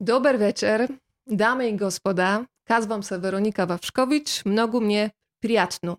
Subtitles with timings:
[0.00, 0.86] Dobry wieczór,
[1.26, 2.44] damy i gospoda.
[2.68, 5.96] Nazywam się Weronika Wawrzkowicz, mnogu mnie priatnu.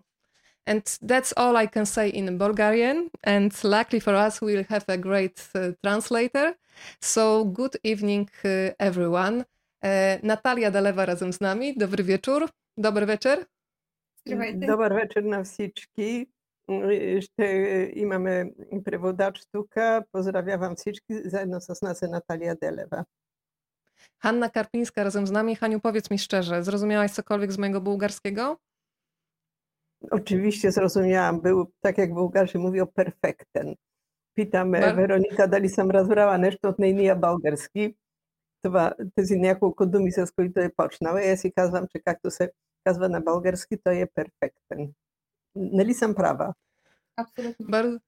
[0.66, 3.08] And that's all I can say in Bulgarian.
[3.22, 6.54] And luckily for us, we'll have a great uh, translator.
[7.00, 9.44] So good evening uh, everyone.
[9.84, 11.74] E, Natalia Dalewa razem z nami.
[11.76, 12.48] Dobry wieczór.
[12.76, 13.46] Dobry wieczór.
[14.54, 16.28] Dobry wieczór na wszystkich.
[16.68, 18.50] Mm, jeszcze i mamy
[18.84, 20.02] przewodacz sztuka.
[20.12, 21.30] Pozdrawiam wszystkich.
[21.30, 23.04] Zajedno z nas Natalia Delewa.
[24.19, 25.55] Hanna Karpińska razem z nami.
[25.55, 28.57] Haniu, powiedz mi szczerze, zrozumiałaś cokolwiek z mojego bułgarskiego?
[30.11, 33.75] Oczywiście zrozumiałam, był, tak jak Bułgarzy mówią, perfekten.
[34.35, 37.95] Питам Бар- Вероника дали съм разбрала нещо от нейния български.
[38.61, 41.23] Това, тези няколко думи, с които е почнала.
[41.23, 42.51] И аз си казвам, че както се
[42.83, 44.93] казва на български, той е перфектен.
[45.55, 46.53] Нали съм права?
[47.17, 47.65] Абсолютно.
[47.65, 47.99] Bar-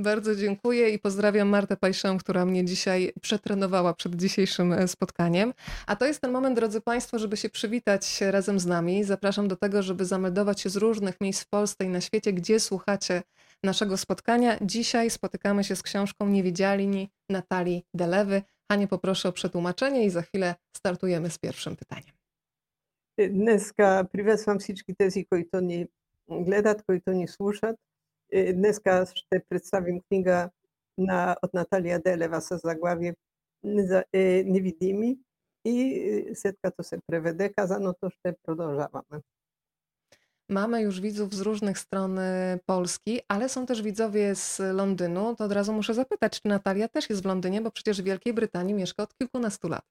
[0.00, 5.54] bardzo dziękuję i pozdrawiam Martę Pajszę, która mnie dzisiaj przetrenowała przed dzisiejszym e, spotkaniem.
[5.86, 9.04] A to jest ten moment, drodzy Państwo, żeby się przywitać razem z nami.
[9.04, 12.60] Zapraszam do tego, żeby zameldować się z różnych miejsc w Polsce i na świecie, gdzie
[12.60, 13.22] słuchacie
[13.62, 14.58] naszego spotkania.
[14.62, 18.42] Dzisiaj spotykamy się z książką Niewidzialni Natalii Delewy.
[18.70, 22.14] Hanie poproszę o przetłumaczenie i za chwilę startujemy z pierwszym pytaniem.
[23.30, 25.86] Dneska priwitam wszystkich tych, którzy to nie
[26.28, 27.26] gledat, którzy to nie.
[29.15, 30.49] ще представим книга
[30.97, 33.15] на, от Наталия Делева с заглавие
[33.65, 35.17] «Неза- е, Невидими
[35.65, 35.81] и
[36.29, 39.21] е, след като се преведе казаното ще продължаваме.
[40.49, 45.35] Mamy już widzów z różnych stron e, Polski, ale są też widzowie z Londynu.
[45.35, 48.33] To od razu muszę zapytać, czy Natalia też jest w Londynie, bo przecież w Wielkiej
[48.33, 49.85] Brytanii mieszka od kilkunastu lat.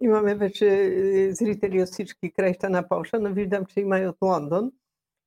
[0.00, 4.16] Имаме вече е, зрители от всички краища на Польша, но виждам, че има и от
[4.22, 4.72] Лондон.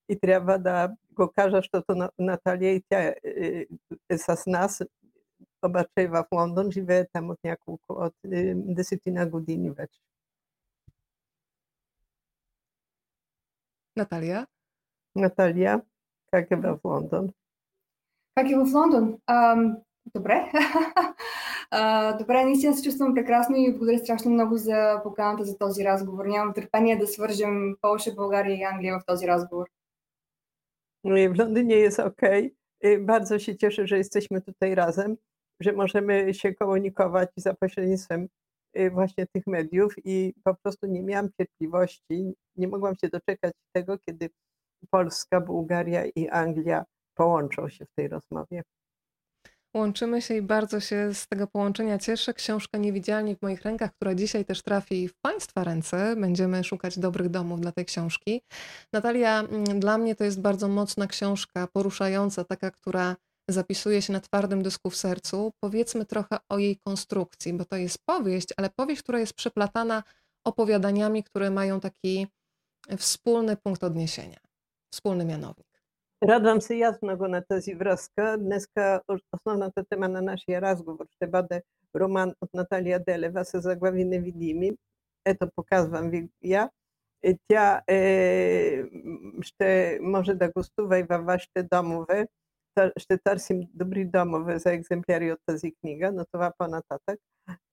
[0.10, 3.67] И трябва да го кажа, защото На- Наталия и тя е, е,
[4.11, 4.83] е с нас,
[5.65, 10.01] обаче е в Лондон, живее там от няколко, от е, десетина години вече.
[13.99, 14.47] Natalia?
[15.17, 15.83] Наталия,
[16.31, 17.29] как е в Лондон?
[18.35, 19.19] Как е в Лондон?
[19.27, 19.77] Ам,
[20.15, 20.53] добре.
[21.71, 26.25] а, добре, наистина се чувствам прекрасно и благодаря страшно много за поканата за този разговор.
[26.27, 29.67] Нямам търпение да свържем Полша, България и Англия в този разговор.
[31.05, 32.21] W Londynie jest ok.
[33.01, 35.17] Bardzo się cieszę, że jesteśmy tutaj razem,
[35.61, 38.29] że możemy się komunikować za pośrednictwem
[38.73, 43.99] e, właśnie tych mediów i po prostu nie miałam cierpliwości, nie mogłam się doczekać tego,
[43.99, 44.31] kiedy
[44.91, 46.85] Polska, Bułgaria i Anglia
[47.15, 48.63] połączą się w tej rozmowie.
[49.75, 52.35] Łączymy się i bardzo się z tego połączenia cieszę.
[52.35, 56.17] Książka Niewidzialni w moich rękach, która dzisiaj też trafi w Państwa ręce.
[56.17, 58.43] Będziemy szukać dobrych domów dla tej książki.
[58.93, 63.17] Natalia, mm, dla mnie to jest bardzo mocna książka, poruszająca, taka, która
[63.51, 65.53] zapisuje się na twardym dysku w sercu.
[65.61, 70.03] Powiedzmy trochę o jej konstrukcji, bo to jest powieść, ale powieść, która jest przeplatana
[70.45, 72.27] opowiadaniami, które mają taki
[72.99, 74.39] wspólny punkt odniesienia,
[74.93, 75.74] wspólny mianownik.
[76.24, 78.38] Радвам се и аз много на тази връзка.
[78.40, 81.64] Днеска ос- основната тема на нашия разговор ще бъде
[81.96, 84.72] роман от Наталия Делева с заглави Невидими.
[85.26, 86.70] Ето, показвам ви я.
[87.24, 92.28] Е, Тя е, м, ще може да гостува и във вашите домове.
[92.76, 97.20] Та- Ще търсим добри домове за екземпляри от тази книга, но това по-нататък.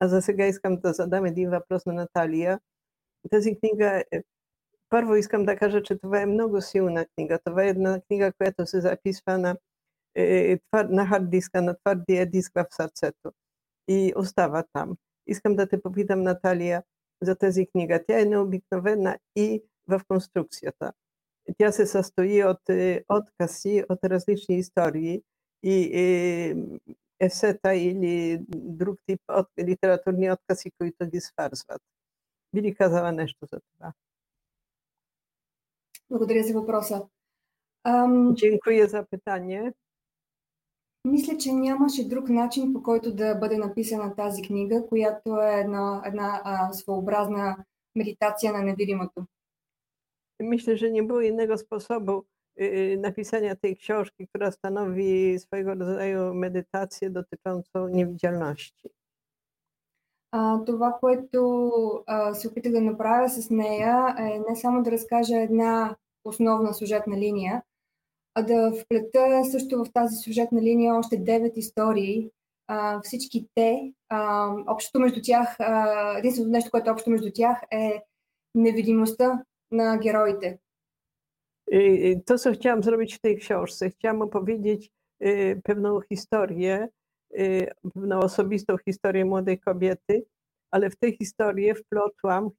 [0.00, 2.60] А за сега искам да задам един въпрос на Наталия.
[3.30, 4.02] Тази книга
[4.90, 7.38] е първо искам да кажа, че това е много силна книга.
[7.44, 9.56] Това е една книга, която се записва на,
[10.14, 13.32] е, твър, на хард диска, на твърдия диск в сърцето
[13.88, 14.96] и остава там.
[15.26, 16.82] Искам да те попитам, Наталия,
[17.22, 18.04] за тази книга.
[18.06, 20.92] Тя е необикновена и в конструкцията.
[21.58, 25.22] Тя се състои от е, откъси, от различни истории
[25.62, 26.56] и е,
[27.20, 31.82] есета или друг тип от, литературни откъси, които ги свързват.
[32.54, 33.92] Би ли казала нещо за това?
[36.11, 37.07] Благодаря за въпроса.
[37.83, 39.73] Ам, Dziękuję za pytanie.
[41.05, 46.01] мисля, че нямаше друг начин, по който да бъде написана тази книга, която е една,
[46.05, 47.57] една а, своеобразна
[47.95, 49.25] медитация на невидимото.
[50.39, 52.23] Myślę, że nie było innego sposobu
[52.61, 58.89] y, napisania tej książki, która stanowi swojego rodzaju medytację dotyczącą niewidzialności.
[60.31, 65.37] А, това, което а, се опитах да направя с нея е не само да разкажа
[65.41, 67.63] една основна сюжетна линия,
[68.35, 72.29] а да вплета също в тази сюжетна линия още девет истории.
[72.67, 77.61] А, всички те, а, общото между тях, а, единственото нещо, което е общо между тях
[77.71, 78.03] е
[78.55, 80.59] невидимостта на героите.
[81.71, 84.91] Y, y, To, co chciałam zrobić w tej książce, chciałam opowiedzieć
[85.23, 86.87] y, pewną historię,
[87.39, 90.25] y, pewną osobistą historię młodej kobiety,
[90.71, 92.49] ale w tę historię wplotłam,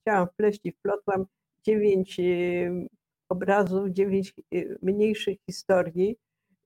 [0.00, 1.26] chciałam wpleść i wplotłam
[1.65, 2.87] dziewięć y,
[3.29, 6.17] obrazów, dziewięć y, mniejszych historii,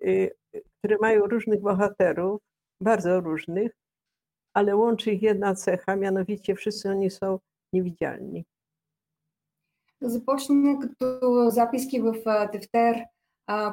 [0.03, 0.35] y,
[0.77, 2.41] które mają różnych bohaterów,
[2.81, 3.71] bardzo różnych,
[4.53, 7.39] ale łączy ich jedna cecha, mianowicie wszyscy oni są
[7.73, 8.45] niewidzialni.
[10.01, 12.13] Започна като записки в
[12.51, 13.05] тефтер,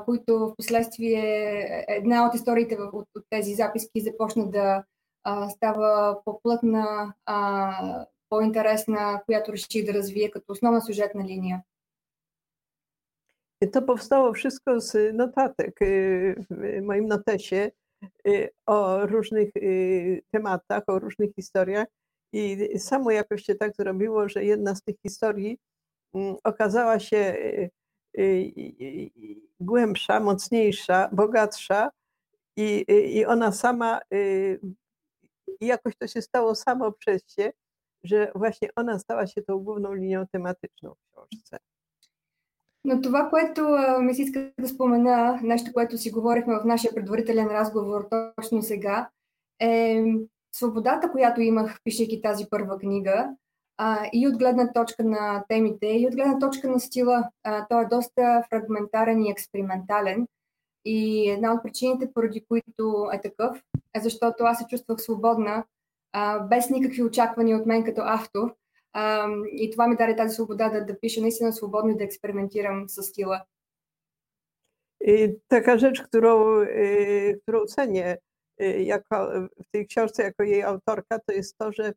[0.05, 4.85] които в последствие една от историите от, от тези записки започна да
[5.25, 11.63] а, става по-плътна, а, по-интересна, която реши да развие като основна сюжетна линия.
[13.73, 15.79] To powstało wszystko z notatek
[16.51, 17.71] w moim notesie
[18.67, 19.51] o różnych
[20.33, 21.87] tematach, o różnych historiach.
[22.33, 25.59] I samo jakoś się tak zrobiło, że jedna z tych historii
[26.45, 27.37] okazała się
[29.61, 31.91] głębsza, mocniejsza, bogatsza
[32.57, 32.85] i,
[33.15, 34.01] i ona sama,
[35.61, 37.53] jakoś to się stało samo przez się,
[38.06, 41.58] że właśnie ona stała się tą główną linią tematyczną w książce.
[42.86, 43.62] Но това, което
[44.02, 48.08] ми се иска да спомена, нещо, което си говорихме в нашия предварителен разговор
[48.38, 49.10] точно сега,
[49.62, 50.04] е
[50.56, 53.30] свободата, която имах, пишейки тази първа книга,
[53.78, 57.30] а, и от гледна точка на темите, и от гледна точка на стила.
[57.44, 60.28] А, той е доста фрагментарен и експериментален.
[60.86, 63.64] И една от причините, поради които е такъв,
[63.94, 65.64] е защото аз се чувствах свободна,
[66.51, 68.55] без никакви очаквания от мен като автор.
[68.93, 72.89] А, и това ми даде тази свобода да, да пиша наистина свободно и да експериментирам
[72.89, 73.45] с стила.
[75.05, 76.65] I taka rzecz, którą,
[77.43, 78.19] którą cenię
[78.79, 81.93] jako, w tej książce jako jej autorka, to jest to, że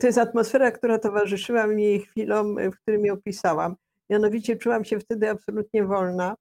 [0.00, 3.76] to jest atmosfera, która towarzyszyła mi chwilom, w którym ją pisałam.
[4.10, 6.36] Mianowicie czułam się wtedy absolutnie wolna.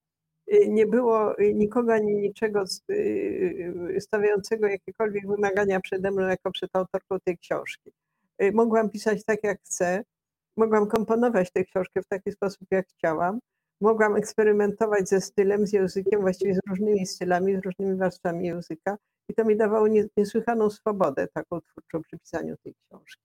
[0.69, 2.64] nie było nikogo ani niczego
[4.00, 7.93] stawiającego jakiekolwiek wymagania przede mną jako przed autorką tej książki.
[8.52, 10.02] Mogłam pisać tak, jak chcę.
[10.56, 13.38] Mogłam komponować tę książkę w taki sposób, jak chciałam.
[13.81, 18.97] Mogłam eksperymentować ze stylem, z językiem, właściwie z różnymi stylami, z różnymi warstwami języka.
[19.29, 23.23] I to mi dawało niesłychaną swobodę taką twórczą przy pisaniu tej książki.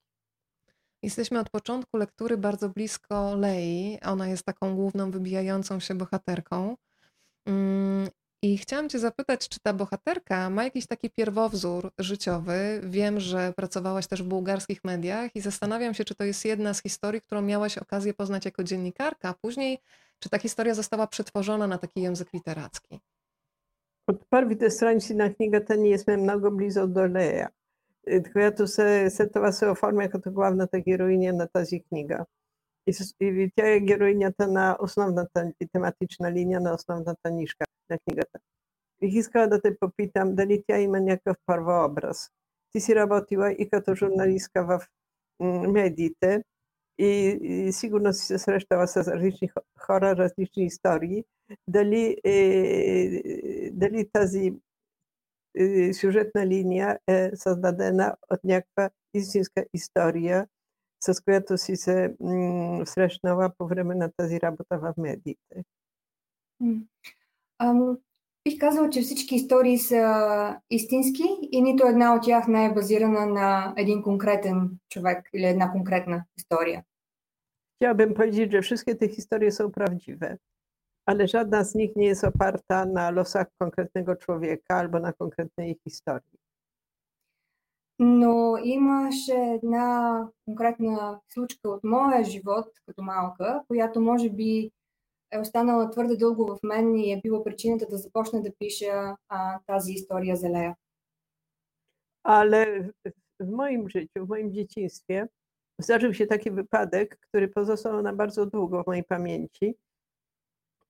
[1.04, 4.00] Jesteśmy od początku lektury bardzo blisko Lei.
[4.06, 6.75] Ona jest taką główną, wybijającą się bohaterką.
[7.45, 8.09] Mm,
[8.42, 12.81] I chciałam Cię zapytać, czy ta bohaterka ma jakiś taki pierwowzór życiowy?
[12.83, 16.81] Wiem, że pracowałaś też w bułgarskich mediach i zastanawiam się, czy to jest jedna z
[16.81, 19.80] historii, którą miałaś okazję poznać jako dziennikarka, a później,
[20.19, 23.00] czy ta historia została przetworzona na taki język literacki?
[24.07, 27.50] Od prvite stranice na knjiga ta nije sme mnogo blizu do leja.
[28.07, 32.25] Y, tylko ja tu se setova se oformia jako główna ta heroinija na tazi knjiga.
[32.87, 33.41] като главната героиня на тази книга.
[33.41, 38.38] И, и тя е героинята на основната тематична линия, на основната нишка на книгата.
[39.00, 42.31] Бих искала да те попитам дали тя има някакъв първообраз.
[42.73, 44.87] Ти си работила и като журналистка в
[45.73, 46.43] медиите
[46.99, 51.25] и, и сигурно си се срещала с различни хора, различни истории.
[51.69, 54.52] Дали, е, дали тази
[56.00, 60.47] сюжетна линия е създадена от някаква истинска история,
[61.05, 62.17] с която си се
[62.85, 65.64] срещнала по време на тази работа в медиите?
[67.58, 67.99] Ам,
[68.44, 73.26] бих казала, че всички истории са истински и нито една от тях не е базирана
[73.26, 76.85] на един конкретен човек или една конкретна история.
[77.80, 80.37] Chciałabym powiedzieć, że wszystkie te historie są prawdziwe.
[81.11, 86.38] ale żadna z nich nie jest oparta na losach konkretnego człowieka albo na konkretnej historii.
[87.99, 94.71] Но имаше една конкретна случка от моя живот като малка, която може би
[95.33, 99.59] е останала твърде дълго в мен и е била причината да започна да пиша а,
[99.66, 100.76] тази история за Лея.
[102.25, 102.92] Ale
[103.40, 105.28] w moim życiu, w moim dzieciństwie
[105.78, 109.75] zdarzył się taki wypadek, który pozostał na bardzo długo w mojej pamięci.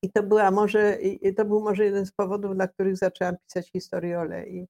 [0.02, 3.70] I to, była może, i to był może jeden z powodów, dla których zaczęłam pisać
[3.70, 4.66] historię Олеи.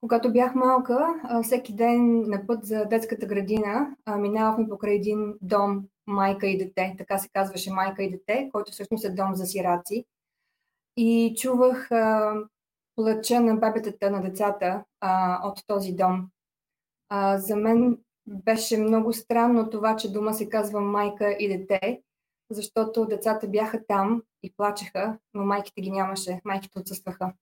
[0.00, 6.46] Когато бях малка, всеки ден на път за детската градина минавахме покрай един дом майка
[6.46, 10.04] и дете, така се казваше майка и дете, който всъщност е дом за сираци.
[10.96, 12.34] И чувах а,
[12.96, 16.30] плача на бебетата на децата а, от този дом.
[17.08, 22.02] А, за мен беше много странно това, че дома се казва майка и дете,
[22.50, 27.32] защото децата бяха там и плачеха, но майките ги нямаше, майките отсъстваха.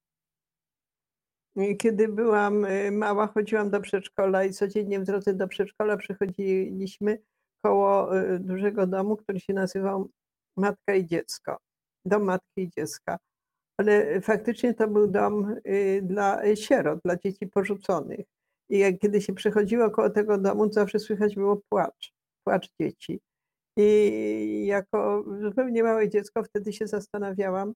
[1.79, 7.19] Kiedy byłam mała, chodziłam do przedszkola i codziennie w drodze do przedszkola przechodziliśmy
[7.65, 10.11] koło dużego domu, który się nazywał
[10.57, 11.57] Matka i Dziecko.
[12.07, 13.19] Dom Matki i Dziecka.
[13.81, 15.57] Ale faktycznie to był dom
[16.03, 18.27] dla sierot, dla dzieci porzuconych.
[18.71, 22.13] I jak, kiedy się przechodziło koło tego domu, zawsze słychać było płacz,
[22.47, 23.21] płacz dzieci.
[23.79, 27.73] I jako zupełnie małe dziecko wtedy się zastanawiałam,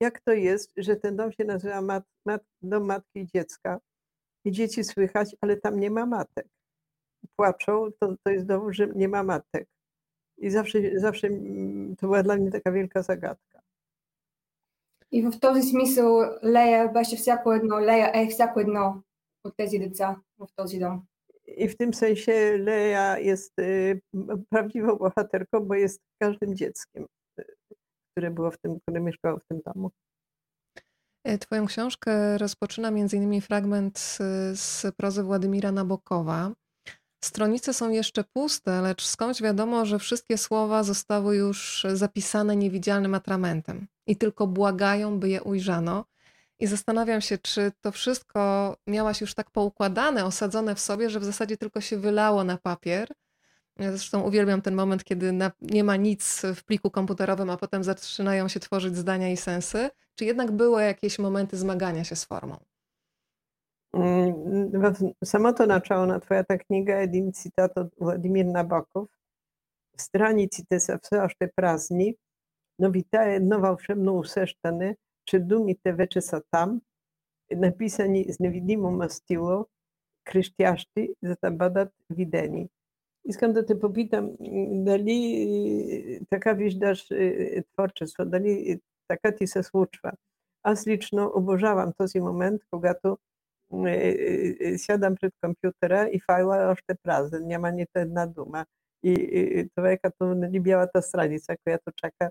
[0.00, 3.80] jak to jest, że ten dom się nazywa mat, mat, Dom Matki i Dziecka
[4.44, 6.46] i dzieci słychać, ale tam nie ma matek.
[7.36, 9.68] Płaczą, to, to jest dowód, że nie ma matek.
[10.38, 13.56] I zawsze, zawsze mm, to była dla mnie taka wielka zagadka.
[15.10, 19.02] И в този смисъл Лея беше всяко едно, Лея е всяко едно
[19.44, 21.06] от тези деца в този дом.
[21.46, 24.00] I w tym sensie Leja jest y,
[24.50, 27.06] prawdziwą bohaterką, bo jest każdym dzieckiem, y,
[28.11, 29.91] które było w tym, które mieszkało w tym domu.
[31.23, 33.99] E, twoją książkę rozpoczyna innymi fragment
[34.53, 36.51] z prozy Władimira Nabokowa.
[37.23, 43.87] Stronice są jeszcze puste, lecz skądś wiadomo, że wszystkie słowa zostały już zapisane niewidzialnym atramentem
[44.07, 46.05] i tylko błagają, by je ujrzano.
[46.59, 51.25] I zastanawiam się, czy to wszystko miałaś już tak poukładane, osadzone w sobie, że w
[51.25, 53.07] zasadzie tylko się wylało na papier.
[53.79, 57.83] Ja zresztą uwielbiam ten moment, kiedy na, nie ma nic w pliku komputerowym, a potem
[57.83, 59.89] zaczynają się tworzyć zdania i sensy.
[60.15, 62.57] Czy jednak były jakieś momenty zmagania się z formą?
[63.93, 69.07] Mm, no, Samo to načalna tvoja ta knjiga je jednim citat od Vladimir Nabokov.
[69.97, 72.15] Stranite se vse ošte prazni,
[72.79, 74.95] no vita je jedno valšebno useščane,
[75.29, 76.79] če dumite veče sa tam,
[77.51, 79.65] napisani z nevidimo mastilo,
[80.23, 82.67] krištjašti zatabadati videni.
[83.24, 84.30] Искам да те попитам,
[84.70, 87.08] дали така виждаш
[87.74, 90.12] творчество, дали така ти се случва.
[90.62, 93.18] Аз лично обожавам този момент, когато
[94.78, 98.66] siadam przed komputera i fajla ošte prazne, няма нито една дума.
[99.02, 102.30] И, и това е като нали, бялата страница, която чака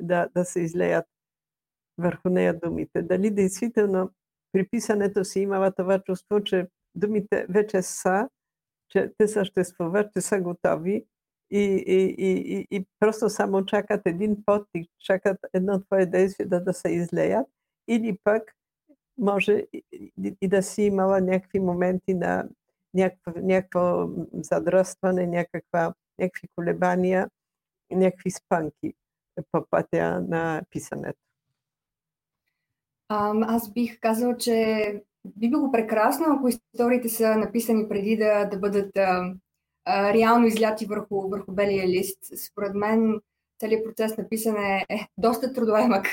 [0.00, 1.06] да, да се излеят
[1.98, 3.02] върху нея думите.
[3.02, 4.10] Дали действително
[4.52, 7.46] при писането си имала това чувство, че думите
[8.91, 11.07] czy pisarz to jest powód, czy są gotowi
[11.49, 16.89] i, i, i, i prosto samo czekać jeden podtik, czekać jedno twoje dejście, da się
[16.89, 17.47] izlejat,
[17.87, 18.55] ili pak
[19.17, 19.83] może i,
[20.41, 22.47] i da si imala nekakvi momenti na
[22.93, 27.29] някакво, някакво задръстване, някаква, някакви колебания,
[27.91, 28.93] някакви спанки
[29.51, 31.19] по пътя на писането.
[33.11, 38.57] Um, аз бих казал, че би било прекрасно, ако историите са написани преди да, да
[38.57, 39.33] бъдат а,
[39.85, 42.19] а, реално изляти върху, върху белия лист.
[42.47, 43.21] Според мен
[43.59, 46.05] целият процес на писане е доста трудоемък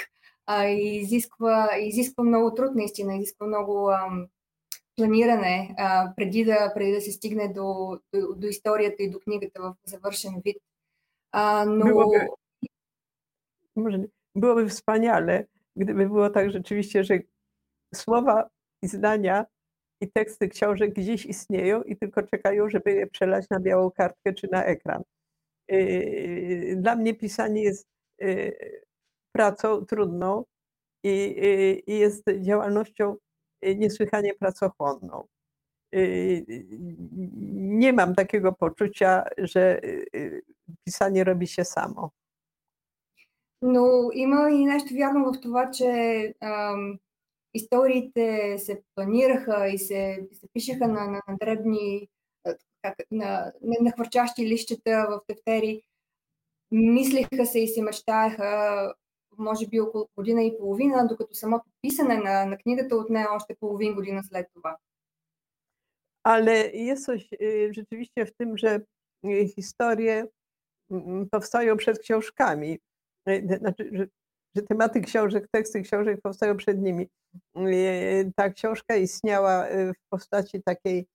[0.46, 4.08] а, изисква, изисква много труд, наистина, изисква много а,
[4.96, 9.62] планиране а, преди, да, преди да се стигне до, до, до историята и до книгата
[9.62, 10.56] в завършен вид.
[11.32, 11.84] А, но...
[13.76, 15.46] Byłoby, byłoby wspaniale,
[15.76, 17.18] gdyby było tak rzeczywiście, że
[17.94, 18.48] słowa
[18.81, 19.45] i zdania
[20.01, 24.47] i teksty książek gdzieś istnieją i tylko czekają, żeby je przelać na białą kartkę czy
[24.51, 25.03] na ekran.
[26.75, 27.87] Dla mnie pisanie jest
[29.35, 30.45] pracą trudną
[31.03, 33.15] i, i, i jest działalnością
[33.75, 35.27] niesłychanie pracochłonną.
[37.53, 39.81] Nie mam takiego poczucia, że
[40.85, 42.11] pisanie robi się samo.
[43.61, 46.99] Но има и нещо вярно в това, че ам,
[47.57, 52.07] историите се планираха и се, се пишеха на, на, на дребни,
[52.81, 55.81] как, на, на, на хвърчащи лищета в тефтери.
[56.71, 58.93] Мислеха се и се мечтаеха
[59.37, 63.95] може би около година и половина, докато самото писане на, на книгата отне още половин
[63.95, 64.77] година след това.
[66.25, 67.29] Ale jest coś
[67.71, 68.81] rzeczywiście w tym, że
[69.55, 70.27] historie
[71.31, 72.79] powstają przed książkami.
[73.57, 74.07] Znaczy, że,
[74.55, 77.09] że tematy książek, teksty książek powstają przed nimi.
[78.36, 81.06] Ta książka istniała w postaci takiej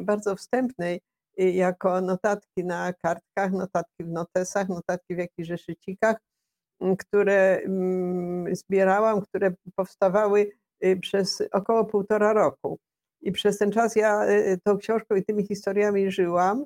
[0.00, 1.00] bardzo wstępnej,
[1.36, 6.16] jako notatki na kartkach, notatki w notesach, notatki w jakichś zeszycikach
[6.98, 10.50] które mm, zbierałam, które powstawały
[10.84, 12.78] y, przez około półtora roku.
[13.20, 16.64] I przez ten czas ja y, tą książką i tymi historiami żyłam,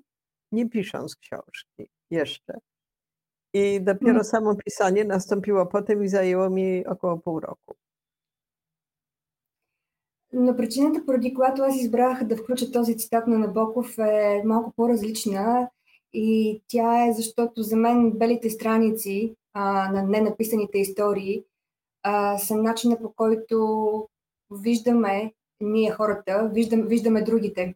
[0.52, 2.58] nie pisząc książki jeszcze.
[3.54, 4.24] I dopiero mm.
[4.24, 7.74] samo pisanie nastąpiło potem i zajęło mi około pół roku.
[10.32, 15.68] Но причината, поради която аз избрах да включа този цитат на Набоков е малко по-различна
[16.12, 21.44] и тя е защото за мен белите страници а, на ненаписаните истории
[22.02, 24.08] а, са начина по който
[24.50, 27.74] виждаме ние хората, виждам, виждаме другите.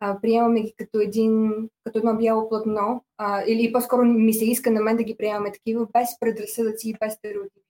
[0.00, 1.52] А, приемаме ги като, един,
[1.84, 5.52] като едно бяло платно, а, или по-скоро ми се иска на мен да ги приемаме
[5.52, 7.65] такива, без предразсъдъци и без стереотипи.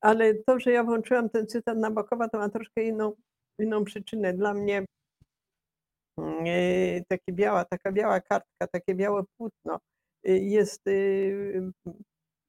[0.00, 3.12] Ale to, że ja włączyłam ten cytat Nabokowa, to ma troszkę inną
[3.58, 4.34] inną przyczynę.
[4.34, 4.84] Dla mnie
[6.18, 6.44] mm,
[7.08, 9.78] takie biała, taka biała kartka, takie białe płótno
[10.28, 11.72] y, jest y,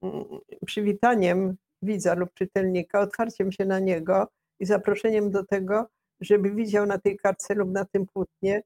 [0.03, 0.25] mm,
[0.65, 4.27] przywitaniem widza lub czytelnika, otwarciem się na niego
[4.60, 5.88] i zaproszeniem do tego,
[6.22, 8.62] żeby widział na tej kartce lub na tym płótnie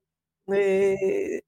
[0.53, 1.42] y,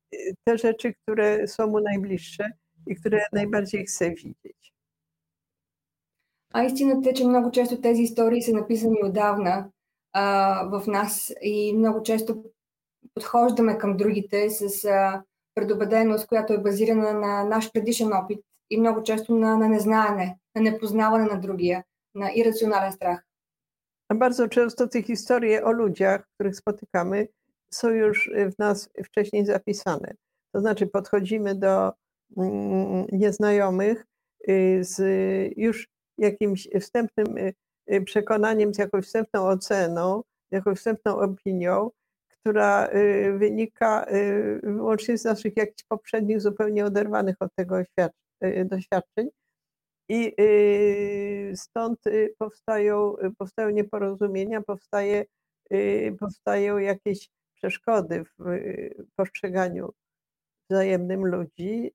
[0.43, 2.51] te rzeczy, które są mu najbliższe
[2.87, 4.74] и które najbardziej chce widzieć.
[6.54, 9.68] А истината е, че много често тези истории са написани отдавна
[10.12, 12.44] а, в нас и много често
[13.14, 15.22] подхождаме към другите с а,
[15.54, 18.38] предубеденост, която е базирана на наш предишен опит
[18.70, 23.20] и много често на, на незнаене, на непознаване на другия, na irracjonalny strach.
[24.08, 27.28] A bardzo często te historie o ludziach, których spotykamy,
[27.74, 30.14] są już w nas wcześniej zapisane.
[30.54, 31.92] To znaczy, podchodzimy do
[32.36, 34.06] mm, nieznajomych
[34.48, 34.98] y, z
[35.56, 37.53] już jakimś wstępnym y,
[37.93, 41.91] y, przekonaniem, z jakąś wstępną oceną, jakąś wstępną opinią,
[42.27, 42.89] która
[43.37, 44.05] wynika
[44.63, 47.75] wyłącznie z naszych jakichś poprzednich, zupełnie oderwanych od tego
[48.65, 49.29] doświadczeń.
[50.09, 50.35] I
[51.55, 51.99] stąd
[52.37, 55.25] powstają, powstają nieporozumienia, powstaje,
[56.19, 58.59] powstają jakieś przeszkody w
[59.15, 59.93] postrzeganiu
[60.69, 61.91] wzajemnym ludzi.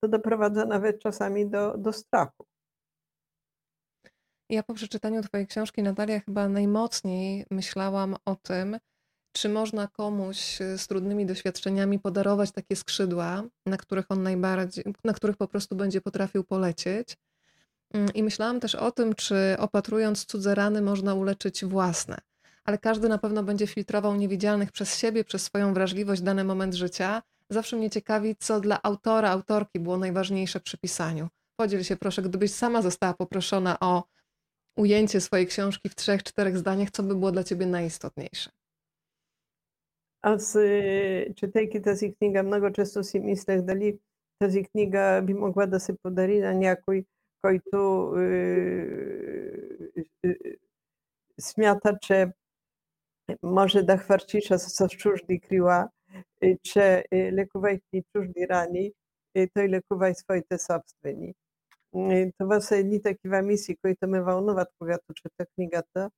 [0.00, 2.46] To doprowadza nawet czasami do, do strachu.
[4.50, 8.78] Ja po przeczytaniu Twojej książki, Natalia, chyba najmocniej myślałam o tym,
[9.32, 15.36] czy można komuś z trudnymi doświadczeniami podarować takie skrzydła, na których on najbardziej, na których
[15.36, 17.16] po prostu będzie potrafił polecieć.
[17.94, 22.18] Mm, I myślałam też o tym, czy opatrując cudze rany można uleczyć własne.
[22.64, 27.22] Ale każdy na pewno będzie filtrował niewidzialnych przez siebie, przez swoją wrażliwość dany moment życia.
[27.50, 31.28] Zawsze mnie ciekawi, co dla autora, autorki było najważniejsze przy pisaniu.
[31.56, 34.04] Podziel się proszę, gdybyś sama została poproszona o
[34.77, 38.49] ujęcie swojej książki w trzech, czterech zdaniach, co by było dla ciebie najistotniejsze?
[40.23, 40.57] Аз,
[41.35, 43.99] четейки тази книга, много често си мислех дали
[44.39, 47.05] тази книга би могла да се подари на някой,
[47.41, 48.27] който е,
[50.23, 50.35] е,
[51.39, 52.27] смята, че
[53.43, 55.89] може да хвърчиша с, с чужди крила,
[56.63, 58.91] че лекувайки чужди рани,
[59.53, 61.35] той лекува и своите собствени.
[62.38, 66.10] Това са едни такива мисии, които ме вълнуват, когато чета книгата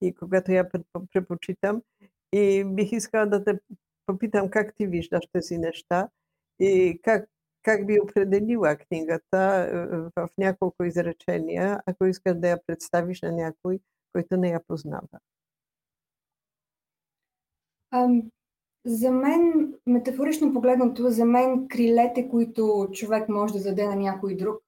[0.00, 0.70] и когато я
[1.12, 1.82] препочитам.
[2.32, 3.60] И бих искала да те
[4.06, 6.08] попитам как ти виждаш тези неща
[6.60, 7.28] и как,
[7.62, 9.68] как би определила книгата
[10.16, 13.80] в няколко изречения, ако искаш да я представиш на някой,
[14.12, 15.08] който не я познава.
[18.86, 24.62] За мен, метафорично погледнато, за мен крилете, които човек може да даде на някой друг,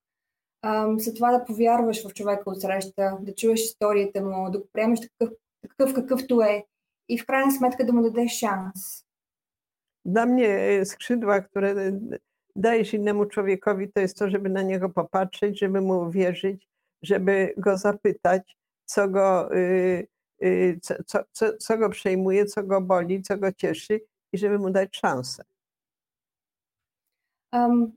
[0.65, 4.67] um, за това да повярваш в човека от среща, да чуеш историята му, да го
[4.73, 5.29] приемеш такъв,
[5.61, 6.65] такъв какъвто е
[7.09, 9.05] i w krajnej smetkę mu dać szans.
[10.05, 11.91] Dla mnie skrzydła, które
[12.55, 16.67] dajesz innemu człowiekowi, to jest to, żeby na niego popatrzeć, żeby mu uwierzyć,
[17.01, 19.49] żeby go zapytać, co go,
[20.81, 24.01] co, co, co, co go przejmuje, co go boli, co go cieszy
[24.33, 25.43] i żeby mu dać szansę.
[27.53, 27.91] Um,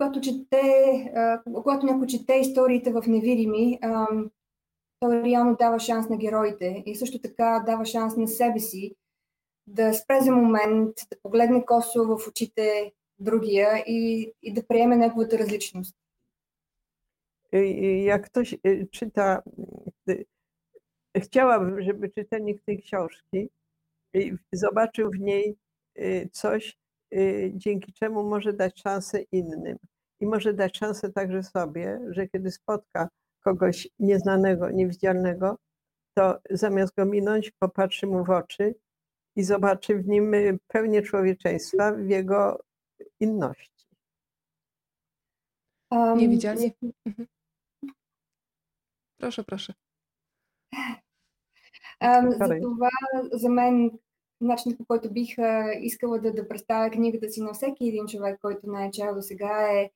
[0.00, 0.62] когато, чете,
[1.54, 3.78] когато някой чете историите в невидими,
[5.00, 8.94] той реално дава шанс на героите и също така дава шанс на себе си
[9.66, 15.38] да спре за момент, да погледне косо в очите другия i, i da приеме неговата
[15.38, 15.96] различност.
[18.04, 18.56] Jak ktoś
[18.90, 19.42] czyta,
[21.16, 23.48] chciałabym, żeby czytelnik tej książki
[24.52, 25.56] zobaczył w niej
[26.32, 26.79] coś,
[27.53, 29.77] dzięki czemu może dać szansę innym.
[30.19, 33.09] I może dać szansę także sobie, że kiedy spotka
[33.43, 35.57] kogoś nieznanego, niewidzialnego,
[36.17, 38.75] to zamiast go minąć, popatrzy mu w oczy
[39.35, 40.31] i zobaczy w nim
[40.67, 42.63] pełnię człowieczeństwa, w jego
[43.19, 43.87] inności.
[45.91, 46.71] Um, Niewidzialnie.
[47.05, 47.27] Mhm.
[49.17, 49.73] Proszę, proszę.
[52.01, 52.89] Um, за това,
[53.31, 53.97] за мен,
[54.40, 58.38] начинът по който бих а, искала да, да представя книгата си на всеки един човек,
[58.42, 59.90] който не е чел до сега е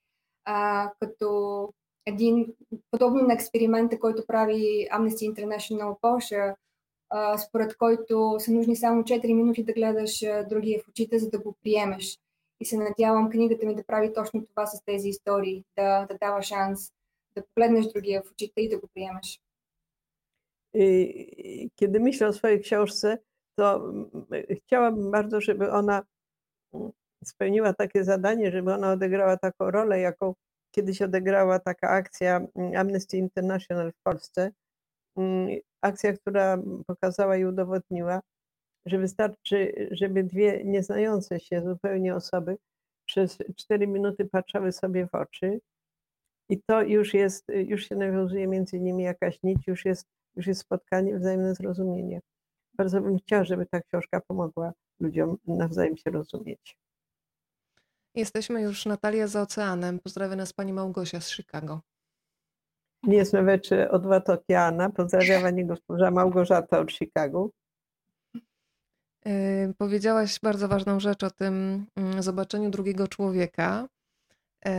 [0.45, 1.69] а, като
[2.07, 2.47] един
[2.91, 6.55] подобно на експеримента, който прави Amnesty International Польша,
[7.49, 11.55] според който са нужни само 4 минути да гледаш другия в очите, за да го
[11.63, 12.19] приемеш.
[12.61, 16.43] И се надявам книгата ми да прави точно това с тези истории, да, да дава
[16.43, 16.93] шанс
[17.37, 19.41] да погледнеш другия в очите и да го приемеш.
[20.77, 23.19] I kiedy myślę o swojej książce,
[23.57, 23.93] to
[24.67, 26.03] chciałabym bardzo, żeby ona
[27.25, 30.35] spełniła takie zadanie, żeby ona odegrała taką rolę, jaką
[30.71, 34.51] kiedyś odegrała taka akcja mm, Amnesty International w Polsce,
[35.17, 35.49] mm,
[35.83, 38.21] akcja, która pokazała i udowodniła,
[38.87, 42.57] że wystarczy, żeby dwie nieznające się zupełnie osoby
[43.07, 45.61] przez 4 minuty patrzyły sobie w oczy
[46.49, 50.61] i to już jest, już się nawiązuje między nimi jakaś nić, już jest, już jest
[50.61, 52.21] spotkanie, wzajemne zrozumienie
[52.74, 56.78] Bardzo bym chciała, żeby ta książka pomogła ludziom nawzajem się rozumieć.
[58.16, 60.00] Jesteśmy już Natalia za oceanem.
[60.00, 61.82] Pozdrawia nas pani Małgosia z Chicago.
[63.04, 64.90] Nie Smeweczy od Watokiana.
[64.90, 67.50] Pozdrawiam pani госпожа Małgorzata od Chicago.
[69.26, 73.88] Yy, powiedziałaś bardzo ważną rzecz o tym mm, zobaczeniu drugiego człowieka.
[74.66, 74.72] Yy,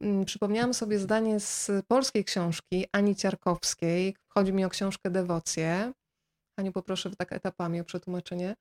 [0.00, 4.16] mm, przypomniałam sobie zdanie z polskiej książki Ani Ciarkowskiej.
[4.28, 5.92] Chodzi mi o książkę Dewocję.
[6.61, 8.55] Aniu, poproszę tak etapami o przetłumaczenie.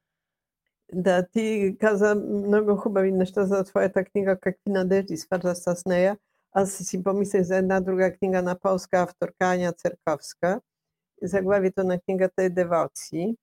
[0.92, 6.16] Da, ti kaza mnogo chyba inna za twoja ta kniga jak Finaderzy z Farza Stasneja,
[6.52, 10.60] a si pomyśleć, że jedna druga kniga na polska autorka Ania Cerkowska.
[11.22, 13.36] Zagławie to na kniga tej dewocji.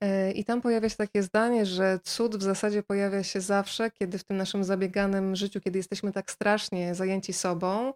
[0.00, 4.18] E, I tam pojawia się takie zdanie, że cud w zasadzie pojawia się zawsze, kiedy
[4.18, 7.92] w tym naszym zabieganym życiu, kiedy jesteśmy tak strasznie zajęci sobą,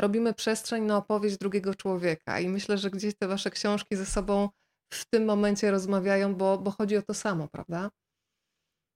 [0.00, 2.40] robimy przestrzeń na opowieść drugiego człowieka.
[2.40, 4.48] I myślę, że gdzieś te wasze książki ze sobą
[4.93, 7.89] w tym momencie rozmawiają, bo, bo chodzi o to samo, prawda?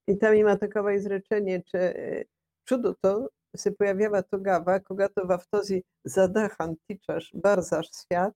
[0.08, 2.26] I tam има такова изречение, че
[2.66, 8.34] чудото се появява тогава, когато в този задахан, тичаш, бързаш свят,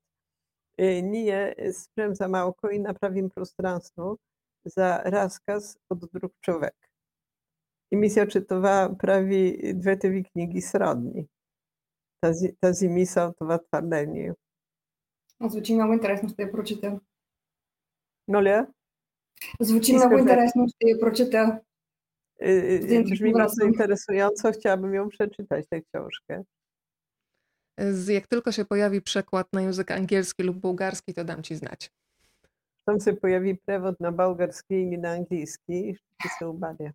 [1.04, 4.18] ние спрем за малко и направим пространство
[4.66, 6.76] за разказ от друг човек.
[7.92, 11.28] И мисля, че това прави двете ви книги сродни.
[12.22, 14.34] Тази, тази мисъл, това твърдение.
[15.50, 17.00] Звучи много интересно, ще я прочета.
[18.28, 18.68] Моля?
[19.60, 21.60] Звучи много интересно, ще я прочета.
[23.12, 26.44] Brzmi bardzo interesująco, chciałabym ją przeczytać, tę książkę.
[28.08, 31.92] Jak tylko się pojawi przekład na język angielski lub bułgarski, to dam ci znać.
[32.86, 36.94] Tam się pojawi przewód na bułgarski i na angielski, to się ubawię.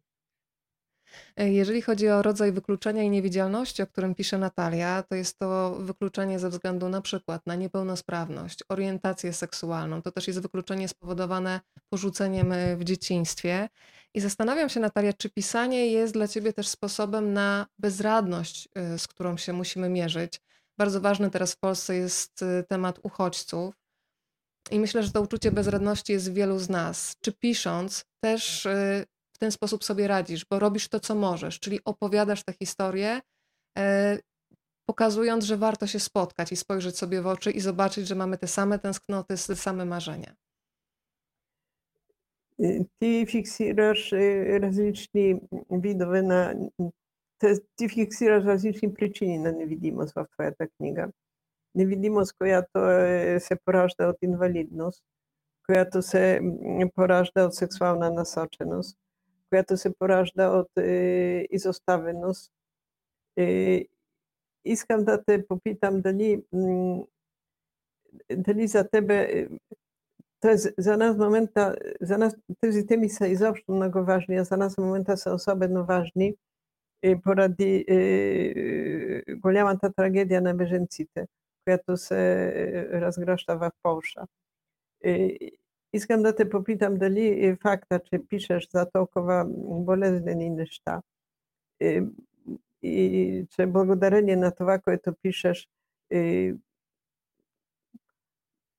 [1.37, 5.75] E, jeżeli chodzi o rodzaj wykluczenia i niewidzialności, o którym pisze Natalia, to jest to
[5.79, 10.01] wykluczenie ze względu na przykład na niepełnosprawność, orientację seksualną.
[10.01, 13.69] To też jest wykluczenie spowodowane porzuceniem e, w dzieciństwie.
[14.13, 19.07] I zastanawiam się, Natalia, czy pisanie jest dla ciebie też sposobem na bezradność, e, z
[19.07, 20.41] którą się musimy mierzyć.
[20.77, 23.75] Bardzo ważny teraz w Polsce jest temat uchodźców.
[24.71, 27.15] I myślę, że to uczucie bezradności jest w wielu z nas.
[27.21, 28.67] Czy pisząc też
[29.36, 33.20] w ten sposób sobie radzisz, bo robisz to, co możesz, czyli opowiadasz tę historię,
[33.78, 34.18] e,
[34.86, 38.46] pokazując, że warto się spotkać i spojrzeć sobie w oczy i zobaczyć, że mamy te
[38.46, 40.34] same tęsknoty, te same marzenia.
[42.98, 44.12] Ty fiksujesz
[44.60, 46.54] различни видове на...
[47.76, 51.08] Ти фиксираш различни причини на невидимост в твоята книга.
[51.74, 52.78] Невидимост, която
[53.38, 55.02] се поражда от инвалидност,
[55.66, 56.40] която се
[56.94, 58.98] поражда от сексуална насоченост,
[59.48, 62.52] която се поражда от е, изоставеност.
[63.36, 63.84] Е,
[64.64, 66.42] искам да те попитам дали,
[68.36, 69.48] дали за тебе
[70.42, 74.56] to jest za nas momenta, za nas тези теми са изобщо много важни, а за
[74.56, 76.34] нас в момента са особено важни
[77.22, 81.26] поради е, голямата трагедия на беженците,
[81.64, 82.52] която се
[82.92, 84.26] разгръща в Полша.
[85.92, 91.02] Искам да те попитам дали факта, че пишеш за толкова болезнени неща
[92.82, 95.68] и че благодарение на това, което пишеш,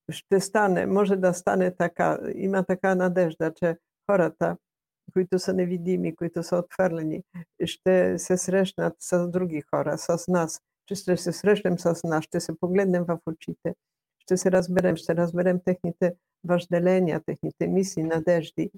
[0.10, 3.78] ще стане, може да стане така, има така надежда, че
[4.12, 4.58] хората,
[5.14, 7.24] които са невидими, които са отхвърлени,
[7.66, 12.40] ще се срещнат с други хора, с нас, че ще се срещнем с нас, ще
[12.40, 13.76] се погледнем в очите,
[14.29, 16.15] ще се разберем, ще разберем техните
[16.45, 18.71] въжделения, техните мисли, надежди.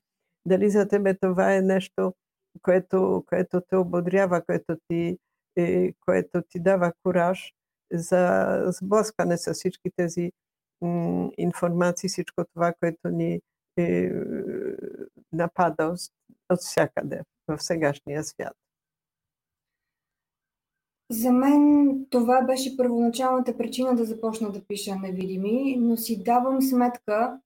[0.47, 2.15] Дали за тебе това е нещо,
[2.63, 5.19] което, което те ободрява, което ти,
[5.57, 7.53] е, което ти дава кураж
[7.93, 10.33] за сблъскане с всички тези
[10.81, 13.41] м, информации, всичко това, което ни
[13.77, 14.13] е,
[15.33, 15.95] напада
[16.51, 18.60] от, всякъде в сегашния свят.
[21.10, 27.40] За мен това беше първоначалната причина да започна да пиша невидими, но си давам сметка,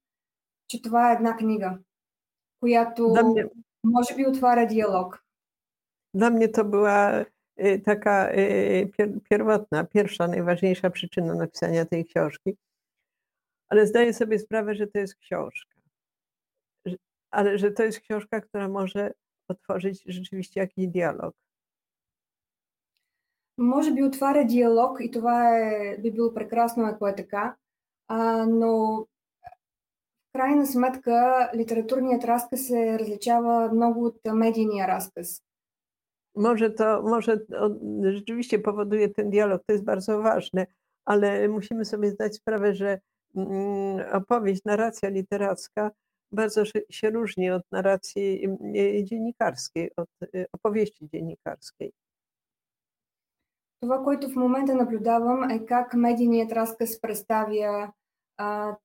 [0.67, 1.77] че това е една книга,
[2.59, 3.49] която Dla mnie,
[3.83, 5.23] може би отваря диалог.
[6.13, 7.25] dla mnie to była
[7.59, 12.57] y, taka y, pier, pierwotna, pierwsza, najważniejsza przyczyna napisania tej książki.
[13.69, 15.75] Ale zdaję sobie sprawę, że to jest książka.
[16.85, 16.97] Że-
[17.31, 19.13] Ale że to jest książka, która może
[19.47, 21.35] otworzyć rzeczywiście jakiś dialog.
[23.57, 27.55] Може би отваря диалог и това е, би било прекрасно, ако е така,
[28.07, 29.05] а, но
[30.29, 35.41] в крайна сметка литературният разказ се различава много от медийния разказ.
[36.35, 37.69] Może to, może to
[38.03, 40.67] rzeczywiście powoduje ten dialog, to jest bardzo ważne,
[41.05, 42.99] ale musimy sobie zdać sprawę, że
[43.35, 45.91] mm, opowieść, narracja literacka
[46.31, 51.93] bardzo się różni od narracji mm, dziennikarskiej, od y, opowieści dziennikarskiej.
[53.84, 57.92] Това, което в момента наблюдавам е как медийният разказ представя
[58.36, 58.76] а,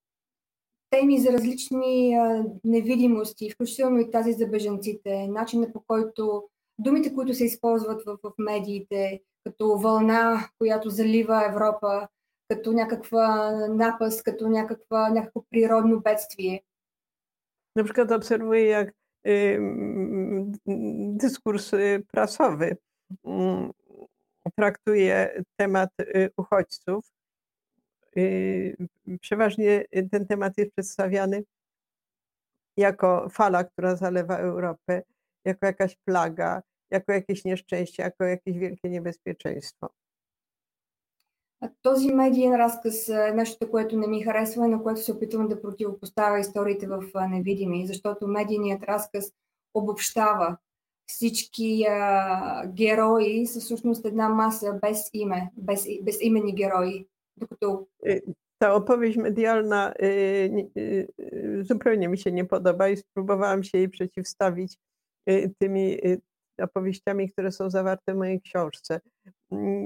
[0.89, 7.33] теми за различни а, невидимости, включително и тази за бежанците, начина по който думите, които
[7.33, 12.07] се използват в, в медиите, като вълна, която залива Европа,
[12.49, 16.63] като някаква напаст, като някаква, някакво природно бедствие.
[17.83, 18.93] Przykład obserwuję, jak
[19.27, 19.59] y,
[21.21, 21.71] dyskurs
[22.13, 22.77] prasowy
[24.56, 27.12] traktuje temat y, uchodźców.
[28.16, 28.76] Y,
[29.20, 31.44] przeważnie ten temat jest przedstawiany
[32.76, 35.02] jako fala, która zalewa Europę,
[35.44, 39.90] jako jakaś plaga, jako jakieś nieszczęście, jako jakieś wielkie niebezpieczeństwo.
[41.82, 46.40] Този медиен разказ е нещо, което не ми харесва, на което се опитвам да противопоставя
[46.40, 49.32] историите в невидими, защото медийният разказ
[49.74, 50.56] обобщава
[51.08, 57.06] всички а, герои са всъщност една маса без име, без, без имени герои.
[57.36, 57.86] Докато...
[58.58, 59.94] Ta opowieść medialna
[61.60, 64.78] zupełnie mi się nie podoba i spróbowałam się jej przeciwstawić
[65.58, 65.98] tymi
[66.58, 69.00] opowieściami, które są zawarte w mojej książce.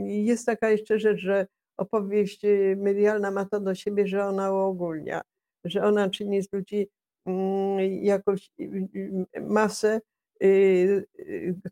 [0.04, 2.42] Jest taka jeszcze rzecz, że opowieść
[2.76, 5.20] medialna ma to do siebie, że ona uogólnia,
[5.64, 6.88] że ona czyni z ludzi
[8.02, 8.50] jakąś
[9.40, 10.00] masę Y, y,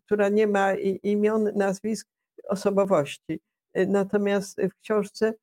[0.05, 2.07] która nie ma imion, nazwisk,
[2.49, 3.39] osobowości.
[3.77, 5.33] Y, natomiast w książce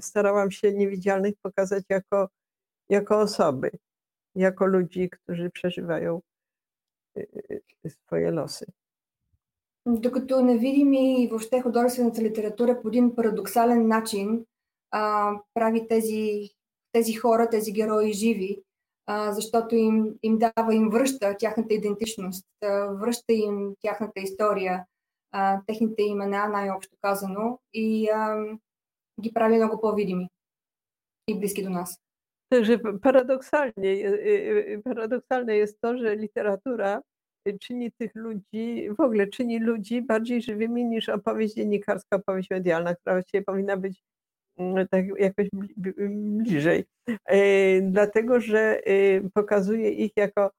[0.00, 2.28] starałam się niewidzialnych pokazać jako,
[2.88, 3.70] jako osoby,
[4.34, 6.20] jako ludzi, którzy przeżywają
[7.88, 8.66] swoje losy.
[9.86, 14.44] Докато невидими и въобще художествената литература по един парадоксален начин
[14.90, 16.50] а, прави тези,
[16.92, 18.62] тези хора, тези герои живи, а,
[19.30, 24.84] защото им, им дава, им връща тяхната идентичност, а, връща им тяхната история,
[25.32, 28.44] а, техните имена, най-общо казано, и а,
[29.20, 30.28] ги прави много по-видими
[31.28, 31.98] i bliskie do nas.
[32.52, 34.12] Także paradoksalnie,
[34.84, 37.02] paradoksalne jest to, że literatura
[37.60, 43.14] czyni tych ludzi, w ogóle czyni ludzi bardziej żywymi niż opowieść dziennikarska, opowieść medialna, która
[43.14, 44.13] właściwie powinna być Mm,
[44.89, 46.85] tak jakoś bliżej.
[47.25, 50.51] E, dlatego, że e, pokazuje ich jako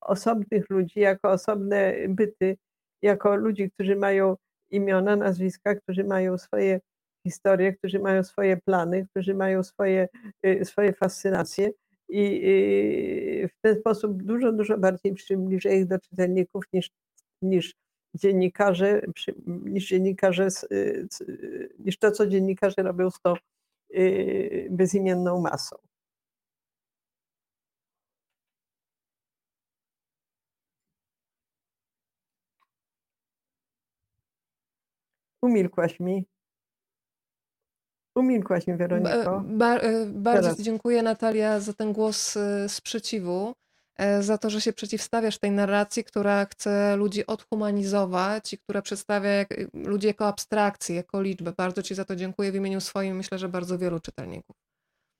[0.00, 2.56] osobnych ludzi, jako osobne byty,
[3.02, 4.36] jako ludzi, którzy mają
[4.70, 6.80] imiona, nazwiska, którzy mają swoje
[7.26, 10.08] historie, którzy mają swoje plany, którzy mają swoje,
[10.42, 11.70] e, swoje fascynacje
[12.08, 16.90] i w ten sposób dużo, dużo bardziej przybliża ich do czytelników niż,
[17.42, 17.74] niż
[18.14, 19.02] dziennikarze,
[19.46, 20.48] niż dziennikarze,
[21.78, 23.34] niż to, co dziennikarze robią z tą
[23.94, 25.76] y, bezimienną masą.
[35.42, 36.24] Umilkłaś mi.
[38.14, 39.42] Umilkłaś mi, Weroniko.
[39.46, 40.60] Ba, e, bardzo Teraz.
[40.60, 43.52] dziękuję, Natalia, za ten głos sprzeciwu.
[43.97, 49.29] E, za to, że się przeciwstawiasz tej narracji, która chce ludzi odhumanizować i która przedstawia
[49.29, 51.51] jak, y, ludzi jako abstrakcję, jako liczbę.
[51.57, 54.55] Bardzo Ci za to dziękuję w imieniu swoim, myślę, że bardzo wielu czytelników.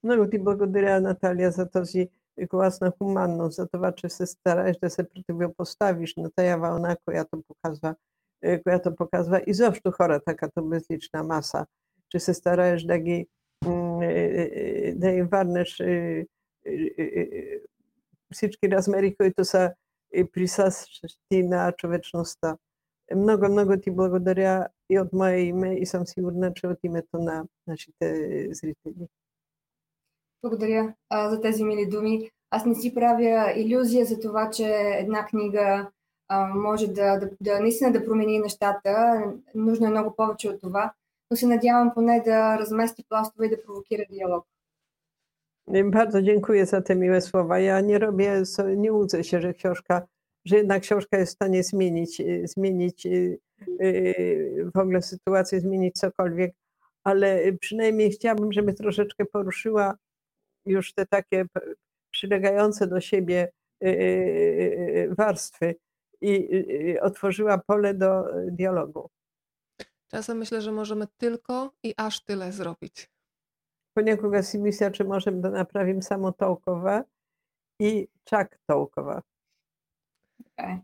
[0.03, 4.89] No ti благодаря, Наталья, за този глас на хуманност, за това, че се стараеш да
[4.89, 7.95] се противопоставиш на тая вълна, която показва,
[8.63, 11.65] която показва изобщо хората като безлична маса,
[12.10, 13.27] че се стараеш да ги
[14.95, 15.81] да им върнеш
[18.32, 19.72] всички размери, които са
[20.32, 22.56] присъщи на човечността.
[23.16, 27.44] Много, много ти благодаря и от мое име и съм сигурна, че от името на
[27.66, 29.08] нашите зрители.
[30.42, 32.30] Благодаря а, за тези мили думи.
[32.50, 34.64] Аз не си правя иллюзия за това, че
[34.98, 35.90] една книга
[36.28, 39.22] а, може да, да, да наистина да промени нещата.
[39.54, 40.92] Нужно е много повече от това,
[41.30, 44.46] но се надявам поне да размести пластове и да провокира диалог.
[45.85, 47.59] Bardzo dziękuję za te miłe słowa.
[47.59, 48.42] Ja nie robię,
[48.77, 50.07] nie łudzę się, że książka,
[50.44, 53.38] że jedna książka jest w stanie zmienić, y, zmienić y,
[53.83, 56.55] y, w ogóle sytuację, zmienić cokolwiek,
[57.05, 59.96] ale przynajmniej chciałabym, żeby troszeczkę poruszyła
[60.66, 61.44] już te takie
[62.11, 63.53] przylegające do siebie
[65.18, 65.75] warstwy
[66.20, 69.11] i otworzyła pole do dialogu.
[70.09, 73.11] Czasem myślę, że możemy tylko i aż tyle zrobić
[73.94, 75.66] poniekoga si mislja, če možem da
[76.00, 77.05] samo tolkova
[77.78, 79.22] i čak tolkova.
[80.52, 80.81] Okay.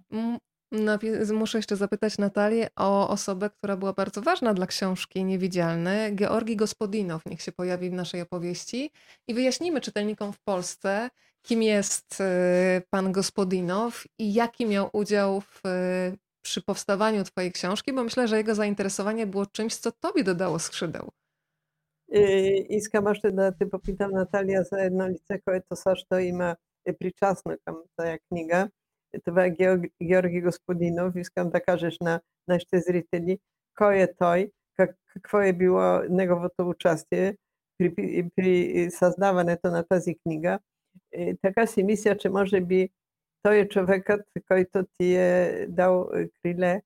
[1.32, 7.26] Muszę jeszcze zapytać Natalię o osobę, która była bardzo ważna dla książki Niewidzialny, Georgi Gospodinow,
[7.26, 8.90] niech się pojawi w naszej opowieści
[9.28, 11.10] i wyjaśnijmy czytelnikom w Polsce,
[11.42, 12.24] kim jest y,
[12.90, 18.36] pan Gospodinow i jaki miał udział w, y, przy powstawaniu twojej książki, bo myślę, że
[18.36, 21.10] jego zainteresowanie było czymś, co tobie dodało skrzydeł.
[22.69, 26.55] Iska masz da ty popitam Natalia za jedno lice koje to sašto ima
[26.99, 28.69] причастна към тая книга.
[29.25, 29.55] Това е
[30.03, 31.15] Георги Господинов.
[31.15, 33.39] Искам да кажеш на нашите зрители
[33.77, 37.37] кой е той, как, какво е било неговото участие
[37.77, 40.59] при, при създаването на тази книга.
[41.17, 42.89] И така си мисля, че може би
[43.43, 46.09] той е човекът, който ти е дал
[46.41, 46.81] криле.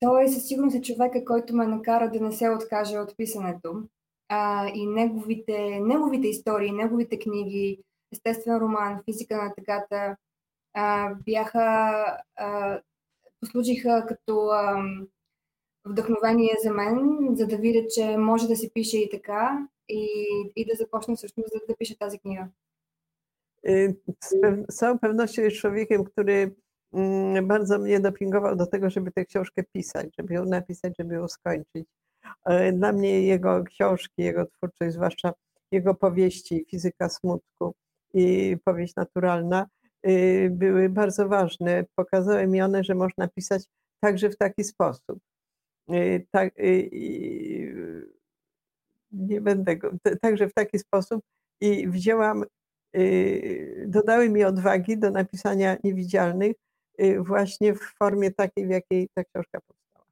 [0.00, 3.82] Той със сигурност е човека, който ме накара да не се откаже от писането
[4.28, 7.82] а, и неговите, неговите истории, неговите книги,
[8.12, 10.16] естествен роман, физика на тъгата,
[10.74, 12.04] а, бяха,
[12.36, 12.80] а,
[13.40, 14.84] послужиха като а,
[15.84, 20.08] вдъхновение за мен, за да видя, че може да се пише и така и,
[20.56, 22.48] и да започна всъщност да, да пиша тази книга.
[24.70, 25.56] Z całą pewnością jest
[27.42, 31.86] bardzo mnie dopingował do tego, żeby tę książkę pisać, żeby ją napisać, żeby ją skończyć.
[32.72, 35.32] Dla mnie jego książki, jego twórczość, zwłaszcza
[35.72, 37.74] jego powieści, Fizyka smutku
[38.14, 39.66] i powieść naturalna,
[40.06, 41.84] y, były bardzo ważne.
[41.94, 43.64] Pokazały mi one, że można pisać
[44.00, 45.18] także w taki sposób.
[45.90, 48.16] Y, tak, y,
[49.12, 51.22] nie będę go, także w taki sposób
[51.60, 52.44] i wzięłam,
[53.86, 56.56] dodały mi odwagi do napisania niewidzialnych
[57.19, 60.05] właśnie w formie takiej, w jakiej ta książka powstała.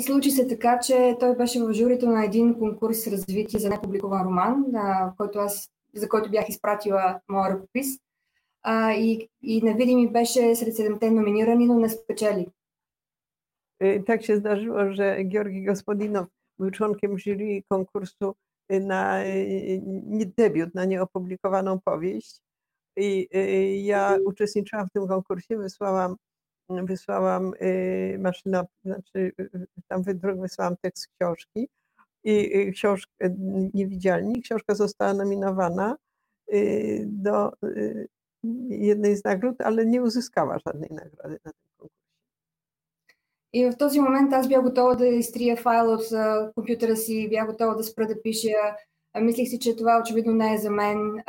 [0.00, 4.64] Случи се така, че той беше в журито на един конкурс развитие за непубликуван роман,
[4.68, 7.98] на който аз, за който бях изпратила моя ръкопис.
[8.62, 12.46] А, и, и невидими беше сред седемте номинирани, но не спечели.
[14.06, 16.26] Tak się zdarzyło, że Georgi Gospodinow
[16.58, 18.34] był członkiem jury konkursu
[18.70, 19.18] na
[20.36, 22.40] debiut, na nieopublikowaną powieść.
[22.96, 23.28] I
[23.84, 26.16] ja uczestniczyłam w tym konkursie, wysłałam
[26.70, 30.02] wysłałam y, maszynę, znaczy y, tam
[30.40, 31.68] wysłałam tekst książki
[32.24, 33.36] i y, książkę
[33.74, 34.42] Niewidzialni.
[34.42, 35.96] Książka została nominowana
[37.06, 37.52] do
[38.68, 41.98] jednej z nagród, ale nie uzyskała żadnej nagrody na tym konkursie.
[43.52, 46.04] И в този момент аз бях готова да изтрия файл от
[46.54, 48.76] компютъра си, бях готова да спра да пиша.
[49.20, 51.22] Мислих си, че това очевидно не е за мен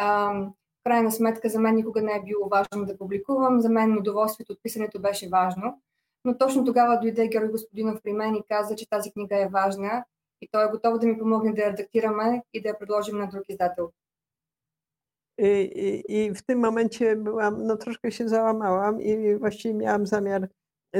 [0.84, 3.62] крайна сметка за мен никога не е било важно да публикувам.
[3.62, 5.82] За мен удоволствието от писането беше важно.
[6.26, 10.06] Но точно тогава дойде Георги Господинов при мен и каза, че тази книга е важна
[10.42, 13.28] и той е готов да ми помогне да я редактираме и да я предложим на
[13.28, 13.92] друг издател.
[15.42, 20.50] I, i, I w tym momencie byłam, no troszkę się załamałam i właściwie miałam zamiar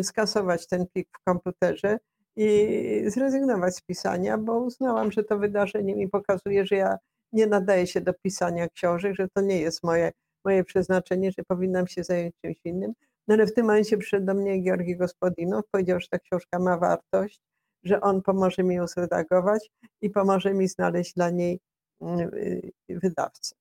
[0.04, 2.00] skasować ten plik w komputerze
[2.36, 6.98] i zrezygnować z pisania, bo uznałam, że to wydarzenie mi pokazuje, że ja
[7.34, 10.12] nie nadaje się do pisania książek, że to nie jest moje,
[10.46, 12.94] moje przeznaczenie, że powinnam się zająć czymś innym.
[13.28, 16.78] No ale w tym momencie przyszedł do mnie Georgi Gospodinow, powiedział, że ta książka ma
[16.78, 17.40] wartość,
[17.84, 19.70] że on pomoże mi ją zredagować
[20.02, 21.60] i pomoże mi znaleźć dla niej
[22.02, 23.56] mm, y, wydawcę.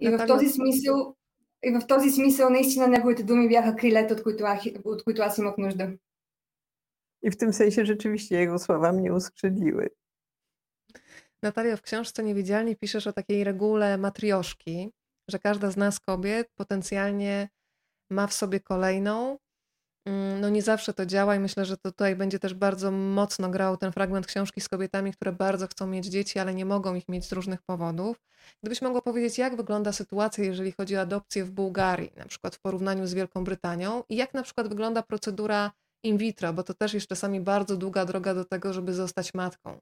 [0.00, 1.14] И в този смисъл,
[1.62, 5.38] и в този смисъл наистина неговите думи бяха крилета, от които, аз, от които аз
[5.38, 5.92] имах нужда.
[7.22, 9.90] I w tym sensie rzeczywiście jego słowa mnie uskrzydliły.
[11.43, 14.89] Natalia, w książce Niewidzialni piszesz o takiej regule matrioszki,
[15.29, 17.49] że każda z nas kobiet potencjalnie
[18.11, 19.37] ma w sobie kolejną.
[20.05, 23.49] Mm, no nie zawsze to działa i myślę, że to tutaj będzie też bardzo mocno
[23.49, 27.09] grał ten fragment książki z kobietami, które bardzo chcą mieć dzieci, ale nie mogą ich
[27.09, 28.17] mieć z różnych powodów.
[28.63, 32.59] Gdybyś mogła powiedzieć, jak wygląda sytuacja, jeżeli chodzi o adopcję w Bułgarii, na przykład w
[32.59, 35.71] porównaniu z Wielką Brytanią i jak na przykład wygląda procedura
[36.03, 39.79] in vitro, bo to też jest czasami bardzo długa droga do tego, żeby zostać matką.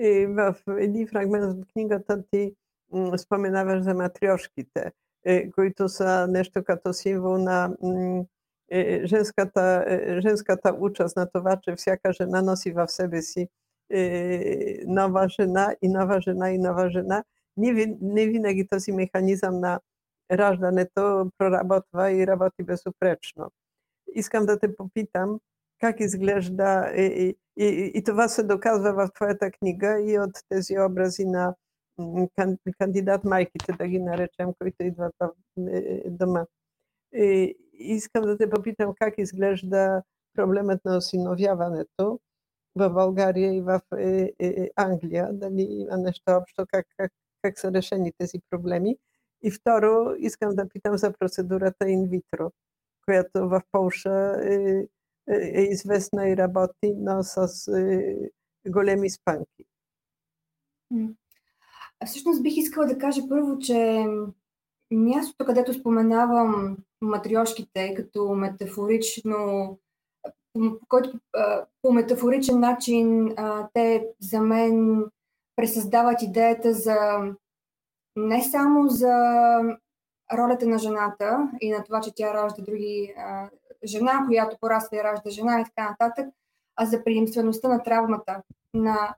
[0.00, 0.28] Y,
[0.80, 2.52] Ili fragment knjiga to ty
[2.92, 4.90] mm, wspominałeś, że matrioszki te,
[5.28, 8.24] y, kujtusa nešto kato simbol na mm,
[8.72, 9.84] y, ženska ta,
[10.18, 13.48] ženska ta účast na to vače vsjaka žena nosiva v sebe si
[14.86, 17.22] nova žena i nova žena i nova žena.
[17.56, 19.78] Nie, nie winegi to si mehanizam na
[20.28, 23.50] raždane to prorabotwa i roboty bezupreczno.
[24.06, 25.38] Iskam da te popitam,
[25.79, 31.25] как изглежда и, и, и това се доказва в твоята книга и от тези образи
[31.25, 31.55] на
[32.79, 35.31] кандидат майките, да ги наречем, които идват в
[36.09, 36.45] дома.
[37.13, 42.19] И искам да те попитам как изглежда проблемът на осиновяването
[42.75, 43.81] во Болгария и в
[44.75, 47.11] Англия, дали има нещо общо, как, как,
[47.41, 48.97] как са решени тези проблеми.
[49.43, 52.51] И второ, искам да питам за процедурата инвитро,
[53.05, 54.35] която в Полша
[55.30, 58.16] е, е известна и работи, но с е,
[58.68, 59.64] големи спанки.
[62.06, 64.06] Всъщност бих искала да кажа първо, че
[64.90, 69.78] мястото, където споменавам матриошките като метафорично,
[70.88, 71.20] който,
[71.82, 73.34] по метафоричен начин
[73.74, 75.04] те за мен
[75.56, 76.96] пресъздават идеята за
[78.16, 79.14] не само за
[80.38, 83.14] ролята на жената и на това, че тя ражда други
[83.83, 86.27] жена, която пораства и ражда жена и така нататък,
[86.75, 88.41] а за приемствеността на травмата,
[88.73, 89.15] на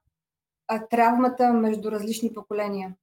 [0.67, 2.95] а, травмата между различни поколения.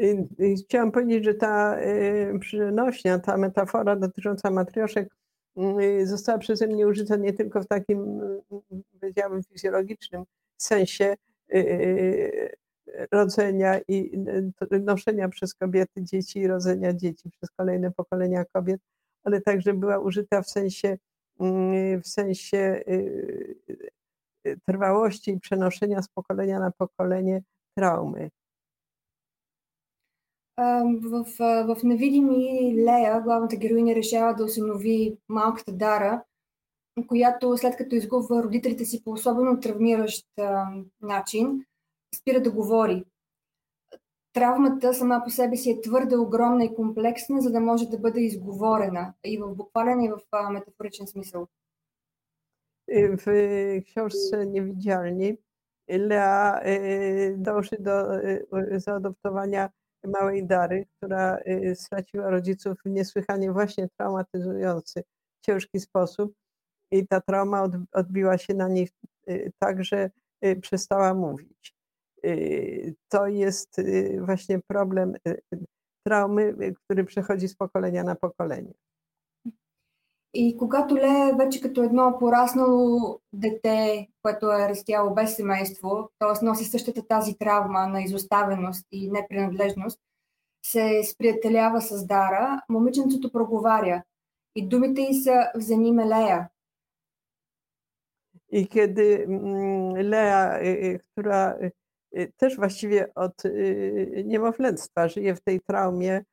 [0.00, 5.08] I, I chciałam powiedzieć, że ta y, przynośnia, ta metafora dotycząca matrioszek
[5.80, 8.20] y, została przeze mnie użyta nie tylko w takim,
[9.00, 10.24] powiedziałabym, fizjologicznym
[10.56, 11.16] sensie
[11.54, 12.56] y,
[13.12, 14.18] rodzenia i
[14.80, 18.80] noszenia przez kobiety dzieci i rodzenia dzieci przez kolejne pokolenia kobiet,
[19.24, 20.98] ale także była użyta w sensie,
[22.02, 22.84] w sensie
[24.68, 27.42] trwałości i przenoszenia z pokolenia na pokolenie
[27.78, 28.30] traumy.
[30.58, 36.22] в, в, в невидими Лея, главната героиня решава да осинови малката Дара,
[37.06, 40.66] която след като изгубва родителите си по особено травмиращ а,
[41.02, 41.64] начин,
[42.14, 43.04] спира да говори.
[44.32, 48.20] Травмата сама по себе си е твърде огромна и комплексна, за да може да бъде
[48.20, 51.46] изговорена и в буквален и в а, метафоричен смисъл.
[52.88, 55.38] W książce Niewidzialni
[55.88, 56.60] Lea
[57.36, 58.08] dąży do
[58.76, 59.70] zaadoptowania
[60.06, 65.02] małej Dary, która y, straciła rodziców w niesłychanie właśnie traumatyzujący,
[65.46, 66.34] ciężki sposób.
[66.90, 68.88] I ta trauma odbiła się na niej
[69.30, 70.10] y, tak, że
[70.44, 71.74] y, przestała mówić.
[73.09, 73.81] To jest
[74.19, 75.15] właśnie problem
[76.07, 78.73] traumy, który przechodzi z pokolenia na pokolenie.
[80.33, 86.45] И когато Ле вече като едно пораснало дете, което е растяло без семейство, т.е.
[86.45, 89.99] носи същата тази травма на изоставеност и непринадлежност,
[90.65, 94.03] се сприятелява с Дара, момиченцето проговаря
[94.55, 96.49] и думите й са «Вземи ме, Лея».
[98.53, 99.25] I kiedy
[100.11, 101.57] Lea, która
[102.37, 103.43] też właściwie od
[104.25, 106.23] niemowlęctwa żyje w tej traumie,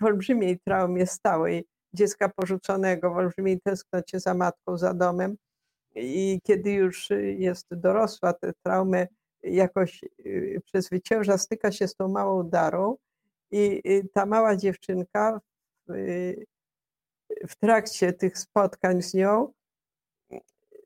[0.00, 1.64] w olbrzymiej traumie stałej,
[1.94, 5.36] dziecka porzuconego, w olbrzymiej tęsknocie za matką, za domem.
[5.94, 9.06] I kiedy już jest dorosła, tę traumę
[9.42, 12.96] jakoś y, przezwycięża, styka się z tą małą darą
[13.50, 13.82] i
[14.14, 15.40] ta mała dziewczynka
[15.88, 15.94] w,
[17.48, 19.52] w trakcie tych spotkań z nią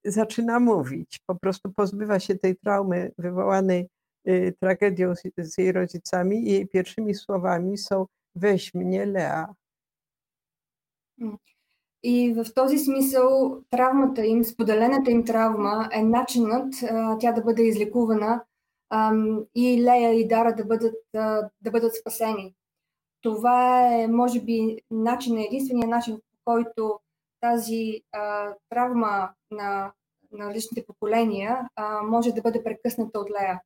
[0.06, 1.20] zaczyna mówić.
[1.26, 3.90] Po prostu pozbywa się tej traumy wywołanej
[4.28, 9.48] y, tragedią z, z jej rodzicami i jej pierwszymi słowami są weź mnie Lea.
[12.04, 17.64] И в този смисъл травмата им, споделената им травма е начинът а, тя да бъде
[17.64, 18.44] излекувана
[18.90, 19.14] а,
[19.56, 22.56] и Лея и Дара да бъдат, а, да бъдат спасени.
[23.22, 27.00] Това е, може би, начин, единствения начин, по който
[27.42, 29.92] тази а, травма на,
[30.32, 33.62] на личните поколения а, може да бъде прекъсната от Лея.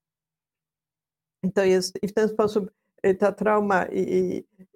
[1.56, 2.70] To jest i w ten sposób
[3.20, 4.04] ta trauma i,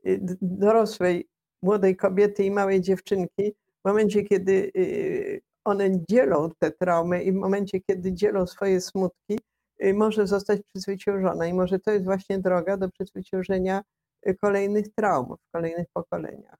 [0.04, 1.28] i dorosłej
[1.62, 3.54] młodej kobiety i małej dziewczynki,
[3.86, 9.39] w momencie, kiedy y, one dzielą te traumy i w momencie, kiedy dzielą swoje smutki,
[9.84, 11.47] y, może zostać przezwyciężona.
[11.47, 13.82] I może to jest właśnie droga do przezwyciężenia
[14.28, 16.58] y, kolejnych traum w kolejnych pokoleniach.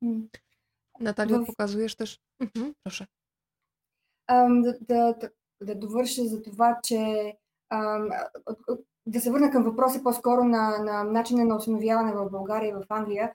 [0.00, 0.28] Hmm.
[1.00, 2.18] Natalia, pokazujesz też.
[2.40, 3.06] Mhm, proszę.
[4.29, 5.15] Да, да,
[5.61, 7.33] да довърша за това, че
[9.05, 12.83] да се върна към въпроса по-скоро на, на начина на осиновяване в България и в
[12.89, 13.33] Англия.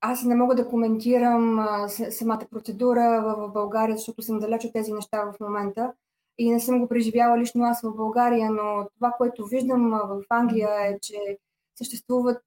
[0.00, 1.66] Аз не мога да коментирам
[2.10, 5.92] самата процедура в България, защото съм далеч от тези неща в момента
[6.38, 10.70] и не съм го преживяла лично аз в България, но това, което виждам в Англия
[10.86, 11.38] е, че
[11.78, 12.42] съществуват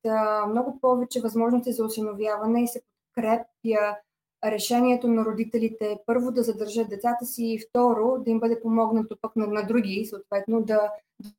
[0.49, 2.81] много повече възможности за осиновяване и се
[3.15, 3.95] подкрепя
[4.44, 9.36] решението на родителите първо да задържат децата си и второ да им бъде помогнато пък
[9.36, 10.92] на, на други, съответно да,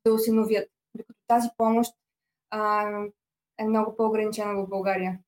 [0.06, 0.70] да осиновят.
[0.96, 1.94] Докато тази помощ
[2.50, 2.90] а,
[3.58, 5.20] е много по-ограничена в България.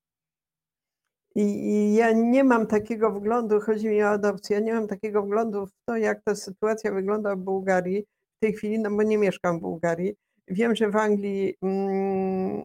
[1.36, 5.22] I, I, ja nie mam takiego wglądu, chodzi mi o adopcję, ja nie mam takiego
[5.22, 8.04] wglądu w to, jak ta sytuacja wygląda w Bułgarii
[8.36, 10.14] w tej chwili, no bo nie mieszkam w Bułgarii.
[10.48, 12.64] Wiem, że w Anglii mm,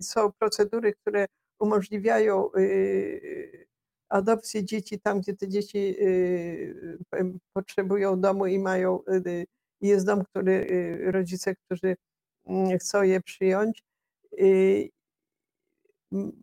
[0.00, 1.26] są procedury, które
[1.60, 3.66] umożliwiają y,
[4.09, 5.95] adopcję dzieci tam, gdzie te dzieci
[7.53, 8.99] potrzebują domu i mają,
[9.81, 10.67] jest dom, który
[11.11, 11.95] rodzice, którzy
[12.45, 13.83] mm, chcą je przyjąć.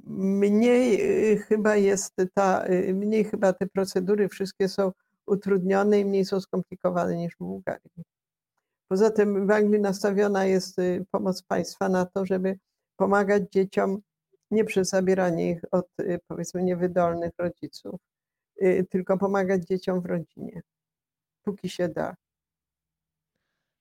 [0.09, 0.99] Mniej
[1.39, 2.65] chyba jest ta,
[2.95, 4.93] mniej chyba te procedury wszystkie są
[5.27, 7.91] utrudnione i mniej są skomplikowane niż w Bułgarii.
[8.89, 10.77] Poza tym w Anglii nastawiona jest
[11.11, 12.59] pomoc państwa na to, żeby
[12.97, 14.01] pomagać dzieciom
[14.51, 18.01] nie przez zabieranie ich od y, powiedzmy niewydolnych rodziców,
[18.63, 20.63] y, tylko pomagać dzieciom w rodzinie,
[21.43, 22.15] póki się da.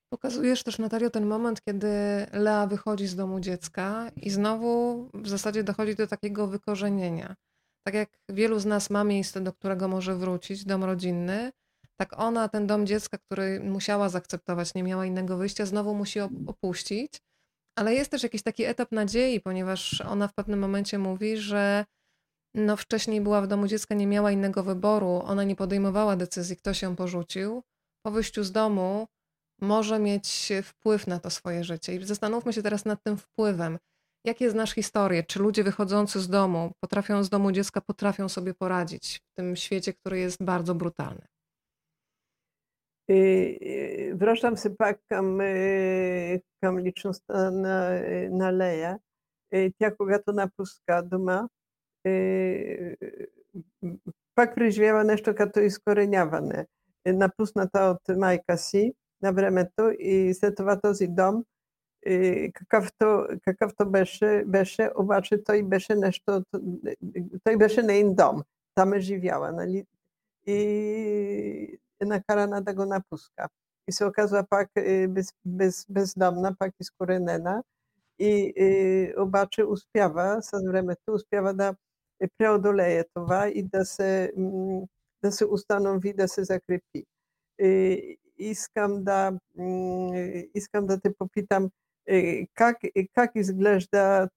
[0.09, 1.87] Pokazujesz też, Natalio, ten moment, kiedy
[2.33, 7.35] Lea wychodzi z domu dziecka i znowu w zasadzie dochodzi do takiego wykorzenienia.
[7.83, 11.51] Tak jak wielu z nas ma miejsce, do którego może wrócić, dom rodzinny,
[11.97, 17.21] tak ona ten dom dziecka, który musiała zaakceptować, nie miała innego wyjścia, znowu musi opuścić
[17.75, 21.85] ale jest też jakiś taki etap nadziei, ponieważ ona w pewnym momencie mówi, że
[22.55, 26.73] no wcześniej była w domu dziecka, nie miała innego wyboru, ona nie podejmowała decyzji, kto
[26.73, 27.63] się porzucił.
[28.05, 29.07] Po wyjściu z domu
[29.61, 31.95] może mieć wpływ na to swoje życie.
[31.95, 33.77] I zastanówmy się teraz nad tym wpływem.
[34.25, 35.23] Jakie znasz historię?
[35.23, 39.93] Czy ludzie wychodzący z domu, potrafią z domu dziecka, potrafią sobie poradzić w tym świecie,
[39.93, 41.27] który jest bardzo brutalny?
[44.14, 45.38] Връщам се пак към,
[46.60, 48.98] към личността на, на Лея.
[49.78, 51.48] Тя, когато напуска дома,
[54.34, 56.66] пак преживява нещо като изкореняване.
[57.06, 61.44] Напусната от майка си на времето и след това този дом,
[62.54, 66.44] какъвто, какъвто беше, беше, обаче той беше нещо,
[67.44, 68.42] той беше нейн дом.
[68.74, 69.84] Там е живяла, нали?
[70.46, 73.48] И nakarana tego napustka.
[73.88, 77.62] I se okazała pak y, bez, bez, bezdomna, pak iz korenena
[78.18, 80.58] i y, obaczy uspjawa, sa
[81.06, 81.74] tu uspjawa da
[82.36, 84.86] preodoleje towa i da se, mm,
[85.22, 87.04] da se ustanowi, da se zakrypi.
[87.58, 90.12] Y, iskam da, mm,
[90.54, 91.70] iskam da te popitam,
[92.54, 92.76] как,
[93.14, 94.28] как изглежда,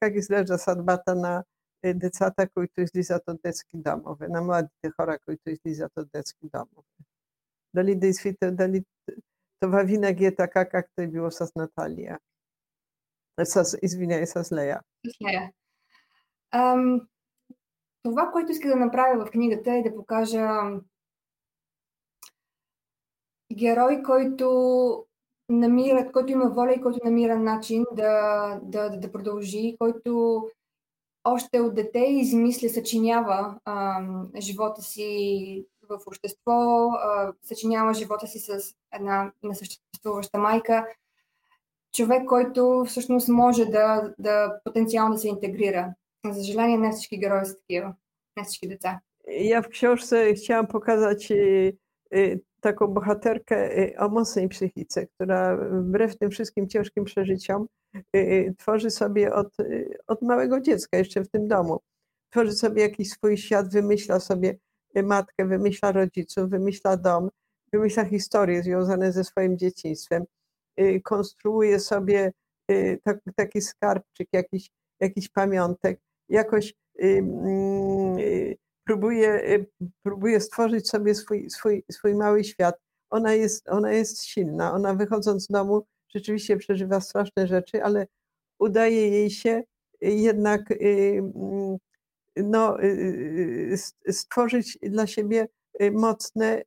[0.00, 1.44] как изглежда съдбата на
[1.83, 6.87] децата, които излизат от детски домове, на младите хора, които излизат от детски домове.
[7.73, 8.83] Дали действително, дали
[9.59, 12.19] това винаги е така, както е било с Наталия.
[13.43, 14.81] С, извиняй, с Лея.
[15.27, 15.51] Лея.
[16.51, 17.07] Ам,
[18.03, 20.49] това, което иска да направя в книгата е да покажа
[23.53, 25.05] герой, който
[25.49, 30.43] намира, който има воля и който намира начин да, да, да продължи, който
[31.33, 34.01] още от дете измисля, съчинява а,
[34.39, 36.51] живота си в общество,
[36.91, 40.87] а, съчинява живота си с една несъществуваща майка.
[41.93, 45.93] Човек, който всъщност може да, да потенциално да се интегрира.
[46.25, 47.93] За съжаление, не всички герои са такива,
[48.37, 48.99] не всички деца.
[49.27, 51.33] Ja w książce chciałam pokazać
[52.61, 53.57] taką bohaterkę
[53.97, 57.67] o mocnej psychice, która wbrew tym wszystkim ciężkim przeżyciom
[58.57, 59.57] tworzy sobie od,
[60.07, 61.79] od małego dziecka, jeszcze w tym domu,
[62.29, 64.57] tworzy sobie jakiś swój świat, wymyśla sobie
[65.03, 67.29] matkę, wymyśla rodziców, wymyśla dom,
[67.73, 70.23] wymyśla historie związane ze swoim dzieciństwem,
[71.03, 72.31] konstruuje sobie
[73.35, 74.69] taki skarbczyk, jakiś,
[74.99, 76.73] jakiś pamiątek, jakoś
[78.85, 79.65] próbuje,
[80.03, 82.75] próbuje stworzyć sobie swój, swój, swój mały świat.
[83.09, 88.06] Ona jest, ona jest silna, ona wychodząc z domu rzeczywiście przeżywa straszne rzeczy, ale
[88.58, 89.62] udaje jej się
[90.00, 90.62] jednak
[92.36, 93.78] no, y,
[94.08, 95.48] y, stworzyć dla siebie
[95.82, 96.62] y, mocne,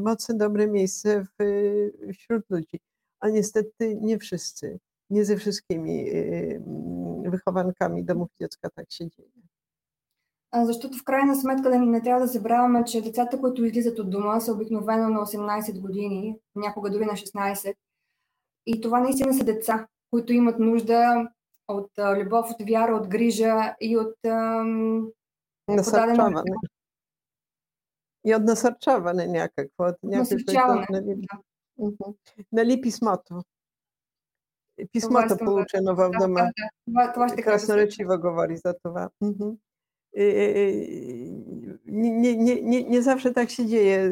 [0.00, 1.24] mocne, dobre miejsce
[2.12, 2.80] wśród ludzi.
[3.20, 4.78] A niestety nie wszyscy,
[5.10, 6.10] nie ze wszystkimi
[7.24, 9.30] wychowankami domów dziecka tak się dzieje.
[10.52, 14.40] Защото в крайна сметка да не трябва да забравяме, че децата, които излизат от дома,
[14.40, 17.74] са обикновено на 18 години, някога дори на 16.
[18.66, 21.28] И това наистина са деца, които имат нужда
[21.68, 25.08] от а, любов, от вяра, от грижа и от ам,
[25.68, 26.42] насърчаване.
[28.24, 29.84] И от насърчаване някакво.
[29.84, 31.14] От насърчаване, нали,
[31.78, 32.12] да.
[32.52, 33.42] нали писмото?
[34.92, 36.40] Писмото получено в дома.
[36.40, 39.10] Да, да, това, това ще Красноречиво говори за това.
[41.86, 44.10] Nie, nie, nie, nie zawsze tak się dzieje.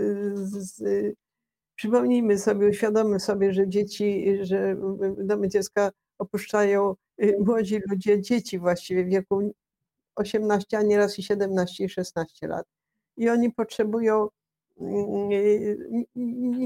[1.76, 4.76] Przypomnijmy sobie, uświadommy sobie, że dzieci, że
[5.18, 9.54] domy dziecka opuszczają Y, młodzi ludzie, dzieci właściwie w wieku
[10.16, 12.66] 18, a nieraz i 17 i 16 lat.
[13.18, 14.30] I oni potrzebują,
[14.80, 15.78] mm, y,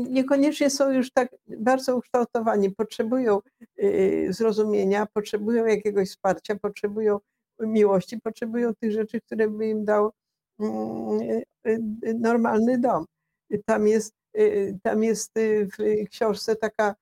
[0.09, 3.39] niekoniecznie są już tak bardzo ukształtowani, potrzebują
[3.83, 7.19] y, zrozumienia, potrzebują jakiegoś wsparcia, potrzebują
[7.59, 10.11] miłości, potrzebują tych rzeczy, które by im dał
[10.59, 11.41] mm,
[12.19, 13.05] normalny dom.
[13.65, 14.13] Tam jest,
[14.83, 15.33] tam jest
[15.77, 16.95] w książce taka,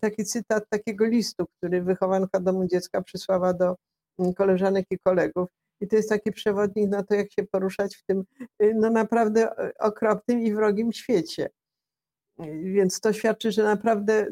[0.00, 3.76] taki cytat takiego listu, który wychowanka domu dziecka przysłała do
[4.18, 5.48] mm, koleżanek i kolegów.
[5.80, 8.24] I to jest taki przewodnik na to, jak się poruszać w tym
[8.74, 11.48] no naprawdę okropnym i wrogim świecie.
[12.62, 14.26] Więc to świadczy, że naprawdę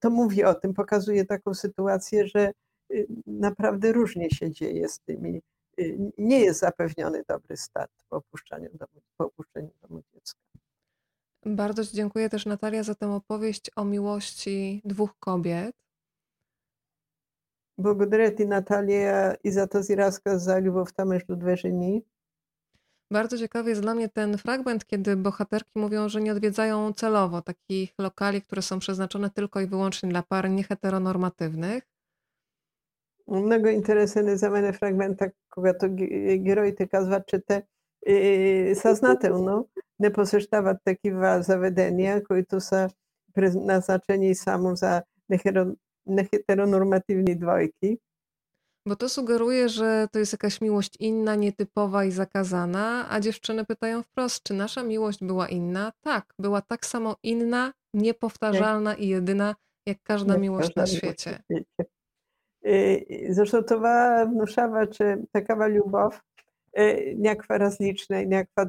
[0.00, 2.52] to mówi o tym, pokazuje taką sytuację, że
[2.92, 5.42] y, naprawdę różnie się dzieje z tymi.
[5.80, 10.49] Y, nie jest zapewniony dobry start po opuszczeniu domu, po opuszczeniu domu dziecka.
[11.45, 15.75] Bardzo Ci dziękuję też Natalia za tę opowieść o miłości dwóch kobiet.
[17.77, 22.03] Благодаря ти, Наталия, и за този разказ за любовта между две жени.
[23.11, 27.93] Bardzo ciekawy jest dla mnie ten fragment, kiedy bohaterki mówią, że nie odwiedzają celowo takich
[27.99, 31.83] lokali, które są przeznaczone tylko i wyłącznie dla par nieheteronormatywnych.
[33.27, 35.87] Много интересен за мен фрагмента, когато
[36.37, 37.67] героите казват, че те
[38.75, 39.67] съзнателно
[39.99, 42.89] не посещават такива заведения, които са
[43.33, 45.03] предназначени само за
[46.07, 47.97] неheteronormatywni dwojki.
[48.87, 54.03] Bo to sugeruje, że to jest jakaś miłość inna, nietypowa i zakazana, a dziewczyny pytają
[54.03, 55.91] wprost, czy nasza miłość była inna?
[56.01, 59.55] Tak, była tak samo inna, niepowtarzalna i jedyna,
[59.85, 61.39] jak każda miłość na świecie.
[63.29, 63.79] Zresztą to
[64.25, 66.21] внушава, че такава любов
[66.77, 68.65] е някаква различна и някаква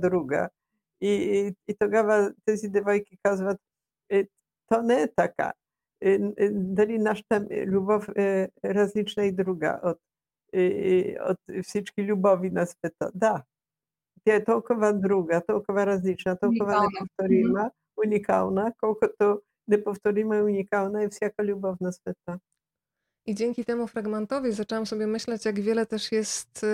[1.01, 3.57] i, i Togawa te dewojki kazvat
[4.71, 5.51] to nie y, taka.
[6.03, 8.07] Y, y, dali nasz tam lubow
[9.27, 9.97] i druga od,
[11.19, 13.09] od wszystkich lubowi nas pyta.
[13.15, 13.43] Da.
[14.45, 17.71] Tołkowa druga, tołkowa razliczna, tołkowa niepowtórna, mhm.
[17.97, 22.37] unikalna, kołko to niepowtórna i unikalna i wsiaka lubow nas pyta.
[23.25, 26.65] I dzięki temu fragmentowi zaczęłam sobie myśleć, jak wiele też jest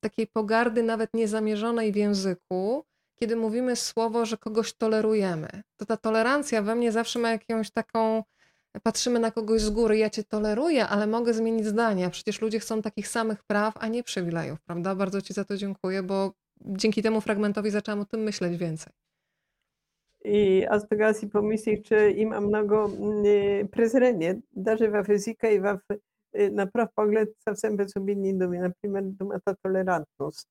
[0.00, 2.84] takiej pogardy, nawet niezamierzonej w języku,
[3.17, 5.49] kiedy mówimy słowo, że kogoś tolerujemy.
[5.77, 8.23] To ta tolerancja we mnie zawsze ma jakąś taką
[8.83, 12.09] patrzymy na kogoś z góry, ja cię toleruję, ale mogę zmienić zdanie.
[12.09, 14.95] Przecież ludzie chcą takich samych praw, a nie przywilejów, prawda?
[14.95, 18.93] Bardzo ci za to dziękuję, bo dzięki temu fragmentowi zaczęłam o tym myśleć więcej.
[20.25, 22.89] I аз тогава си помислих, че има много
[23.71, 25.79] презрение, даже в езика и в,
[26.33, 28.59] на пръв поглед съвсем безобидни думи.
[28.59, 30.47] Например, думата толерантност.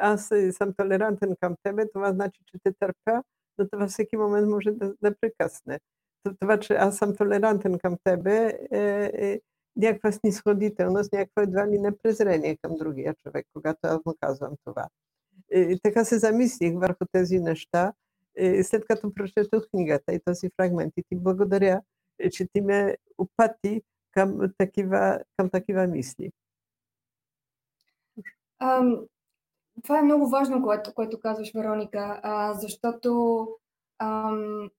[0.00, 3.22] Аз съм толерантен към тебе, това значи, че те търпя,
[3.58, 5.78] но това всеки момент може да, да прекъсне
[6.40, 9.40] това, че аз съм толерантен към тебе, е, е
[9.76, 14.86] някаква снисходителност, някаква едва ли не презрение към другия човек, когато аз му казвам това.
[15.52, 17.92] И така се замислих върху тези неща,
[18.36, 20.92] и след като прочетох книгата и този фрагмент.
[20.96, 21.80] И ти благодаря,
[22.32, 26.32] че ти ме опати към такива, към такива мисли.
[28.62, 29.06] Um,
[29.82, 33.48] това е много важно, което, което казваш, Вероника, а, защото
[33.98, 34.70] ам,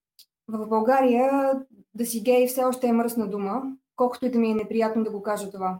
[0.48, 1.54] в България
[1.94, 3.64] да си гей все още е мръсна дума,
[3.96, 5.80] колкото и да ми е неприятно да го кажа това.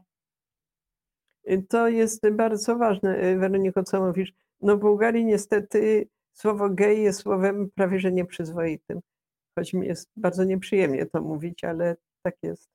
[1.48, 4.34] To jest bardzo ważne, Weroniko, co mówisz.
[4.62, 9.00] No w Bułgarii niestety słowo gej jest słowem prawie że nieprzyzwoitym.
[9.56, 12.70] Choć mi jest bardzo nieprzyjemnie to mówić, ale tak jest.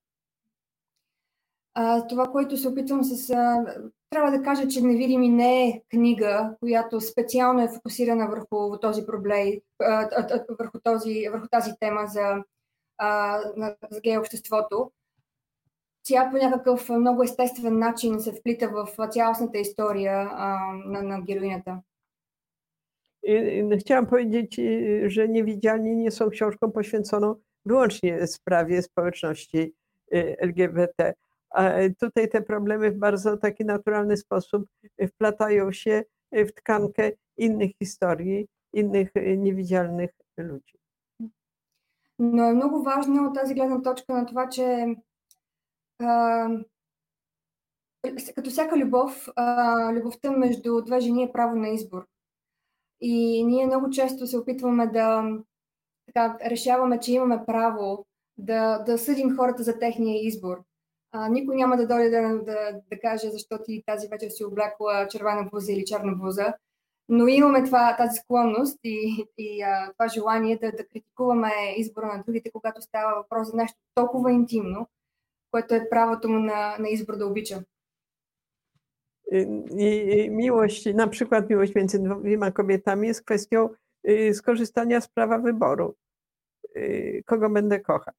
[1.73, 3.29] А, това, което се опитвам с...
[3.29, 3.65] А,
[4.09, 9.47] трябва да кажа, че Невидими не е книга, която специално е фокусирана върху този проблем,
[10.59, 12.43] върху, този, върху тази тема за,
[12.97, 13.39] а,
[13.91, 14.91] за гей обществото.
[16.03, 21.81] Тя по някакъв много естествен начин се вплита в цялостната история а, на, на героинята.
[23.79, 24.59] Chciałam powiedzieć,
[25.05, 29.73] że Niewidzialni nie są książką poświęconą wyłącznie sprawie społeczności
[30.37, 31.13] LGBT,
[31.99, 34.65] tutaj te problemy w bardzo taki naturalny sposób
[35.07, 40.81] wplatają się w tkankę innych historii, innych niewidzialnych ludzi.
[42.23, 44.95] Но е много важно от тази гледна точка на това, че
[45.99, 46.47] а,
[48.35, 52.07] като всяка любов, а, любовта между две жени е право на избор.
[53.01, 55.23] И ние много често се опитваме да
[56.05, 58.05] така, решаваме, че имаме право
[58.37, 60.63] да, да съдим хората за техния избор.
[61.12, 65.08] А, никой няма да дойде да, да, да каже защо ти тази вечер си облякла
[65.10, 66.54] червена блуза или черна блуза,
[67.08, 72.22] но имаме това, тази склонност и, и а, това желание да, да критикуваме избора на
[72.26, 74.88] другите, когато става въпрос за нещо толкова интимно,
[75.50, 77.64] което е правото му на, на избор да обича.
[79.78, 83.68] I miłość, na przykład miłość między dwiema kobietami jest kwestią
[84.32, 85.94] skorzystania z prawa wyboru,
[87.24, 88.16] kogo będę kochać.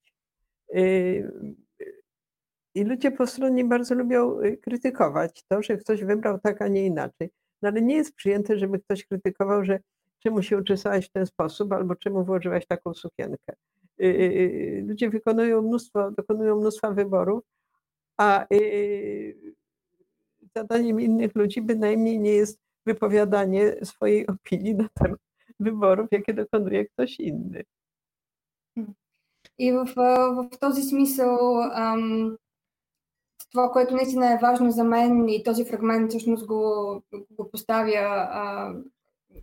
[2.75, 7.29] I ludzie postronni bardzo lubią y, krytykować to, że ktoś wybrał tak, a nie inaczej.
[7.61, 9.79] No ale nie jest przyjęte, żeby ktoś krytykował, że
[10.19, 13.53] czemu się uczesałaś w ten sposób, albo czemu włożyłaś taką sukienkę.
[14.01, 17.43] Y, y, y, ludzie wykonują mnóstwo, dokonują mnóstwa wyborów,
[18.17, 18.45] a
[20.55, 25.19] zadaniem innych ludzi bynajmniej nie jest wypowiadanie swojej opinii na temat
[25.59, 27.63] wyborów, jakie dokonuje ktoś inny.
[29.57, 32.37] И в, в, в този смисъл ам,
[33.52, 38.74] това, което наистина е важно за мен и този фрагмент всъщност го, го поставя, а,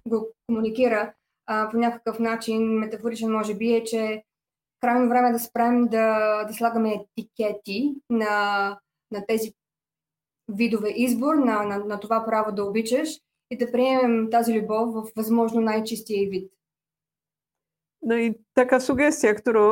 [0.08, 1.14] го комуникира
[1.46, 4.24] а, по някакъв начин, метафоричен може би, е, че
[4.82, 8.78] крайно време да спрем да, да слагаме етикети на,
[9.12, 9.54] на тези
[10.50, 13.10] видове избор, на, на, на това право да обичаш
[13.52, 16.52] и да приемем тази любов в възможно най-чистия вид.
[18.06, 19.64] No i taka sugestia, którą,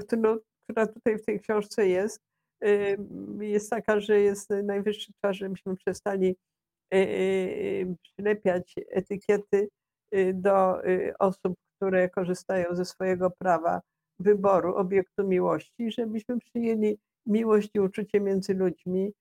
[0.00, 2.25] którą, która tutaj w tej książce jest,
[3.40, 6.36] jest taka, że jest najwyższy czas, żebyśmy przestali
[8.02, 9.68] przylepiać etykiety
[10.34, 10.82] do
[11.18, 13.80] osób, które korzystają ze swojego prawa
[14.18, 19.12] wyboru obiektu miłości, żebyśmy przyjęli miłość i uczucie między ludźmi,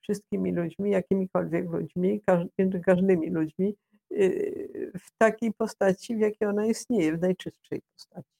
[0.00, 2.22] wszystkimi ludźmi, jakimikolwiek ludźmi,
[2.86, 3.76] każdymi ludźmi,
[4.12, 8.39] y, w takiej postaci, w jakiej ona istnieje, w najczystszej postaci.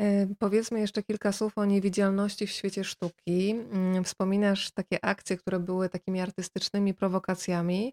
[0.00, 3.50] E, powiedzmy jeszcze kilka słów o niewidzialności w świecie sztuki.
[3.50, 7.92] Mm, wspominasz takie akcje, które były takimi artystycznymi prowokacjami,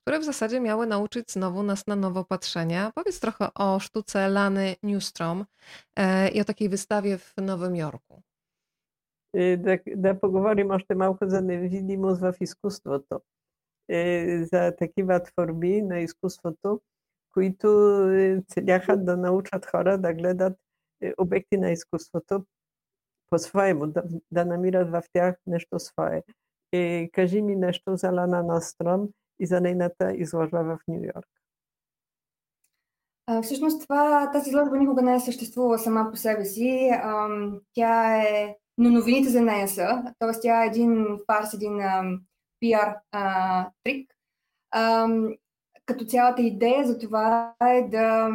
[0.00, 2.92] które w zasadzie miały nauczyć znowu nas na nowo patrzenia.
[2.94, 5.44] Powiedz trochę o sztuce Lany Newstrom
[5.96, 8.22] e, i o takiej wystawie w Nowym Jorku.
[9.96, 13.20] Da pogovorim ošte malko za nevidimost v изкуството.
[14.52, 16.80] За такива творби на изкуството,
[17.32, 17.68] които
[18.48, 20.58] целяха да научат хора да гледат
[21.17, 22.45] обекти на изкуството
[23.29, 26.23] по-своему, да, да намират в тях нещо свое.
[26.73, 31.27] И кажи ми нещо за Лана Ностром и за нейната изложба в Нью Йорк.
[33.43, 36.91] Всъщност това, тази изложба никога не е съществувала сама по себе си.
[37.73, 40.39] Тя е но новините за нея са, т.е.
[40.41, 41.79] тя е един фарс, един
[42.59, 42.95] пиар
[43.83, 44.13] трик,
[45.85, 48.29] като цялата идея за това е да,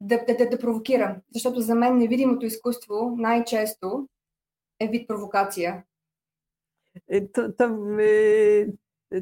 [0.00, 1.20] да, да, да, да провокира.
[1.34, 4.08] Защото за мен невидимото изкуство най-често
[4.80, 5.84] е вид провокация.
[7.34, 7.64] To, to,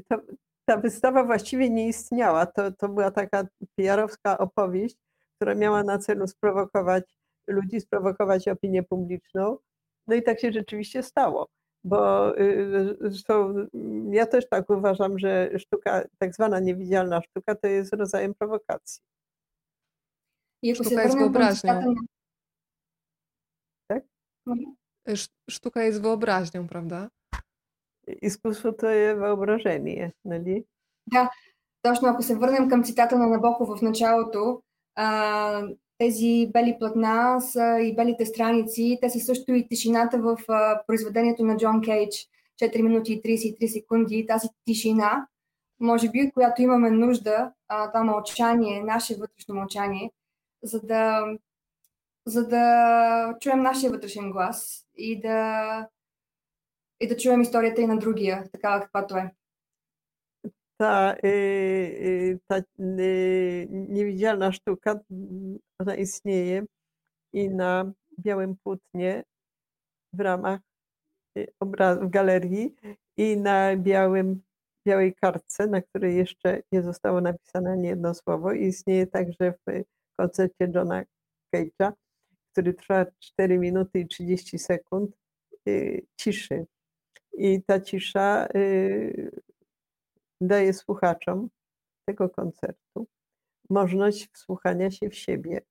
[0.08, 0.16] to,
[0.64, 2.46] ta wystawa właściwie nie istniała.
[2.46, 3.46] To, to była taka
[3.76, 4.96] PR-owska opowieść,
[5.36, 7.04] która miała na celu sprowokować
[7.46, 9.58] ludzi, sprowokować opinię publiczną.
[10.06, 11.48] No i tak się rzeczywiście stało,
[11.84, 13.54] bo y, zresztą
[14.10, 19.02] ja też tak uważam, że sztuka, tak zwana niewidzialna sztuka, to jest rodzajem prowokacji.
[20.63, 21.95] Sztuka jest wyobraźnią.
[23.87, 24.03] Tak?
[25.49, 27.09] Sztuka jest wyobraźnią, prawda?
[28.21, 30.63] Изкуство to jest wyobrażenie, нали?
[31.07, 31.29] Да,
[31.81, 34.61] точно ако се върнем към цитата на Набоков в началото,
[34.95, 38.97] а, тези бели платна са и белите страници.
[39.01, 42.29] Те са също и тишината в а, произведението на Джон Кейдж.
[42.61, 44.25] 4 минути и 33 секунди.
[44.27, 45.27] Тази тишина,
[45.79, 50.11] може би, която имаме нужда, а, това мълчание, наше вътрешно мълчание,
[50.62, 51.26] за да,
[52.26, 55.88] за да чуем нашия вътрешен глас и да,
[57.00, 59.32] и да чуем историята и на другия, такава каквато е.
[60.78, 65.00] ta, y, y, ta y, niewidzialna sztuka,
[65.78, 66.66] ona istnieje
[67.32, 69.24] i na białym płótnie
[70.12, 70.60] w ramach
[72.00, 72.74] w galerii
[73.16, 74.42] i na białym,
[74.86, 78.52] białej kartce, na której jeszcze nie zostało napisane ani jedno słowo.
[78.52, 79.82] I istnieje także w
[80.23, 81.03] koncercie Johna
[81.55, 81.93] Cage'a,
[82.51, 85.15] który trwa 4 minuty i 30 sekund
[86.15, 86.65] ciszy.
[87.37, 88.47] I ta cisza
[90.41, 91.49] daje słuchaczom
[92.05, 93.07] tego koncertu
[93.69, 95.61] możliwość wsłuchania się w siebie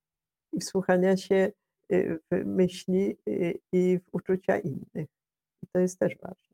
[0.53, 1.53] i wsłuchania się
[1.93, 5.09] y, w myśli y, i w uczucia innych.
[5.63, 6.52] I to jest też ważne.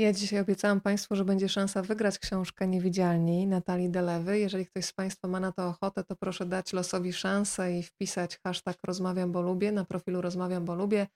[0.00, 4.38] Ja dzisiaj obiecałam Państwu, że będzie szansa wygrać książkę Niewidzialni Natalii Delewy.
[4.38, 8.38] Jeżeli ktoś z Państwa ma na to ochotę, to proszę dać losowi szansę i wpisać
[8.38, 11.06] hashtag rozmawiam, bo lubię na profilu rozmawiam, bo lubię.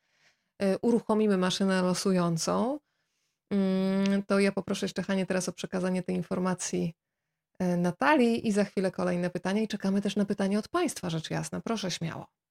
[0.62, 2.78] Y, uruchomimy maszynę losującą.
[3.50, 6.94] Mm, to ja poproszę jeszcze Hanie teraz o przekazanie tej informacji
[7.58, 11.30] e, Natalii i za chwilę kolejne pytanie i czekamy też na pytanie od Państwa, rzecz
[11.30, 11.60] jasna.
[11.60, 12.41] Proszę śmiało.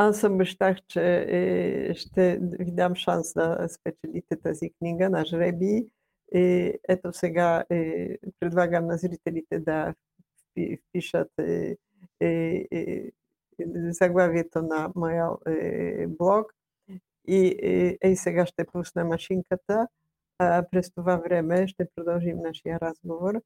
[0.00, 5.92] A съм бащах, че ще ви дам шанс да спечелите тази книга на жреби.
[6.34, 7.64] И ето сега
[8.40, 9.94] предлагам на зрителите да
[10.88, 11.30] впишат
[13.90, 15.28] заглавието на моя
[16.08, 16.52] блог
[17.28, 17.56] и
[18.02, 19.88] ей сега ще пусна машинката
[20.70, 23.42] през това време ще продължим нашия разговор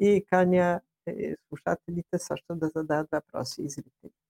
[0.00, 0.80] и каня
[1.48, 4.21] слушателите също да зададат въпроси и зрителите.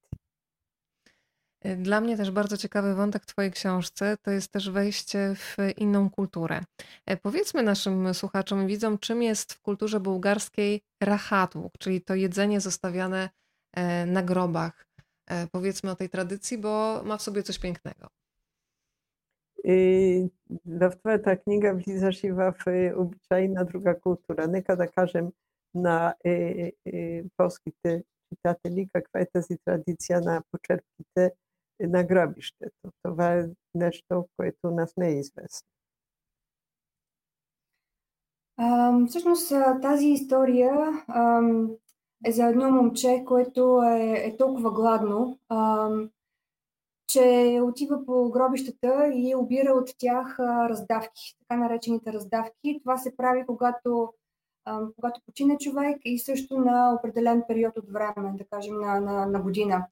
[1.77, 6.09] Dla mnie też bardzo ciekawy wątek w Twojej książce to jest też wejście w inną
[6.09, 6.61] kulturę.
[7.05, 12.61] E, powiedzmy naszym słuchaczom i widzom, czym jest w kulturze bułgarskiej rachatłuk, czyli to jedzenie
[12.61, 13.29] zostawiane
[13.73, 14.85] e, na grobach.
[15.27, 18.07] E, powiedzmy o tej tradycji, bo ma w sobie coś pięknego.
[20.65, 22.53] Dawtova no, ta knjiga Bliza živa
[22.95, 24.47] uobičajna druga kultura.
[24.47, 25.31] Nekada kažem
[25.73, 29.57] na e, e, polski te čitate nikakva je tazi
[30.25, 31.29] na počerpite
[31.79, 32.91] на гробището.
[33.03, 33.45] Това е
[33.75, 35.67] нещо, което нас не е известно.
[38.57, 41.41] А, всъщност тази история а,
[42.25, 45.89] е за едно момче, което е, е толкова гладно, а,
[47.07, 52.79] че отива по гробищата и обира от тях раздавки, така наречените раздавки.
[52.83, 54.13] Това се прави, когато,
[54.95, 59.41] когато почине човек и също на определен период от време, да кажем на, на, на
[59.41, 59.87] година.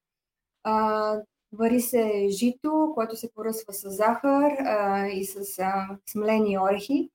[1.53, 7.09] Вари се жито, което се поръсва с захар а, и с а, смлени орехи.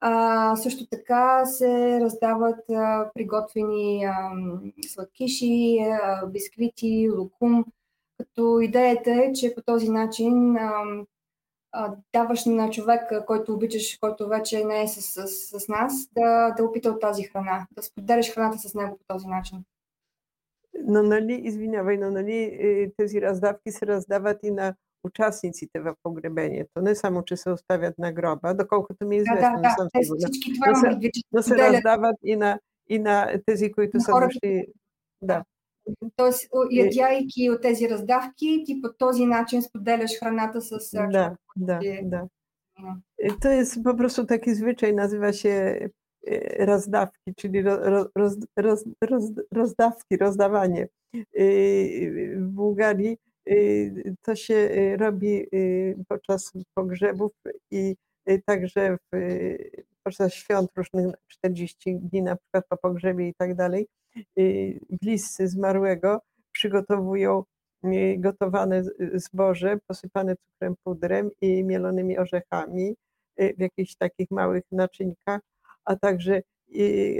[0.00, 4.30] А, също така се раздават а, приготвени а,
[4.88, 7.64] сладкиши, а, бисквити, лукум,
[8.18, 10.84] като идеята е, че по този начин а,
[11.72, 16.50] а, даваш на човек, който обичаш, който вече не е с, с, с нас, да,
[16.50, 19.64] да опита от тази храна, да споделяш храната с него по този начин.
[20.74, 26.94] No, нали, извинявай, но нали, тези раздавки се раздават и на участниците в погребението, не
[26.94, 30.28] само, че се оставят на гроба, доколкото ми е известно, да, да, съм да, сигурна.
[30.30, 32.58] Всички това но се, предвид, но се раздават и на,
[32.88, 34.26] и на тези, които на са хората.
[34.26, 34.66] дошли.
[35.22, 35.44] Да.
[36.16, 42.26] Тоест, ядяйки от тези раздавки, ти по този начин споделяш храната с Да, да, да.
[43.84, 45.88] Po prostu taki zwyczaj, nazywa się
[46.58, 50.88] rozdawki, czyli roz, roz, roz, roz, rozdawki, rozdawanie.
[52.36, 53.18] W Bułgarii
[54.22, 55.46] to się robi
[56.08, 57.32] podczas pogrzebów
[57.70, 57.96] i
[58.46, 59.16] także w,
[60.02, 63.86] podczas świąt różnych 40 dni, na przykład po pogrzebie i tak dalej.
[65.02, 66.20] Bliscy zmarłego
[66.52, 67.44] przygotowują
[68.18, 68.82] gotowane
[69.14, 72.94] zboże posypane cukrem pudrem i mielonymi orzechami
[73.38, 75.40] w jakichś takich małych naczynkach
[75.84, 76.42] a także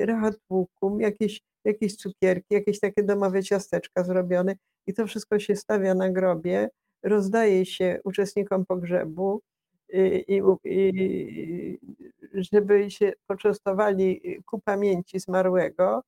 [0.00, 4.54] rahat łukum, jakieś, jakieś cukierki, jakieś takie domowe ciasteczka zrobione
[4.86, 6.68] i to wszystko się stawia na grobie,
[7.02, 9.40] rozdaje się uczestnikom pogrzebu
[9.92, 11.78] i, i
[12.34, 16.02] żeby się poczęstowali ku pamięci zmarłego.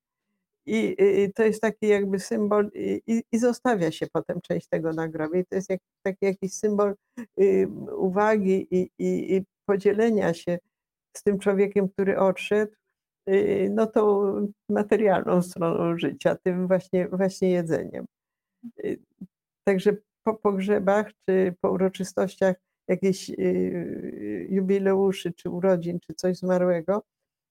[0.66, 5.08] I, i to jest taki jakby symbol i, i, zostawia się potem część tego na
[5.08, 5.44] grobie.
[5.44, 6.94] To jest jak, taki jakiś symbol
[7.96, 10.58] uwagi i podzielenia się
[11.16, 12.72] z tym człowiekiem, który odszedł,
[13.70, 14.22] no tą
[14.68, 18.04] materialną stroną życia, tym właśnie, właśnie jedzeniem.
[19.64, 22.56] Także po pogrzebach czy po uroczystościach
[22.88, 23.30] jakichś
[24.48, 27.02] jubileuszy, czy urodzin, czy coś zmarłego,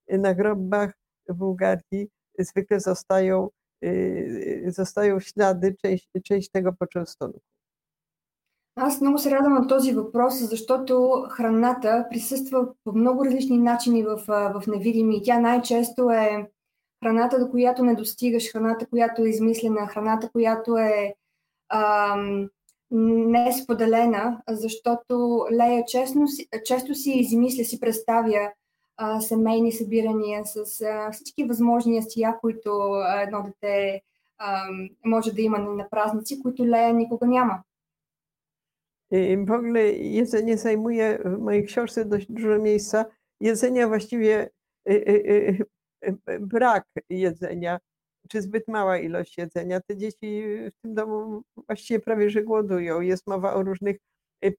[0.09, 0.93] na grobach
[1.29, 2.09] w Bułgarii
[2.39, 3.49] zwykle zostają,
[4.67, 7.52] zostają ślady, część, część tego poczęstunku.
[8.75, 14.23] Аз много се радвам на този въпрос, защото храната присъства по много различни начини в,
[14.27, 15.23] в невидими.
[15.23, 16.49] Тя най-често е
[17.03, 21.13] храната, до която не достигаш, храната, която е измислена, храната, която е
[21.69, 22.49] ам,
[22.91, 26.25] не е споделена, защото Лея честно,
[26.65, 28.51] често си измисля, си представя
[28.97, 34.01] а, семейни събирания с а, всички възможни ястия, които едно дете
[34.37, 34.63] а,
[35.05, 37.59] може да има на празници, които Лея никога няма.
[39.45, 43.05] W ogóle jedzenie zajmuje w mojej książce dość dużo miejsca.
[43.39, 44.49] Jedzenia właściwie
[46.39, 47.79] brak jedzenia,
[48.29, 49.79] czy zbyt mała ilość jedzenia.
[49.81, 53.01] Te dzieci w tym domu właściwie prawie że głodują.
[53.01, 53.97] Jest mowa o różnych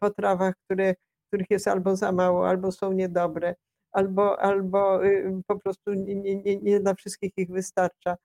[0.00, 0.94] potrawach, które,
[1.28, 3.54] których jest albo za mało, albo są niedobre,
[3.92, 5.00] albo, albo
[5.46, 8.16] po prostu nie, nie, nie dla wszystkich ich wystarcza.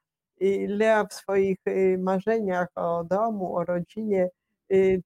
[0.67, 1.57] Lea w swoich
[1.97, 4.38] marzeniach o domu, o rodzinie, Y,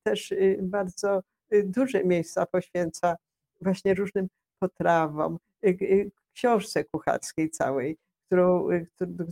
[0.03, 1.21] też y, bardzo
[1.53, 3.15] y, duże miejsca poświęca
[3.61, 4.27] właśnie różnym
[4.59, 5.37] potrawom,
[6.33, 8.67] książce kucharskiej całej, którą,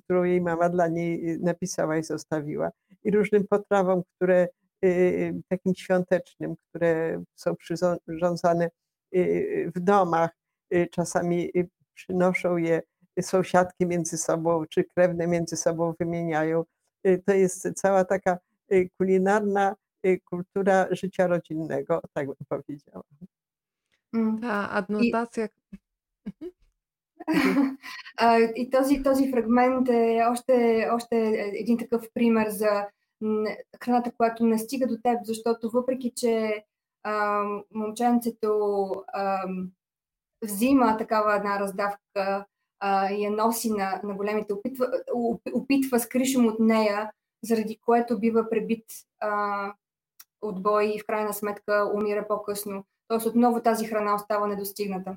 [0.03, 2.71] którą jej mama dla niej napisała i zostawiła,
[3.03, 4.47] i różnym potrawom, które
[5.47, 8.69] takim świątecznym, które są przyrządzane
[9.75, 10.32] w domach,
[10.91, 11.51] czasami
[11.93, 12.82] przynoszą je
[13.21, 16.63] sąsiadki między sobą, czy krewne między sobą wymieniają.
[17.25, 18.38] To jest cała taka
[18.97, 19.75] kulinarna
[20.30, 23.04] kultura życia rodzinnego, tak bym powiedziała.
[24.41, 25.47] Ta adnotacja,
[28.56, 31.16] и този, този фрагмент е още, още
[31.54, 32.88] един такъв пример за
[33.84, 36.66] храната, която не стига до теб, защото въпреки, че
[37.04, 37.43] а,
[37.74, 39.47] момченцето а,
[40.41, 42.45] взима такава една раздавка
[42.80, 44.88] а, и я носи на, на големите, опитва,
[45.54, 47.12] опитва с кришем от нея,
[47.43, 48.86] заради което бива пребит
[49.20, 49.74] а,
[50.40, 52.84] от бой и в крайна сметка умира по-късно.
[53.09, 55.16] Тоест отново тази храна остава недостигната.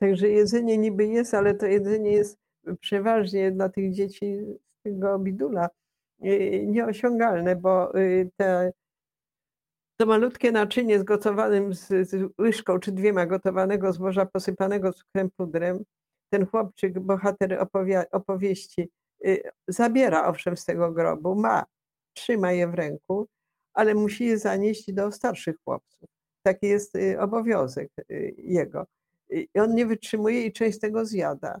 [0.00, 2.38] Także jedzenie niby jest, ale to jedzenie jest
[2.80, 5.68] przeważnie dla tych dzieci z tego bidula
[6.66, 7.92] nieosiągalne, bo
[8.36, 8.72] te,
[9.96, 15.84] to malutkie naczynie z gotowanym z, z łyżką czy dwiema gotowanego zboża posypanego cukrem pudrem,
[16.32, 18.90] ten chłopczyk, bohater opowia, opowieści,
[19.68, 21.64] zabiera owszem z tego grobu, ma,
[22.16, 23.26] trzyma je w ręku,
[23.74, 26.08] ale musi je zanieść do starszych chłopców.
[26.42, 27.88] Taki jest obowiązek
[28.38, 28.86] jego.
[29.30, 31.60] I on nie wytrzymuje i część tego zjada.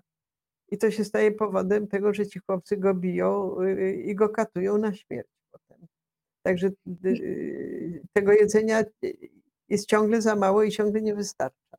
[0.68, 3.56] I to się staje powodem tego, że ci chłopcy go biją
[4.04, 5.86] i go katują na śmierć potem.
[6.42, 6.70] Także
[8.12, 8.84] tego jedzenia
[9.68, 11.76] jest ciągle za mało и ciągle не wystarcza.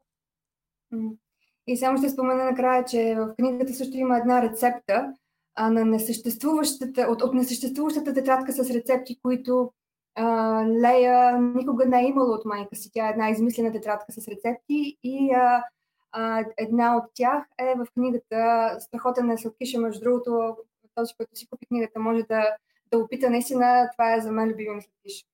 [1.67, 5.13] И само ще спомена накрая, че в книгата също има една рецепта
[5.55, 9.73] а, на несъществуващата, от, от несъществуващата тетрадка с рецепти, които
[10.15, 12.89] а, Лея никога не е имала от майка си.
[12.93, 15.63] Тя е една измислена тетрадка с рецепти и а,
[16.11, 20.57] а, една от тях е в книгата Страхотен е сладкиша, между другото,
[20.95, 22.55] този, който си купи книгата, може да,
[22.91, 23.29] да опита.
[23.29, 25.25] Наистина, това е за мен любимый сладкиш.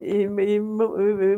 [0.00, 0.60] I, I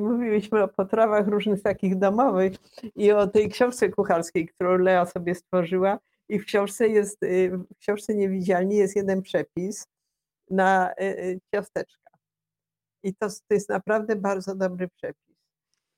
[0.01, 2.55] mówiliśmy o potrawach różnych takich domowych
[2.97, 5.99] i o tej książce kucharskiej, którą Lea sobie stworzyła.
[6.29, 9.87] I w książce jest, w książce niewidzialnie jest jeden przepis
[10.50, 12.10] na y, y, ciasteczka.
[13.04, 15.36] I to, to jest naprawdę bardzo dobry przepis.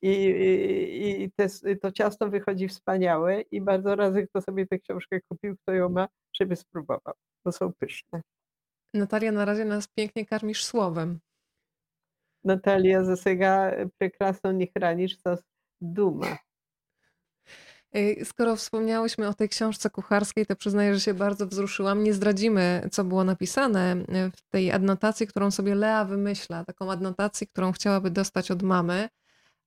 [0.01, 1.47] I, i, i te,
[1.81, 6.07] to ciasto wychodzi wspaniałe i bardzo razy kto sobie tę książkę kupił, kto ją ma,
[6.33, 7.13] żeby spróbował,
[7.45, 8.21] bo są pyszne.
[8.93, 11.19] Natalia, na razie nas pięknie karmisz słowem.
[12.43, 15.37] Natalia Zasega, y, prekrasno nie chranisz, to
[15.81, 16.37] duma.
[17.95, 22.03] Y, skoro wspomniałyśmy o tej książce kucharskiej, to przyznaję, że się bardzo wzruszyłam.
[22.03, 27.47] Nie zdradzimy, co było napisane y, w tej adnotacji, którą sobie Lea wymyśla, taką adnotacji,
[27.47, 29.09] którą chciałaby dostać od mamy,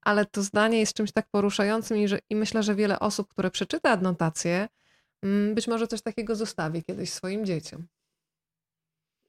[0.00, 3.50] ale to zdanie jest czymś tak poruszającym i, że, i myślę, że wiele osób, które
[3.50, 4.68] przeczyta adnotację,
[5.22, 7.86] mm, być może coś takiego zostawi kiedyś swoim dzieciom.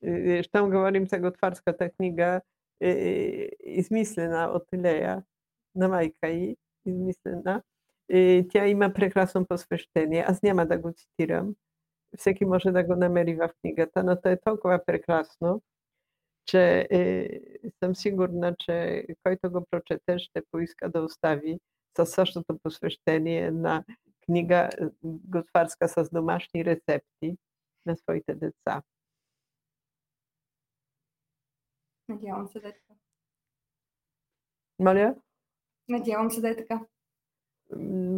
[0.04, 2.42] Y, Zresztą govorim tego twarska ta kniga
[3.60, 3.92] jest
[4.50, 5.22] o tyle,
[5.76, 7.22] na majka i jest.
[8.51, 10.25] Тя има прекрасно посвещение.
[10.29, 11.55] Аз няма да го цитирам.
[12.19, 15.63] Всеки може да го намери в книгата, но то е толкова прекрасно,
[16.47, 16.89] че
[17.85, 21.59] съм сигурна, че който го прочете, ще поиска да остави
[21.97, 23.85] със същото посвещение на
[24.25, 24.69] книга
[25.05, 27.37] готварска с домашни рецепти
[27.87, 28.83] на своите деца.
[32.09, 32.95] Надявам се да е така.
[34.79, 35.15] Моля?
[35.89, 36.81] Надявам се да е така.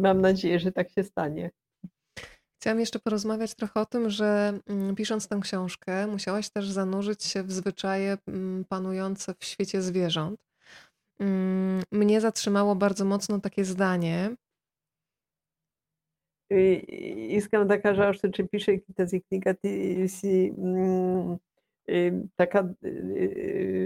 [0.01, 1.51] Mam nadzieję, że tak się stanie.
[2.61, 7.43] Chciałam jeszcze porozmawiać trochę o tym, że mm, pisząc tę książkę, musiałaś też zanurzyć się
[7.43, 10.39] w zwyczaje mm, panujące w świecie zwierząt.
[11.19, 14.35] Mm, mnie zatrzymało bardzo mocno takie zdanie.
[17.29, 20.53] Искам да кажа още, че пишейки тази книга, ти си
[22.37, 22.69] така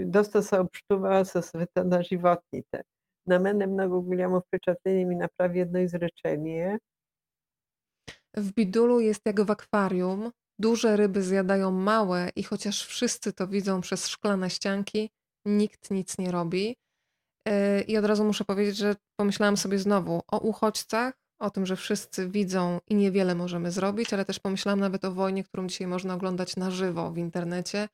[0.06, 2.82] доста се общувала със света на животните.
[3.25, 6.77] znamenem nogów Williamów przyczepieniem i naprawi jedno i zryczenie.
[8.37, 10.31] W bidulu jest jak w akwarium.
[10.59, 15.09] Duże ryby zjadają małe i chociaż wszyscy to widzą przez szklane ścianki,
[15.45, 16.75] nikt nic nie robi.
[17.49, 21.75] Y, I od razu muszę powiedzieć, że pomyślałam sobie znowu o uchodźcach, o tym, że
[21.75, 26.13] wszyscy widzą i niewiele możemy zrobić, ale też pomyślałam nawet o wojnie, którą dzisiaj można
[26.13, 27.89] oglądać na żywo w internecie.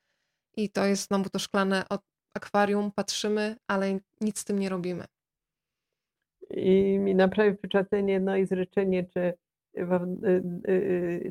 [0.57, 1.85] I to jest znowu to szklane
[2.33, 5.05] akwarium, patrzymy, ale nic z tym nie robimy
[6.50, 9.34] I mi naprawdę wyczatlenie no i zrzeczenie, czy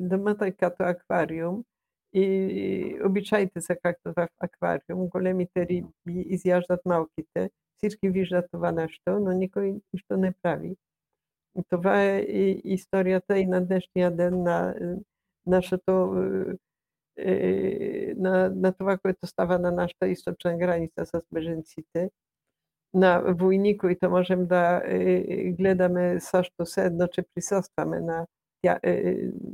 [0.00, 1.64] домотайка то аквариум
[2.12, 9.80] и обичайте както в аквариум, големите риби изяждат малките, всички виждат това нещо, но никой
[9.92, 10.76] нищо не прави.
[11.58, 14.74] И това е и историята и на днешния ден на
[15.46, 15.90] нашето
[18.16, 22.10] на, на това, което става на нашата източна граница с беженците.
[22.93, 24.81] На войни, които можем да
[25.57, 28.25] гледаме също седно, че присъстваме на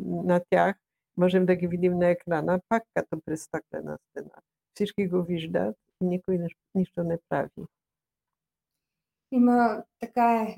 [0.06, 0.76] на тях
[1.18, 4.36] можем да ги видим на екрана, пак като през стъклена стена.
[4.74, 6.40] Всички го виждат и никой
[6.76, 7.50] нищо не прави.
[9.32, 10.56] Има така е.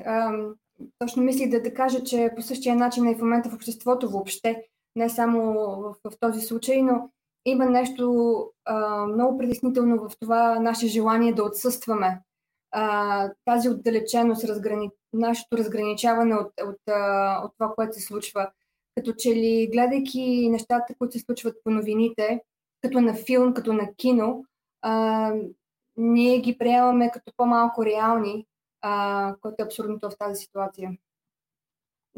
[1.00, 4.66] точно мислих да, да кажа, че по същия начин е в момента в обществото въобще,
[4.96, 5.42] не само
[5.80, 7.10] в, в този случай, но
[7.46, 12.22] има нещо а, много притеснително в това наше желание да отсъстваме.
[12.80, 14.90] А, тази отдалеченост, разграни...
[15.14, 16.82] нашето разграничаване от, от, от,
[17.46, 18.52] от това, което се случва.
[18.96, 22.42] Като че ли, гледайки нещата, които се случват по новините,
[22.82, 24.46] като на филм, като на кино,
[24.82, 25.34] а,
[25.98, 28.46] ние ги приемаме като по-малко реални,
[28.82, 30.98] a, което е абсурдното в тази ситуация.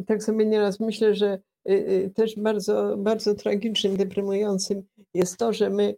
[0.08, 1.40] Tak sobie nieraz myślę, że
[2.16, 4.84] też bardzo, bardzo tragicznym, deprymującym
[5.14, 5.96] jest to, że my,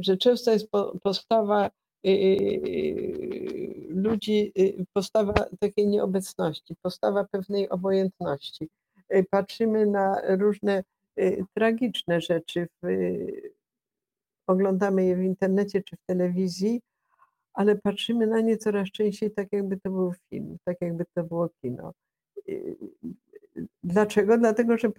[0.00, 0.68] że często jest
[1.02, 1.70] postawa
[3.88, 4.52] ludzi,
[4.92, 8.68] postawa takiej nieobecności, postawa pewnej obojętności.
[9.30, 10.84] Patrzymy na różne
[11.54, 12.86] tragiczne rzeczy, w,
[14.46, 16.80] oglądamy je w internecie czy w telewizji,
[17.54, 21.48] ale patrzymy na nie coraz częściej tak, jakby to był film, tak jakby to było
[21.48, 21.92] kino.
[23.82, 24.38] Dlaczego?
[24.38, 24.90] Dlatego, że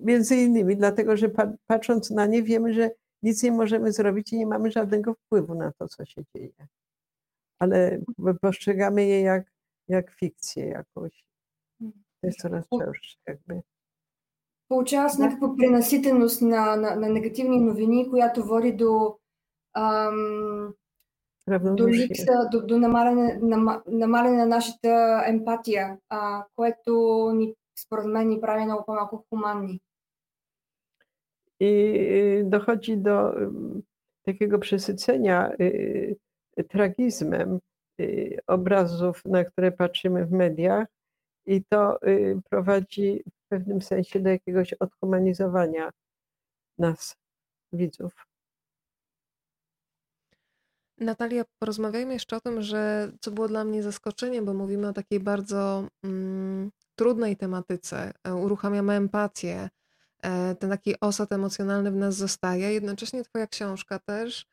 [0.00, 1.30] między innymi dlatego, że
[1.66, 2.90] patrząc na nie wiemy, że
[3.25, 6.67] nic nie możemy zrobić i nie mamy żadnego wpływu na to, co się dzieje.
[7.59, 8.01] Ale
[8.41, 9.51] postrzegamy je jak,
[9.87, 11.25] jak fikcję jakąś.
[12.21, 13.61] To jest coraz częstsze jakby.
[14.71, 19.17] Получава се някаква пренаситеност на, на, на негативни новини, която води до
[19.73, 20.73] ам,
[21.47, 26.91] до липса, до, до намаляне, нам, намаляне на нашата емпатия, а, което
[27.33, 29.79] ни, според мен ни прави много по-малко хуманни.
[31.60, 33.34] I dochodzi do
[34.22, 35.52] takiego przesycenia
[36.68, 37.58] tragizmem
[38.46, 40.86] obrazów, na które patrzymy w mediach,
[41.46, 41.98] i to
[42.50, 45.90] prowadzi w pewnym sensie do jakiegoś odhumanizowania
[46.78, 47.16] nas,
[47.72, 48.26] widzów.
[50.98, 55.20] Natalia, porozmawiajmy jeszcze o tym, że co było dla mnie zaskoczeniem, bo mówimy o takiej
[55.20, 58.12] bardzo mm, trudnej tematyce.
[58.24, 59.68] E, uruchamiamy empatię,
[60.58, 62.72] ten taki osad emocjonalny w nas zostaje.
[62.72, 64.46] Jednocześnie Twoja książka też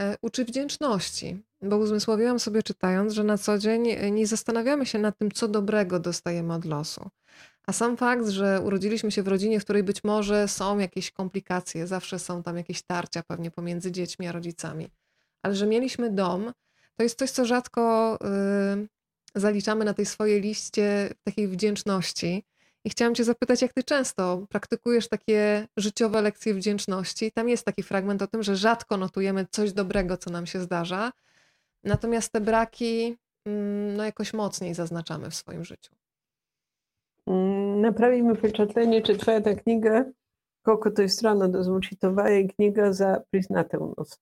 [0.00, 5.18] e, uczy wdzięczności, bo uzmysłowiłam sobie czytając, że na co dzień nie zastanawiamy się nad
[5.18, 7.10] tym, co dobrego dostajemy od losu.
[7.66, 11.86] A sam fakt, że urodziliśmy się w rodzinie, w której być może są jakieś komplikacje,
[11.86, 14.90] zawsze są tam jakieś tarcia pewnie pomiędzy dziećmi a rodzicami
[15.42, 16.52] ale że mieliśmy dom,
[16.96, 18.18] to jest coś, co rzadko
[19.34, 22.44] y, zaliczamy na tej swojej liście takiej wdzięczności.
[22.83, 27.31] I chciałam Cię zapytać, jak Ty często praktykujesz takie życiowe lekcje wdzięczności?
[27.31, 31.11] Tam jest taki fragment o tym, że rzadko notujemy coś dobrego, co nam się zdarza,
[31.83, 35.95] natomiast te braki mm, no, jakoś mocniej zaznaczamy w swoim życiu.
[37.27, 40.05] Mm, Направи ми впечатление, че това е та книга,
[40.63, 44.21] колкото и странно да звучи, това е книга за признателност.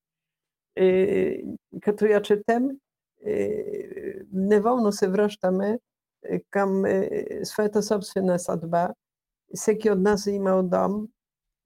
[1.81, 2.69] като я четем,
[4.33, 5.79] неволно се връщаме
[6.49, 6.83] към
[7.43, 8.89] своята собствена съдба.
[9.53, 11.07] Всеки от нас е имал дом,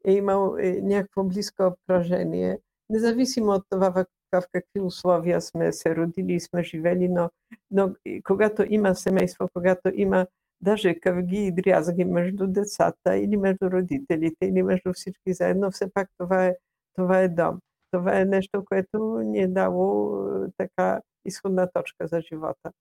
[0.06, 6.34] е имал някакво близко обкръжение, независимо от това в, в какви условия сме се родили
[6.34, 7.30] и сме живели, но,
[7.72, 10.28] но когато има семейство, когато има
[10.62, 16.10] даже къвги и дрязги между децата или между родителите, или между всички заедно, все пак
[16.18, 16.56] това е,
[16.94, 17.60] това е дом.
[17.92, 20.14] Това е нещо, което ни е дало
[20.58, 22.72] така изходна точка за живота.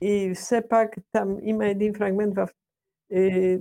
[0.00, 2.48] И все пак там има един фрагмент в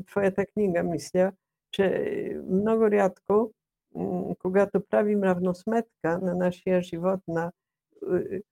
[0.07, 1.31] твоята книга, мисля,
[1.71, 3.51] че много рядко,
[4.39, 7.51] когато правим равносметка на нашия живот, на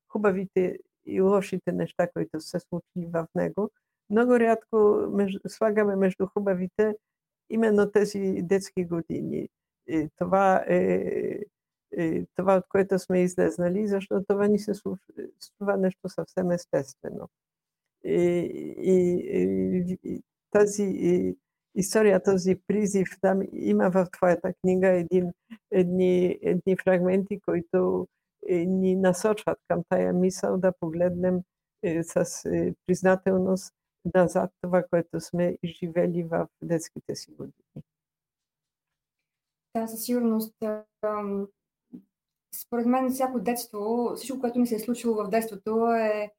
[0.07, 3.69] хубавите и лошите неща, които се случили в него,
[4.09, 5.07] много рядко
[5.47, 6.95] слагаме между хубавите
[7.49, 9.49] именно тези детски години
[10.17, 11.39] това е,
[11.97, 17.29] е това, от което сме излезнали, защото това ни се случва нещо съвсем естествено.
[18.04, 21.36] И, и, тази и,
[21.74, 25.32] история, този призив там има в твоята книга един,
[25.70, 28.08] едни, едни фрагменти, които
[28.50, 31.40] ни насочват към тая мисъл да погледнем
[31.82, 33.74] е, с е, признателност
[34.14, 37.84] назад това, което сме изживели в детските си години.
[39.76, 40.54] Да, със сигурност.
[42.54, 46.30] Според мен всяко детство, всичко, което ми се е случило в детството е, е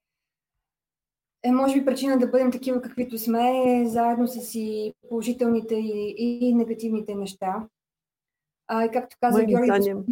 [1.46, 7.14] може би причина да бъдем такива каквито сме, заедно с и положителните и, и негативните
[7.14, 7.68] неща.
[8.66, 10.04] А, и както каза Moim Георги zdaniem,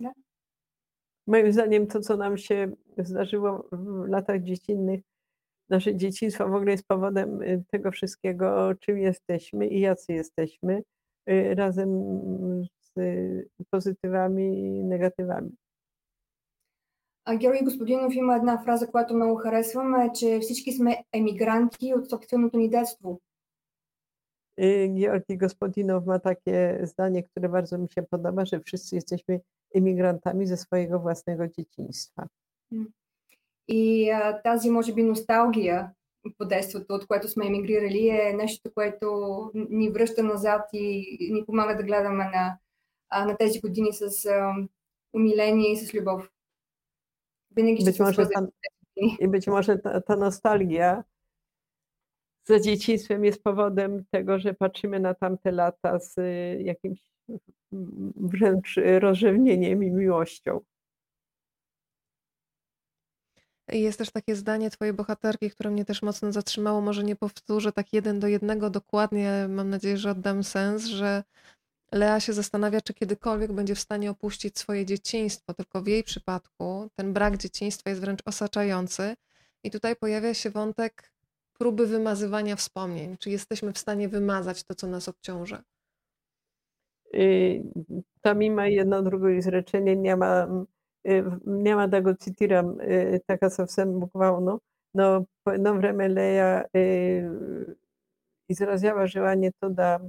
[0.00, 0.12] да?
[1.26, 5.00] Moim zdaniem to, co nam się zdarzyło w latach dziecinnych,
[5.68, 7.40] nasze dzieciństwo w ogóle jest powodem
[7.70, 10.82] tego wszystkiego, czym jesteśmy i jacy jesteśmy.
[11.30, 11.90] Y, razem
[12.80, 12.98] z
[13.70, 15.50] pozytywami i negatywami.
[17.25, 22.09] А Георги Господинов има една фраза, която много харесвам, е, че всички сме емигранти от
[22.09, 23.21] собственото ни детство.
[24.61, 29.39] Georgi Gospodinow ma takie zdanie, które bardzo mi się podoba, że wszyscy jesteśmy
[29.75, 32.27] emigrantami ze swojego własnego dzieciństwa.
[33.67, 35.91] И а, тази, може би, носталгия
[36.37, 39.07] по детството, от което сме емигрирали, е нещо, което
[39.53, 42.57] ни връща назад и ни помага да гледаме на,
[43.09, 44.53] а, на тези години с а,
[45.13, 46.29] умиление и с любов.
[47.55, 48.47] Być może ta,
[49.19, 51.03] I być może ta, ta nostalgia
[52.43, 56.99] za dzieciństwem jest powodem tego, że patrzymy na tamte lata z y, jakimś
[58.15, 60.59] wręcz rozrzewnieniem i miłością.
[63.67, 66.81] Jest też takie zdanie Twojej bohaterki, które mnie też mocno zatrzymało.
[66.81, 71.23] Może nie powtórzę tak jeden do jednego dokładnie, mam nadzieję, że oddam sens, że
[71.91, 76.89] Lea się zastanawia, czy kiedykolwiek będzie w stanie opuścić swoje dzieciństwo, tylko w jej przypadku
[76.95, 79.15] ten brak dzieciństwa jest wręcz osaczający.
[79.63, 81.11] I tutaj pojawia się wątek
[81.59, 83.17] próby wymazywania wspomnień.
[83.17, 85.63] Czy jesteśmy w stanie wymazać to, co nas obciąża?
[87.15, 87.63] Y,
[88.21, 90.47] to mimo jedno drugie izrečenie nie ma
[91.07, 94.59] y, nema da go citiram y, taka sasvim bukvalno,
[94.93, 96.63] no po jedno vreme Leja
[98.49, 99.05] izražava
[99.59, 99.99] to da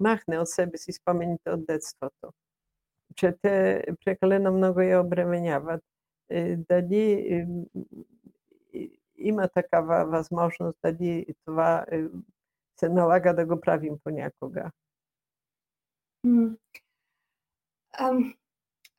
[0.00, 2.32] махне от себе си спомените от детството,
[3.16, 5.82] че те прекалено много я обременяват.
[6.56, 7.46] Дали
[9.16, 11.86] има такава възможност, дали това
[12.80, 14.70] се налага да го правим понякога?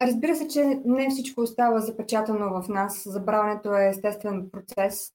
[0.01, 3.03] Разбира се, че не всичко остава запечатано в нас.
[3.05, 5.13] Забравянето е естествен процес,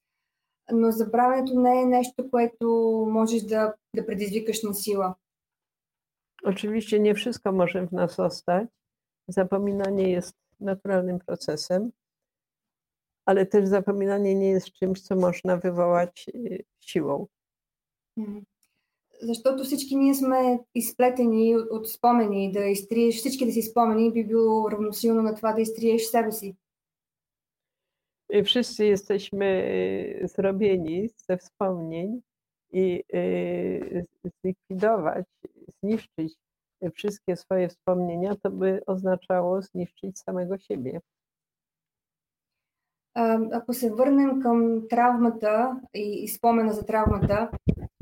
[0.71, 2.67] но забравянето не е нещо, което
[3.09, 5.15] можеш да, да предизвикаш на сила.
[6.44, 8.68] Oczywiście nie wszystko może w nas zostać.
[9.28, 11.90] Zapominanie jest naturalnym procesem,
[13.26, 16.26] ale też zapominanie nie jest czymś, co można wywołać
[16.80, 17.26] siłą.
[19.22, 24.24] Защото всички ние сме изплетени от, от спомени, да изтриеш всички да си спомени би
[24.24, 26.56] било равносилно на това да изтриеш себе си.
[28.32, 29.48] I wszyscy jesteśmy
[30.24, 32.22] zrobieni ze wspomnień
[32.72, 33.02] i
[34.24, 35.26] zlikwidować,
[35.85, 36.33] zniszczyć
[36.93, 41.01] wszystkie swoje wspomnienia, to by oznaczało zniszczyć samego siebie.
[43.51, 47.49] Ако се върнем към травмата и, и спомена за травмата,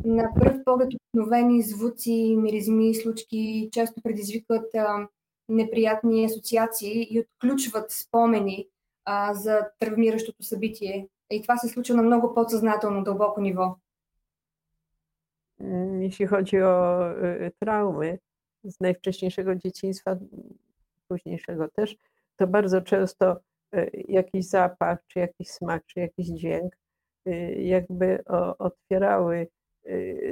[0.06, 5.08] на пръв поглед обикновени звуци, миризми, случки често предизвикват а,
[5.50, 8.68] неприятни асоциации и отключват спомени
[9.06, 11.08] а, за травмиращото събитие.
[11.32, 13.76] И това се случва на много подсъзнателно, дълбоко ниво.
[15.99, 17.01] Jeśli chodzi o
[17.61, 18.19] traumy
[18.65, 20.17] z najwcześniejszego dzieciństwa,
[21.09, 21.97] późniejszego też,
[22.37, 23.37] to bardzo często
[24.09, 26.77] jakiś zapach, czy jakiś smak, czy jakiś dźwięk
[27.57, 28.25] jakby
[28.59, 29.49] otwierały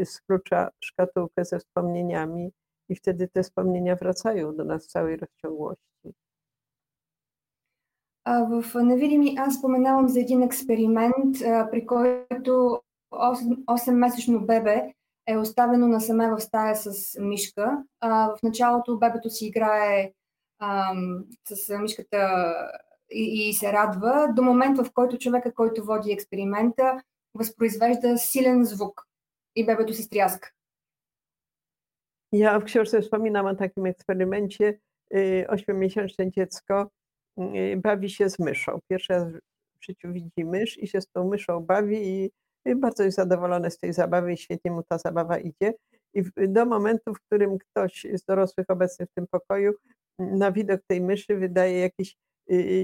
[0.05, 2.53] z klucza szkatułkę ze wspomnieniami
[2.89, 5.87] i wtedy te wspomnienia wracają do nas w całej rozciągłości.
[8.61, 11.39] В невидими аз споменавам за един експеримент,
[11.71, 12.83] при който
[13.67, 14.93] 8-месечно бебе
[15.28, 17.84] е оставено насаме в стая с мишка.
[18.02, 20.14] В началото бебето си играе
[21.50, 22.54] с мишката
[23.12, 27.02] и, и се радва, до момента в който човека, който води експеримента,
[27.34, 29.08] възпроизвежда силен звук
[29.56, 30.50] i bebę się sтряска.
[32.32, 34.80] Ja w książce wspominam o takim eksperymencie.
[35.48, 36.90] Ośmiomiesięczne dziecko
[37.78, 38.80] bawi się z myszą.
[38.90, 39.24] Pierwszy raz
[39.82, 42.32] w życiu widzi mysz i się z tą myszą bawi i
[42.77, 45.75] bardzo jest zadowolone z tej zabawy i świetnie mu ta zabawa idzie.
[46.15, 49.73] I do momentu, w którym ktoś z dorosłych obecny w tym pokoju
[50.19, 52.17] na widok tej myszy wydaje jakiś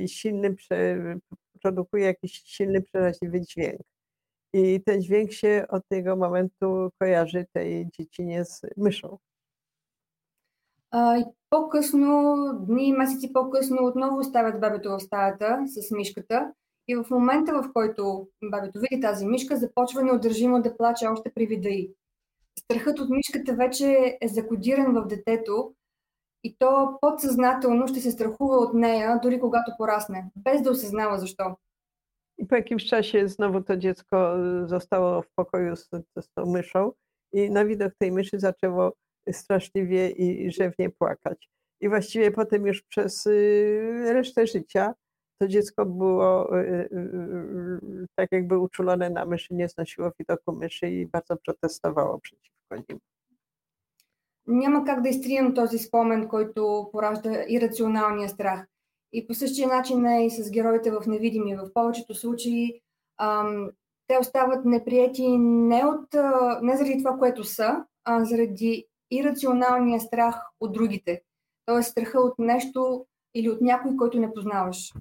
[0.07, 0.57] silny,
[1.63, 3.81] produkuje jakiś silny, przeraźliwy dźwięk.
[4.55, 9.19] I ten dźwięk się od tego momentu kojarzy tej dziecinie z myszą.
[10.91, 16.53] А, и по-късно, дни и месеци по-късно, отново оставят бебето в стаята с мишката.
[16.88, 21.46] И в момента, в който бебето види тази мишка, започва неудържимо да плаче още при
[21.46, 21.94] вида й.
[22.60, 25.74] Страхът от мишката вече е закодиран в детето
[26.44, 31.58] и то подсъзнателно ще се страхува от нея, дори когато порасне, без да осъзнава защо.
[32.38, 34.36] I po jakimś czasie znowu to dziecko
[34.66, 35.90] zostało w pokoju z,
[36.20, 36.92] z tą myszą
[37.34, 38.94] i na widok tej myszy zaczęło
[39.32, 41.50] straszliwie i rzewnie płakać.
[41.82, 43.28] I właściwie potem już przez
[44.06, 44.94] resztę życia
[45.40, 46.50] to dziecko było
[48.16, 53.00] tak jakby uczulone na myszy, nie znosiło widoku myszy i bardzo protestowało przeciwko nim.
[54.48, 58.68] Няма как да изтрием този спомен, който поражда ирационалния страх.
[59.14, 61.56] И по същия начин е и с героите в Невидими.
[61.56, 62.82] В повечето случаи
[63.18, 63.70] ам,
[64.08, 66.14] те остават неприяти не, от,
[66.62, 71.22] не заради това, което са, а заради ирационалния страх от другите.
[71.66, 73.06] Тоест страха от нещо
[73.36, 74.94] или от някой, който не познаваш.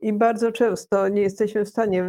[0.00, 2.04] I bardzo często nie jesteśmy w stanie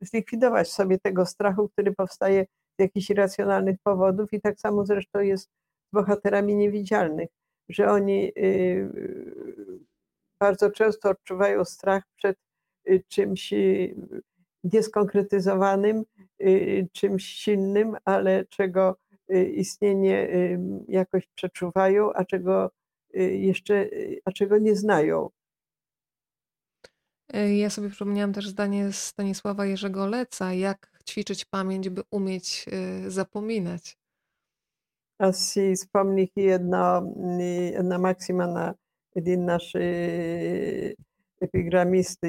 [0.00, 2.46] zlikwidować sobie tego strachu, który powstaje
[2.78, 7.28] z jakichś irracjonalnych powodów, i tak samo zresztą jest z bohaterami niewidzialnych,
[7.68, 8.32] że oni
[10.40, 12.36] bardzo często odczuwają strach przed
[13.08, 13.54] czymś
[14.64, 16.04] nieskonkretyzowanym,
[16.92, 18.96] czymś silnym, ale czego
[19.54, 20.28] istnienie
[20.88, 22.70] jakoś przeczuwają, a czego
[23.13, 23.89] jeszcze,
[24.25, 25.29] a czego nie znają.
[27.57, 32.65] Ja sobie przypomniałam też zdanie Stanisława Jerzego Leca, jak ćwiczyć pamięć, by umieć
[33.07, 33.97] zapominać.
[35.19, 37.01] Аз си спомних и една,
[37.73, 38.75] една максима на
[39.15, 39.75] един наш
[41.41, 42.19] епиграмист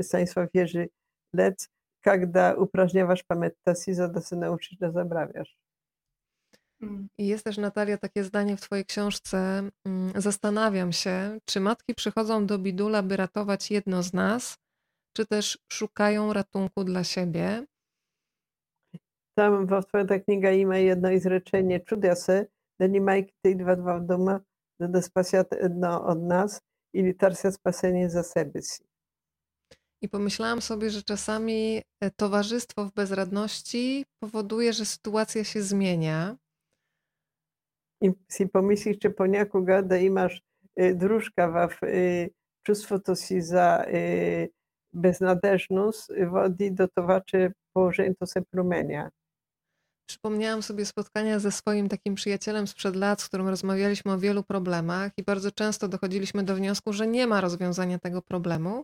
[0.00, 0.88] Stanisław Jerzy
[1.36, 1.68] Lec,
[2.02, 5.56] когда упражняваш паметта си, за да се научиш да забравяш.
[6.81, 7.07] Mm.
[7.17, 9.69] I jest też, Natalia, takie zdanie w Twojej książce.
[9.85, 14.57] Mm, zastanawiam się, czy matki przychodzą do bidula, by ratować jedno z nas,
[15.17, 17.65] czy też szukają ratunku dla siebie.
[19.35, 22.45] Tam w otwarta kniga ima jedno izrečenie čudjase,
[22.79, 24.39] da ni majki tej dva dva doma,
[24.79, 25.01] da
[25.61, 26.61] jedno od nas
[26.93, 28.61] ili tarsia spasenie za siebie.
[30.03, 36.37] I pomyślałam sobie, że czasami e, towarzystwo w bezradności powoduje, że sytuacja się zmienia,
[38.01, 40.41] i si pomyślisz, czy po niaku gada i masz
[40.81, 41.79] y, drużka waw
[42.63, 44.49] czustwo y, to si za y,
[44.93, 49.09] beznadeżność wody do towaczy położeń to se promenia.
[50.09, 55.11] Przypomniałam sobie spotkania ze swoim takim przyjacielem sprzed lat, z którym rozmawialiśmy o wielu problemach
[55.17, 58.83] i bardzo często dochodziliśmy do wniosku, że nie ma rozwiązania tego problemu.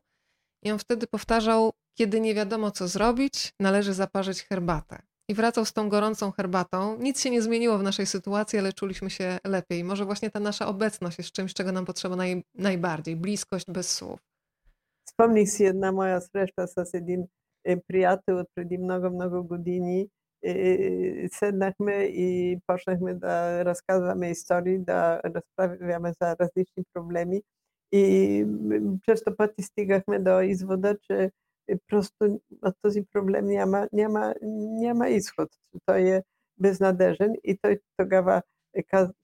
[0.64, 5.74] I on wtedy powtarzał, kiedy nie wiadomo co zrobić, należy zaparzyć herbatę i wracał z
[5.74, 6.98] tą gorącą herbatą.
[7.00, 9.84] Nic się nie zmieniło w naszej sytuacji, ale czuliśmy się lepiej.
[9.84, 14.20] Może właśnie ta nasza obecność jest czymś, czego nam potrzeba naj, najbardziej bliskość bez słów.
[15.10, 17.26] Spomnij si jedna moja srešta sa sedim
[17.68, 20.10] y, prijatelj predi mnogo, mnogo godini.
[20.46, 27.40] Y, y, Sednahme i poszliśmy da rozkazamy historii, da rozprawiamy za razliczne problemy
[27.92, 28.02] i
[28.44, 31.32] mm, przez to potem stygachmy do izwodu, czy
[31.69, 32.41] че prostu
[32.83, 34.35] този проблем няма, няма,
[34.81, 35.49] няма изход.
[35.87, 36.23] Той е
[36.59, 38.43] безнадежен и той тогава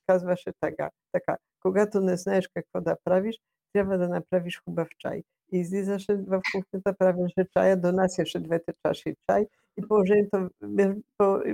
[0.06, 3.36] казваше така, така, когато не знаеш какво да правиш,
[3.72, 5.22] трябва да направиш хубав чай.
[5.52, 9.46] И излизаше в кухнята, правеше чая, донасяше двете чаши чай
[9.78, 10.50] и положението,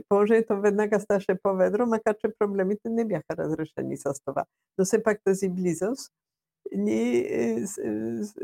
[0.09, 4.45] положението веднага ставаше по-ведро, макар че проблемите не бяха разрешени с това.
[4.79, 6.13] Но все пак тази близост
[6.73, 7.25] ни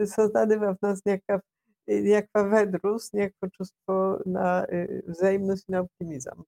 [0.05, 1.43] създаде в нас някакъв
[1.88, 4.68] някаква ведрост, някакво чувство на
[5.08, 6.46] взаимност и на оптимизъм.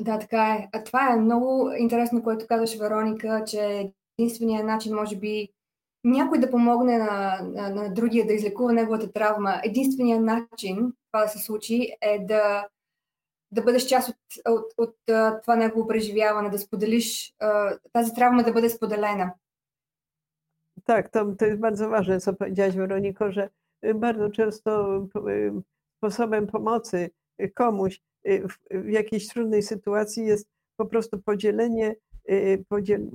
[0.00, 0.68] Да, така е.
[0.72, 5.48] А това е много интересно, което казваш, Вероника, че единственият начин, може би,
[6.04, 11.28] някой да помогне на, на, на другия да излекува неговата травма, единственият начин това да
[11.28, 12.68] се случи е да,
[13.50, 14.16] да бъдеш част от,
[14.48, 17.34] от, от, от това негово преживяване, да споделиш
[17.92, 19.34] тази травма да бъде споделена.
[20.89, 23.49] Tak, to, to jest bardzo ważne, co powiedziałaś, Weroniko, że
[23.85, 24.97] y, bardzo często
[25.27, 25.51] y,
[25.97, 27.09] sposobem pomocy
[27.53, 31.95] komuś y, w, w jakiejś trudnej sytuacji jest po prostu podzielenie,
[32.69, 33.11] podziel,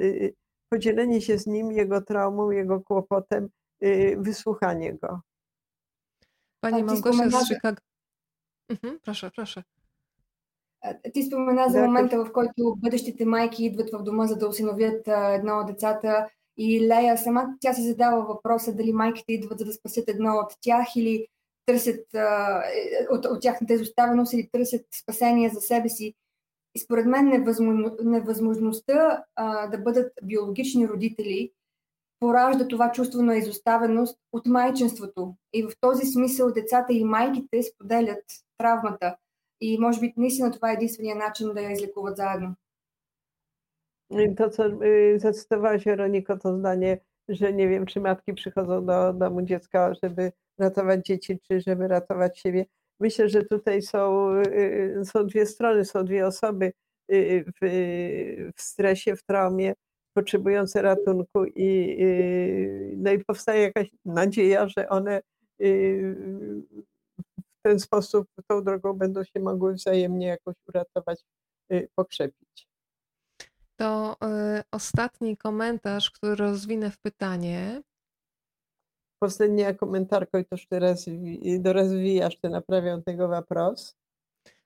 [0.69, 3.49] podzielenie się z nim jego traumą, jego kłopotem,
[4.17, 5.21] wysłuchanie go.
[6.61, 7.81] Pani Małgosia z Chicago.
[8.69, 9.63] Mhm, proszę, proszę.
[11.15, 15.59] Ти спомена за момента, в който бъдещите майки идват в дома, за да осиновят едно
[15.59, 20.10] от децата И Лея сама тя си задава въпроса дали майките идват за да спасят
[20.10, 21.28] едно от тях или
[21.66, 22.62] търсят а,
[23.12, 26.14] от, от тяхната изоставеност или търсят спасение за себе си.
[26.76, 31.52] И според мен невъзможно, невъзможността а, да бъдат биологични родители
[32.20, 35.36] поражда това чувство на изоставеност от майчинството.
[35.54, 38.24] И в този смисъл децата и майките споделят
[38.58, 39.16] травмата.
[39.62, 42.56] И може би наистина това е единствения начин да я излекуват заедно.
[44.38, 46.98] To, co y, zacytowałaś, Weroniko, to zdanie,
[47.28, 52.40] że nie wiem, czy matki przychodzą do domu dziecka, żeby ratować dzieci, czy żeby ratować
[52.40, 52.66] siebie.
[53.00, 56.74] Myślę, że tutaj są, y, są dwie strony, są dwie osoby
[57.12, 57.66] y, w,
[58.56, 59.74] w stresie, w traumie,
[60.14, 61.98] potrzebujące ratunku i,
[62.98, 65.22] no i powstaje jakaś nadzieja, że one
[67.38, 71.24] w ten sposób, tą drogą będą się mogły wzajemnie jakoś uratować,
[71.96, 72.75] pokrzepić
[73.76, 74.18] to
[74.60, 77.82] y, ostatni komentarz, który rozwinę w pytanie.
[79.20, 81.06] Poslednia komentarko i to już teraz
[81.60, 83.96] dorozwijasz, ty naprawiam tego wapros.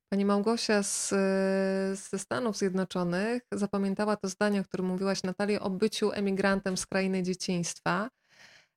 [0.09, 1.15] Pani Małgosia z, y,
[2.09, 7.23] ze Stanów Zjednoczonych zapamiętała to zdanie, o którym mówiłaś Natalia, o byciu emigrantem z krainy
[7.23, 8.09] dzieciństwa,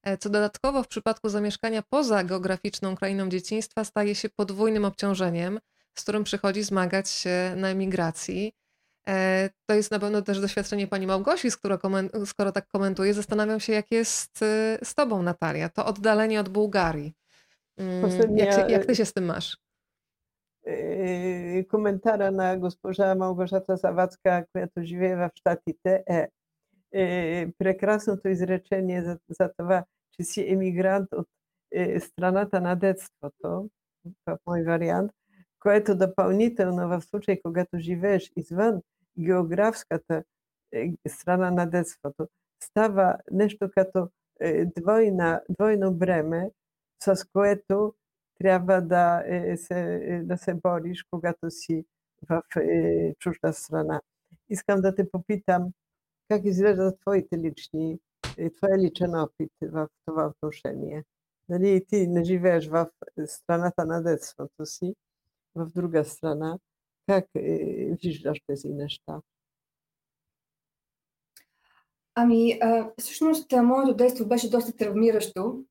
[0.02, 5.60] e, co dodatkowo w przypadku zamieszkania poza geograficzną krainą dzieciństwa staje się podwójnym obciążeniem,
[5.98, 8.52] z którym przychodzi zmagać się na emigracji.
[9.07, 11.79] E, to jest na pewno też doświadczenie pani Małgosi, skoro,
[12.25, 13.13] skoro tak komentuje.
[13.13, 15.69] Zastanawiam się, jak jest y, z tobą, Natalia.
[15.69, 17.13] To oddalenie od Bułgarii.
[17.77, 19.57] Mm, jak, się, jak ty się z tym masz?
[20.67, 26.27] Y, komentara na госпожа Małgorzata Zawadzka, która tu живее w щатите е
[27.57, 31.27] прекрасното изречение за, за това, че си емигрант от
[31.71, 33.69] е, страната на детството,
[34.25, 35.11] в мой вариант,
[35.59, 38.81] което допълнително в случай, когато живееш извън
[39.19, 40.23] географската
[40.71, 42.27] е, страна на детството,
[42.63, 44.09] става нещо като
[44.39, 46.51] е, двойна, двойно бреме,
[47.03, 47.93] с което
[48.39, 51.85] трябва да, е, се, е, да се бориш, когато си
[52.29, 54.01] в е, чужда страна.
[54.49, 55.71] Искам да те попитам,
[56.29, 57.99] как изглеждат твоите лични,
[58.57, 61.03] твоя личен опит в това отношение?
[61.49, 62.89] Нали, ти не живееш в
[63.25, 64.95] страната на детството си,
[65.55, 66.57] в друга страна.
[67.06, 69.20] Как е, виждаш тези неща?
[72.14, 75.64] Ами, а, всъщност, моето действо беше доста травмиращо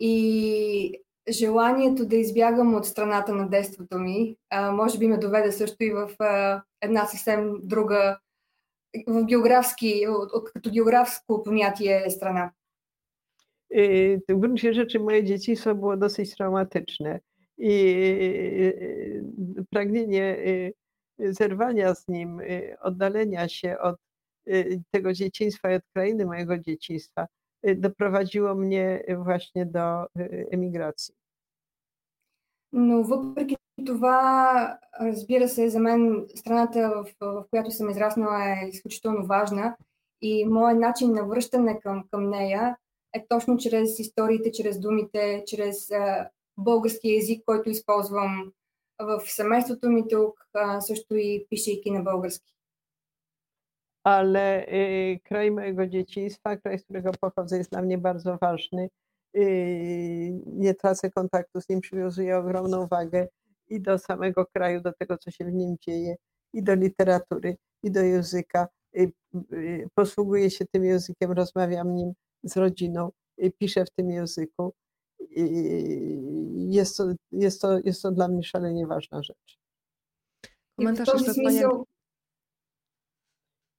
[0.00, 5.84] и желанието да избягам от страната на детството ми, а, може би ме доведе също
[5.84, 8.18] и в а, една съвсем друга,
[9.06, 12.52] в географски, от, като географско понятие страна.
[14.28, 17.20] W gruncie rzeczy moje dzieciństwo było dosyć traumatyczne
[17.57, 18.73] i
[19.69, 20.37] pragnienie
[21.19, 22.41] zerwania z nim,
[22.81, 23.95] oddalenia się od
[24.91, 27.27] tego dzieciństwa i od krainy mojego dzieciństwa
[27.75, 30.05] doprowadziło mnie właśnie do
[30.51, 31.15] емиграции.
[32.71, 39.25] Но въпреки това, разбира се, за мен страната, в, в която съм израснала е изключително
[39.25, 39.75] важна
[40.21, 42.77] и моят начин на връщане към, към нея
[43.13, 48.51] е точно чрез историите, чрез думите, чрез а, български язик, който използвам
[48.99, 52.57] в семейството ми тук, а, също и пишейки на български.
[54.07, 58.89] ale y, kraj mojego dzieciństwa, kraj, z którego pochodzę, jest dla mnie bardzo ważny.
[59.37, 63.27] Y, nie tracę kontaktu z nim, przywiązuję ogromną wagę
[63.67, 66.15] i do samego kraju, do tego, co się w nim dzieje,
[66.53, 68.67] i do literatury, i do języka.
[68.97, 69.11] Y,
[69.95, 72.13] posługuję się tym językiem, rozmawiam nim
[72.43, 73.11] z rodziną,
[73.59, 74.73] piszę w tym języku.
[76.55, 79.59] Jest to, jest to, jest to dla mnie szalenie ważna rzecz.
[80.79, 81.85] Komentarz jeszcze смисъл,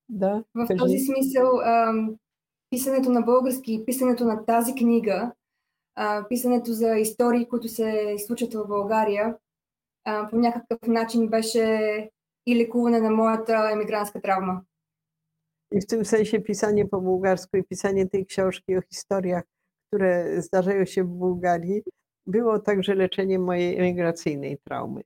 [0.08, 0.78] Да, в кажи.
[0.78, 2.16] този смисъл, ам,
[2.70, 5.32] писането на български, писането на тази книга,
[5.94, 9.36] а, писането за истории, които се случват в България,
[10.04, 12.10] а, по някакъв начин беше
[12.48, 14.64] i лекуване na moja emigranska trauma.
[15.72, 19.44] I w tym sensie pisanie po bułgarsku i pisanie tej książki o historiach,
[19.93, 21.83] które zdarzają się w Bułgarii,
[22.27, 25.01] było także leczeniem mojej emigracyjnej traumy.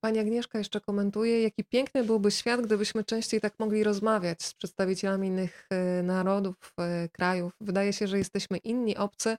[0.00, 5.28] Pani Agnieszka jeszcze komentuje, jaki piękny byłby świat, gdybyśmy częściej tak mogli rozmawiać z przedstawicielami
[5.28, 7.52] innych e, narodów, e, krajów.
[7.60, 9.36] Wydaje się, że jesteśmy inni, obcy,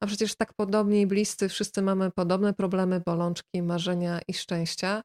[0.00, 5.02] a przecież tak podobni i bliscy, wszyscy mamy podobne problemy, bolączki, marzenia i szczęścia.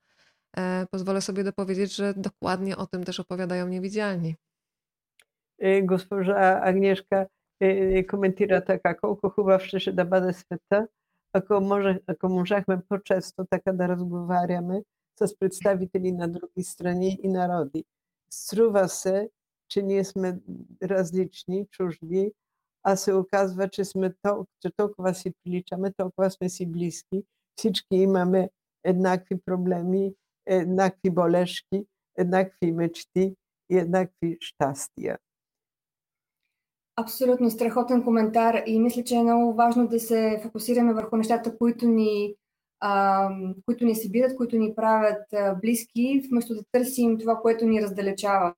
[0.57, 4.35] E, pozwolę sobie dopowiedzieć, że dokładnie o tym też opowiadają niewidzialni
[5.82, 7.28] Госпожа Агнешка
[8.10, 10.88] коментира така, колко хубав щеше да бъде света,
[11.32, 14.82] ако, може, ако можахме по-често така да разговаряме
[15.18, 17.84] с представители на други страни и народи.
[18.30, 19.30] Струва се,
[19.68, 20.38] че ние сме
[20.82, 22.32] различни, чужди,
[22.82, 27.24] а се оказва, че, сме тол- че толкова си приличаме, толкова сме си близки.
[27.56, 28.50] Всички имаме
[28.84, 30.14] еднакви проблеми,
[30.46, 31.86] еднакви болешки,
[32.16, 33.34] еднакви мечти
[33.70, 35.18] и еднакви щастия.
[36.96, 41.86] Абсолютно страхотен коментар и мисля, че е много важно да се фокусираме върху нещата, които
[41.86, 42.34] ни
[42.80, 43.28] а,
[43.66, 48.54] които ни събират, които ни правят а, близки, вместо да търсим това, което ни раздалечава.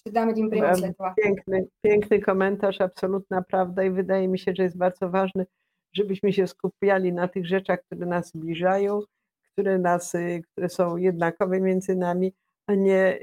[0.00, 1.14] Ще dam jeden пример след това.
[1.16, 5.46] Piękny, piękny komentarz, absolutna prawda i wydaje mi się, że jest bardzo ważne,
[5.92, 9.00] żebyśmy się skupiali na tych rzeczach, które nas zbliżają,
[9.52, 10.16] które, nas,
[10.52, 12.32] które są jednakowe między nami,
[12.66, 13.18] a nie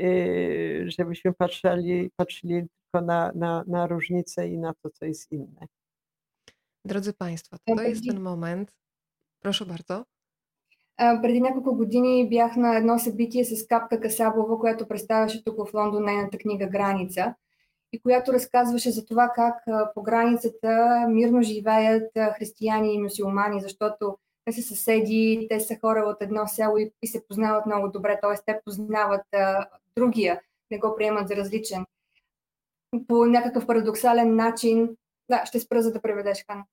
[0.85, 5.66] żebyśmy patrzyli, patrzyli tylko na, na, na różnice i na to, co jest inne.
[6.84, 8.72] Drodzy Państwo, to jest ten moment.
[9.40, 10.04] Proszę bardzo.
[11.22, 16.04] Преди няколко години бях на едно събитие с Капка Касабова, която представяше тук в Лондон
[16.04, 17.34] нейната книга Граница
[17.92, 19.56] и която разказваше за това как
[19.94, 26.22] по границата мирно живеят християни и мусулмани, защото те са съседи, те са хора от
[26.22, 28.36] едно село и, и се познават много добре, т.е.
[28.46, 29.66] те познават а,
[29.96, 30.40] другия,
[30.70, 31.84] не го приемат за различен.
[33.07, 34.95] По някакъв парадоксален начин,
[35.29, 36.65] да, ще спра за да преведеш, Хана.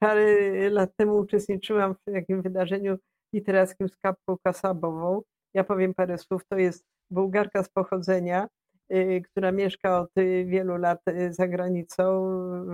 [0.00, 2.98] Parę lat temu uczestniczyłam w takim wydarzeniu
[3.34, 5.22] literackim z Kapką Kasabową.
[5.54, 6.42] Ja powiem parę słów.
[6.48, 8.48] To jest Bułgarka z pochodzenia,
[9.24, 10.10] która mieszka od
[10.44, 12.04] wielu lat za granicą.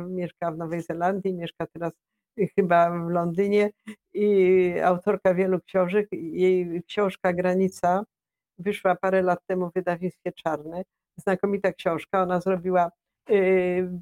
[0.09, 1.93] Mieszka w Nowej Zelandii, mieszka teraz
[2.57, 3.71] chyba w Londynie
[4.15, 4.29] i
[4.85, 6.09] autorka wielu książek.
[6.13, 8.05] Jej książka Granica
[8.59, 10.83] wyszła parę lat temu w wydawnictwie Czarne.
[11.18, 12.24] Znakomita książka.
[12.24, 12.92] Ona zrobiła,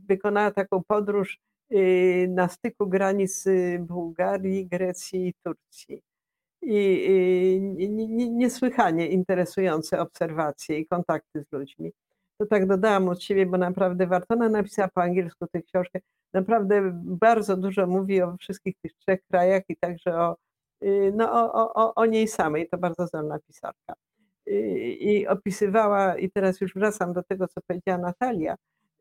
[0.08, 1.40] wykonała taką podróż
[2.28, 3.46] na styku granic
[3.80, 6.02] Bułgarii, Grecji i Turcji.
[6.62, 8.00] I
[8.32, 11.92] niesłychanie interesujące obserwacje i kontakty z ludźmi.
[12.38, 14.36] To tak dodałam od siebie, bo naprawdę warto.
[14.36, 16.00] Ona napisała po angielsku tę książkę.
[16.34, 20.36] Naprawdę bardzo dużo mówi o wszystkich tych trzech krajach i także o,
[21.14, 22.70] no, o, o, o niej samej.
[22.70, 23.94] To bardzo zdolna pisarka.
[25.00, 28.56] I opisywała, i teraz już wracam do tego, co powiedziała Natalia,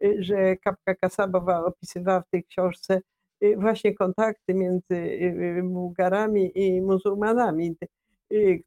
[0.05, 3.01] Y, że Kapka Kasabowa opisywała w tej książce
[3.45, 7.77] y, właśnie kontakty między y, Bułgarami i muzułmanami,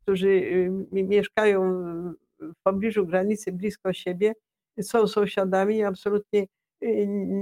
[0.01, 0.41] którzy
[0.91, 1.61] mieszkają
[2.39, 4.33] w pobliżu granicy, blisko siebie,
[4.81, 6.45] są sąsiadami i absolutnie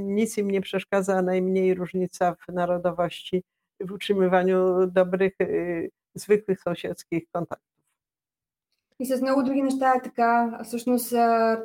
[0.05, 3.43] nic im nie przeszkadza, najmniej różnica w narodowości,
[3.79, 5.33] w utrzymywaniu dobrych,
[6.15, 7.78] zwykłych sąsiedzkich kontaktów.
[8.99, 10.59] И с много други неща е така.
[10.63, 11.09] Всъщност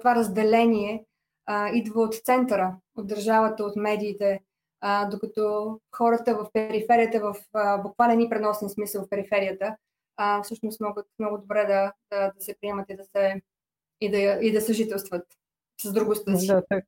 [0.00, 1.04] това разделение
[1.46, 4.40] а, идва от центъра, от държавата, от медиите,
[4.80, 9.76] а, докато хората в периферията, в а, буквален и преносен смисъл в периферията,
[10.16, 13.42] а, всъщност могат много добре да, да, да се приемат и да, се,
[14.00, 15.26] и да, и да съжителстват
[15.82, 16.46] с другостта си.
[16.46, 16.84] Да, так.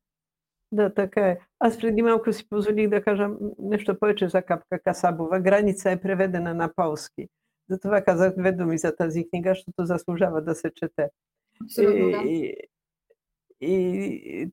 [0.71, 1.39] Да, така е.
[1.59, 3.29] Аз преди малко си позволих да кажа
[3.59, 5.39] нещо повече за Капка Касабова.
[5.39, 7.27] Граница е преведена на полски.
[7.69, 11.09] do toho kazať vedomí za tá z ich kniha, to zaslužáva, da se čete.
[12.25, 12.55] I,
[13.59, 14.47] I,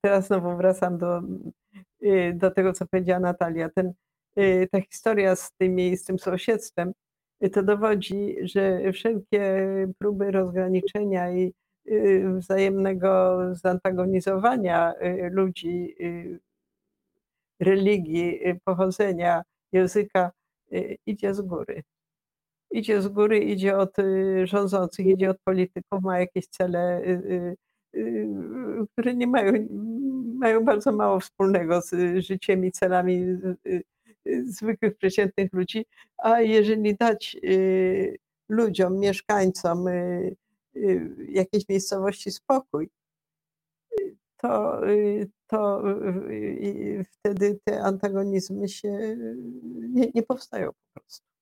[0.00, 1.22] teraz znowu wracam do,
[2.02, 3.92] y, do tego, co powiedziała Natalia, ten,
[4.38, 6.92] y, ta historia z tymi, z tym sąsiedztwem,
[7.44, 9.66] y, to dowodzi, że wszelkie
[9.98, 11.52] próby rozgraniczenia i
[12.36, 14.94] wzajemnego zantagonizowania
[15.30, 15.94] ludzi,
[17.60, 19.42] religii, pochodzenia,
[19.72, 20.30] języka
[21.06, 21.82] idzie z góry.
[22.74, 23.96] Idzie z góry, idzie od
[24.44, 27.02] rządzących, idzie od polityków, ma jakieś cele
[27.96, 29.52] Y, które nie mają,
[30.38, 33.14] mają bardzo mało wspólnego z życiem i celami
[33.66, 33.82] y,
[34.26, 35.86] y, zwykłych, przeciętnych ludzi,
[36.18, 37.36] a jeżeli dać
[38.48, 39.84] ludziom, mieszkańcom
[41.28, 42.90] jakiejś miejscowości spokój,
[44.36, 44.80] to,
[45.46, 45.82] to
[47.12, 49.16] wtedy te antagonizmy się
[49.76, 51.33] nie, nie powstają po prostu.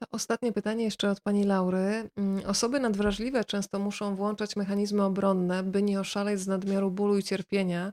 [0.00, 2.10] To ostatnie pytanie jeszcze od pani Laury.
[2.16, 7.22] Mm, osoby nadwrażliwe często muszą włączać mechanizmy obronne, by nie oszaleć z nadmiaru bólu i
[7.22, 7.92] cierpienia,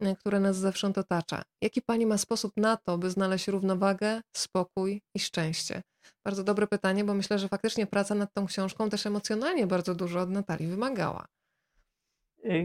[0.00, 1.42] e, które nas zewsząd otacza.
[1.62, 5.82] Jaki pani ma sposób na to, by znaleźć równowagę, spokój i szczęście?
[6.24, 10.20] Bardzo dobre pytanie, bo myślę, że faktycznie praca nad tą książką też emocjonalnie bardzo dużo
[10.20, 11.26] od Natalii wymagała.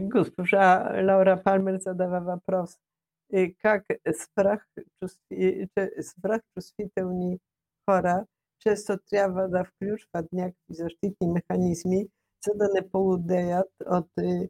[0.00, 2.78] Госпожа Laura Palmer zadała вопрос,
[3.62, 3.84] как
[6.00, 7.38] свръхчувствителни
[7.86, 8.26] хора
[8.60, 12.08] Често трябва да включват някакви защитни механизми,
[12.46, 14.48] за да не полудеят от е,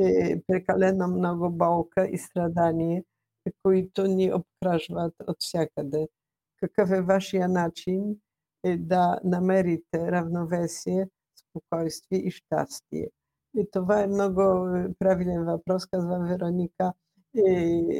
[0.00, 3.04] е, прекалено много болка и страдание,
[3.62, 6.08] които ни обкражват от всякъде.
[6.60, 8.16] Какъв е вашия начин
[8.64, 13.08] е да намерите равновесие, спокойствие и щастие?
[13.56, 14.42] И това е много
[14.98, 16.92] правилен въпрос, казва Вероника.
[17.34, 17.92] И,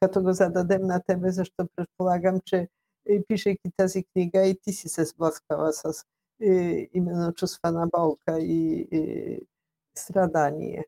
[0.00, 2.68] като го зададем на тебе, защото предполагам, че
[3.27, 6.05] Pisze тази книга и ти си се сблъскала с
[6.93, 9.39] именно чувства на болка и, и
[9.97, 10.85] страдание.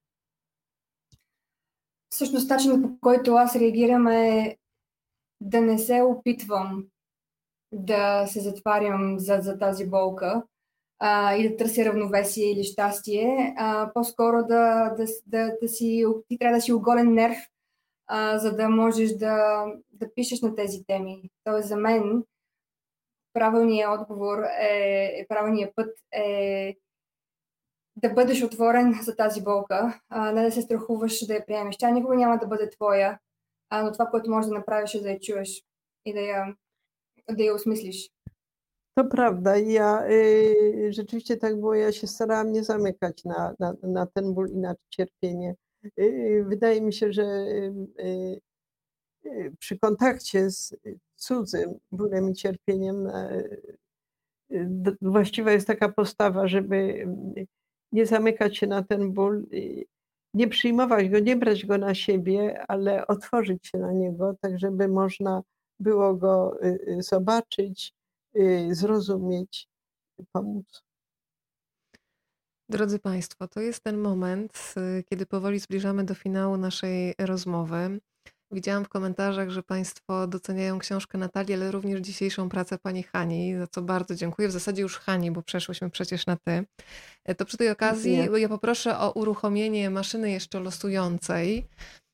[2.10, 4.58] Всъщност начинът по който аз реагирам е
[5.42, 6.86] да не се опитвам
[7.74, 10.44] да се затварям за, за тази болка
[11.00, 16.38] а, и да търся равновесие или щастие, а, по-скоро да, да, да, да си, ти
[16.38, 17.38] трябва да си оголен нерв
[18.14, 21.30] а, за да можеш да, да пишеш на тези теми.
[21.44, 22.24] Тоест за мен
[23.34, 26.76] правилният отговор е, е правилният път е
[27.96, 31.78] да бъдеш отворен за тази болка, а не да се страхуваш да я приемеш.
[31.78, 33.20] Тя никога няма да бъде твоя,
[33.70, 35.64] а, но това, което можеш да направиш е да я чуеш
[36.06, 36.56] и да я
[37.32, 38.10] да я осмислиш.
[38.96, 39.56] To prawda.
[39.56, 41.74] Ja y, rzeczywiście tak było.
[41.74, 45.56] Ja się starałam nie zamykać na, na, na ten ból i na cierpienie.
[46.00, 48.42] Y, wydaje mi się, że y,
[49.26, 50.76] y, przy kontakcie z
[51.16, 53.10] cudzym bólem i cierpieniem
[54.50, 57.08] d- właściwa jest taka postawa, żeby
[57.92, 59.46] nie zamykać się na ten ból,
[60.34, 64.88] nie przyjmować go, nie brać go na siebie, ale otworzyć się na niego, tak żeby
[64.88, 65.42] można
[65.80, 66.58] było go
[67.00, 67.94] zobaczyć,
[68.72, 69.68] zrozumieć,
[70.32, 70.84] pomóc.
[72.72, 78.00] Drodzy Państwo, to jest ten moment, y, kiedy powoli zbliżamy do finału naszej rozmowy.
[78.52, 83.68] Widziałam w komentarzach, że Państwo doceniają książkę Natalii, ale również dzisiejszą pracę Pani Hani, za
[83.68, 84.48] co bardzo dziękuję.
[84.48, 86.66] W zasadzie już Hani, bo przeszłyśmy przecież na Ty.
[87.26, 88.42] E, To przy tej okazji Dziękuję.
[88.42, 91.66] ja poproszę o uruchomienie maszyny jeszcze losującej.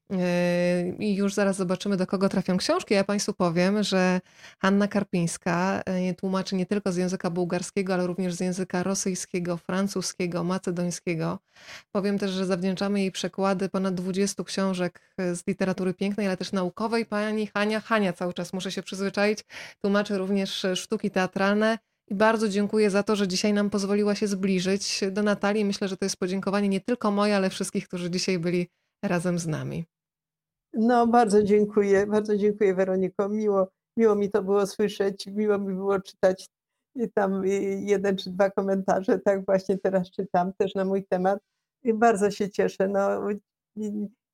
[0.09, 2.93] Yy, I już zaraz zobaczymy, do kogo trafią książki.
[2.93, 4.21] Ja Państwu powiem, że
[4.59, 10.43] Hanna Karpińska yy, tłumaczy nie tylko z języka bułgarskiego, ale również z języka rosyjskiego, francuskiego,
[10.43, 11.39] macedońskiego.
[11.91, 16.51] Powiem też, że zawdzięczamy jej przekłady ponad 20 książek yy, z literatury pięknej, ale też
[16.51, 17.05] naukowej.
[17.05, 19.39] Pani Hania, Hania cały czas muszę się przyzwyczaić,
[19.81, 21.77] tłumaczy również sztuki teatralne.
[22.07, 25.65] I bardzo dziękuję za to, że dzisiaj nam pozwoliła się zbliżyć do Natalii.
[25.65, 28.67] Myślę, że to jest podziękowanie nie tylko moje, ale wszystkich, którzy dzisiaj byli
[29.03, 29.85] razem z nami.
[30.73, 33.29] No, bardzo dziękuję, bardzo dziękuję Weroniko.
[33.29, 33.67] Miło,
[33.97, 36.49] miło mi to było słyszeć, miło mi było czytać
[37.13, 37.45] tam
[37.79, 41.39] jeden czy dwa komentarze, tak właśnie teraz czytam też na mój temat.
[41.83, 42.87] I bardzo się cieszę.
[42.87, 43.09] No,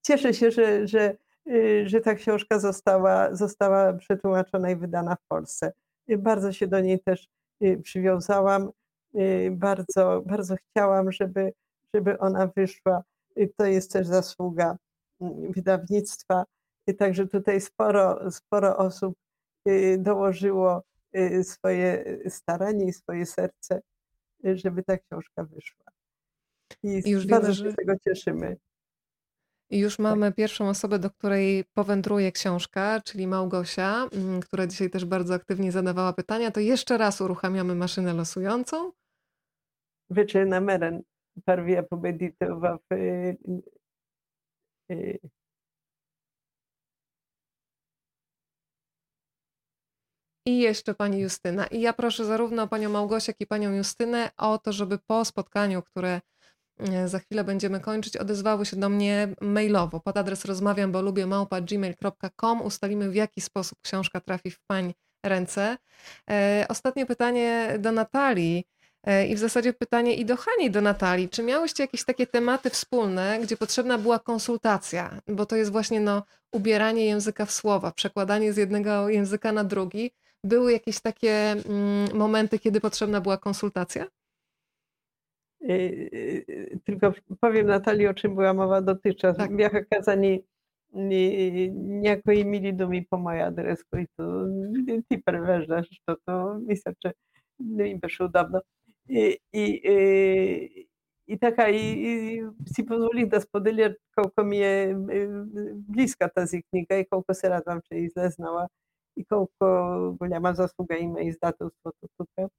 [0.02, 1.16] cieszę się, że, że,
[1.48, 5.74] y, że ta książka została, została przetłumaczona i wydana w Polsce.
[6.18, 7.28] Bardzo się do niej też
[7.64, 8.72] y, przywiązałam.
[9.16, 11.54] Y, Bardzo, bardzo chciałam, żeby,
[11.96, 13.04] żeby ona wyszła.
[13.58, 14.78] To jest też zasługa
[15.50, 16.46] wydawnictwa.
[16.98, 19.16] Także tutaj sporo, sporo osób
[19.68, 20.84] y, dołożyło
[21.18, 23.82] y, swoje staranie i swoje serce,
[24.44, 25.86] żeby ta książka wyszła.
[26.84, 28.58] I, I już bardzo się z tego cieszymy.
[29.70, 30.04] I już tak.
[30.04, 35.72] mamy pierwszą osobę, do której powędruje książka, czyli Małgosia, mm, która dzisiaj też bardzo aktywnie
[35.72, 36.52] zadawała pytania.
[36.52, 38.92] To jeszcze raz uruchamiamy maszynę losującą.
[40.10, 41.02] Wyczynameren
[41.46, 43.38] parvia pobeditowa w y,
[50.46, 51.68] i jeszcze pani Justyna.
[51.68, 55.82] I ja proszę zarówno panią Małgosię, jak i panią Justynę o to, żeby po spotkaniu,
[55.82, 56.22] które
[56.80, 61.26] e, za chwilę będziemy kończyć, odezwały się do mnie mailowo pod adres rozmawiam, bo lubię
[61.26, 62.62] małpa gmail.com.
[62.62, 64.94] Ustalimy w jaki sposób książka trafi w pań
[65.26, 65.78] ręce.
[66.30, 68.73] E, Ostatnie pytanie do Natalii.
[69.04, 72.28] E, I w zasadzie pytanie i do Hani, i do Natalii, czy miałyście jakieś takie
[72.28, 75.20] tematy wspólne, gdzie potrzebna była konsultacja?
[75.28, 80.12] Bo to jest właśnie no, ubieranie języka w słowa, przekładanie z jednego języka na drugi.
[80.44, 84.06] Były jakieś takie mm, momenty, kiedy potrzebna była konsultacja?
[85.62, 89.38] E, e, tylko powiem Natalii, o czym była mowa dotychczas.
[89.38, 89.52] Tak.
[89.60, 90.44] Ja kazani
[91.74, 94.24] niejako imili do mi po moj adres koji su
[95.10, 96.96] ti prveža što to mislim
[97.60, 98.62] da mi baš udobno.
[99.11, 100.89] И, и, и,
[101.29, 105.29] и така, и, и си позволих да споделя колко ми е е,
[105.75, 108.69] близка тази книга и колко се радвам, че е излезнала
[109.17, 109.53] и колко
[110.19, 112.51] голяма заслуга има издателството тук.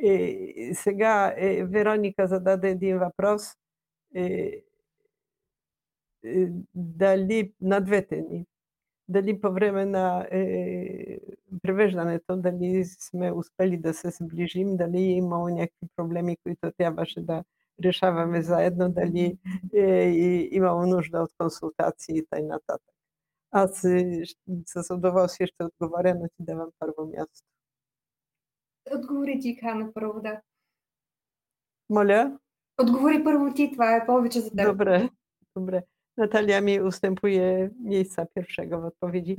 [0.00, 3.42] И сега е, Вероника зададе един въпрос.
[4.14, 4.62] Е,
[6.24, 8.46] е, дали на двете ни,
[9.07, 11.19] Дали по време на е,
[11.61, 17.43] превеждането, дали сме успели да се сближим, дали е имало някакви проблеми, които трябваше да
[17.83, 19.37] решаваме заедно, дали
[19.73, 20.09] е
[20.51, 22.59] имало нужда от консултации и т.н.
[23.51, 24.23] Аз е,
[24.65, 27.47] с удоволствие ще отговоря, но ти давам първо място.
[28.95, 30.41] Отговори ти, Хана, първо, да.
[31.89, 32.39] Моля?
[32.81, 34.67] Отговори първо ти, това е повече за теб.
[34.67, 35.09] Dobre,
[35.57, 35.83] dobre.
[36.17, 39.37] Natalia mi ustępuje miejsca pierwszego w odpowiedzi.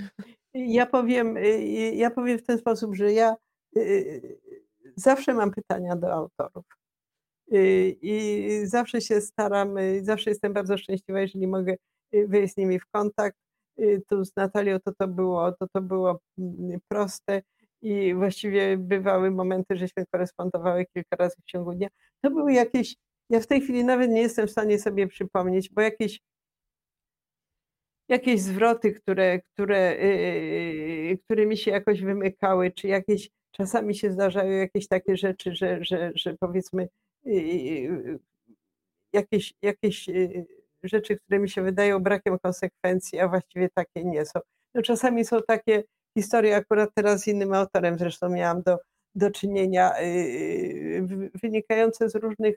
[0.55, 3.37] Ja powiem, y, ja powiem w ten sposób, że ja
[3.77, 4.39] y,
[4.97, 6.65] zawsze mam pytania do autorów.
[7.53, 11.75] Y, I zawsze się staram, y, zawsze jestem bardzo szczęśliwa, jeżeli mogę
[12.15, 13.37] y, wyjść z nimi w kontakt.
[13.81, 17.43] Y, Tu z Natalią to to było, to to było mm, proste
[17.83, 21.89] i właściwie bywały momenty, żeśmy korespondowały kilka razy w ciągu dnia.
[22.25, 22.97] To były jakieś,
[23.31, 26.21] ja w tej chwili nawet nie jestem w stanie sobie przypomnieć, bo jakieś
[28.09, 34.51] jakieś zwroty, które, które, yy, które mi się jakoś wymykały, czy jakieś, czasami się zdarzają
[34.51, 36.89] jakieś takie rzeczy, że, że, że powiedzmy
[37.25, 38.19] yy,
[39.13, 40.47] jakieś, jakieś yy,
[40.83, 44.41] rzeczy, które mi się wydają brakiem konsekwencji, a właściwie takie nie są.
[44.75, 45.85] No czasami są takie
[46.19, 48.79] historię akurat teraz z innym autorem, zresztą miałam do,
[49.15, 49.93] do czynienia,
[51.43, 52.57] wynikające z różnych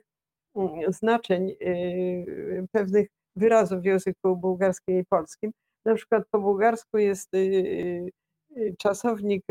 [0.56, 1.54] mm, znaczeń
[2.72, 3.08] pewnych
[3.38, 5.52] wyrazów w języku bułgarskim i polskim.
[5.84, 7.30] Na przykład po bułgarsku jest
[8.78, 9.44] czasownik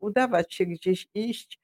[0.00, 1.58] udawać się gdzieś iść,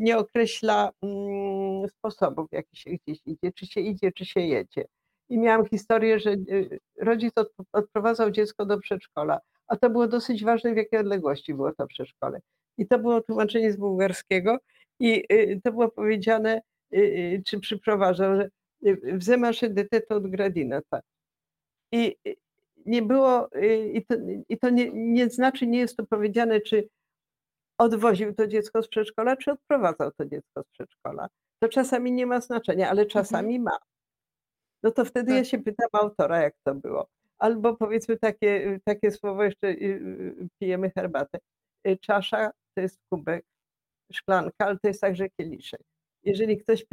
[0.00, 4.84] nie określa mm, sposobów, w jaki się gdzieś idzie, czy się idzie, czy się jedzie.
[5.28, 7.32] I miałam historię, że y, rodzic
[7.72, 12.40] odprowadzał dziecko do przedszkola, a to było dosyć ważne, w jakiej odległości było to przedszkole.
[12.78, 14.58] I to było tłumaczenie z bułgarskiego
[15.00, 16.60] i y, to było powiedziane,
[16.94, 18.48] y, czy przyprowadzał, że
[19.12, 21.00] wzemasz deteto od gradinata.
[21.92, 22.16] I
[22.86, 23.48] nie było,
[23.92, 24.14] i to,
[24.48, 26.88] i to nie, nie znaczy, nie jest to powiedziane, czy
[27.78, 31.28] odwoził to dziecko z przedszkola, czy odprowadzał to dziecko z przedszkola.
[31.58, 33.08] To czasami nie ma znaczenia, ale mhm.
[33.08, 33.78] czasami ma.
[34.82, 35.46] No to wtedy ja tak.
[35.46, 37.06] się pytam autora, jak to było.
[37.38, 41.38] Albo powiedzmy takie, takie słowo, jeszcze y, y, pijemy herbatę.
[41.88, 43.44] Y, czasza to jest kubek,
[44.12, 45.80] szklanka, ale to jest także kieliszek.
[46.26, 46.86] Jeżeli ktoś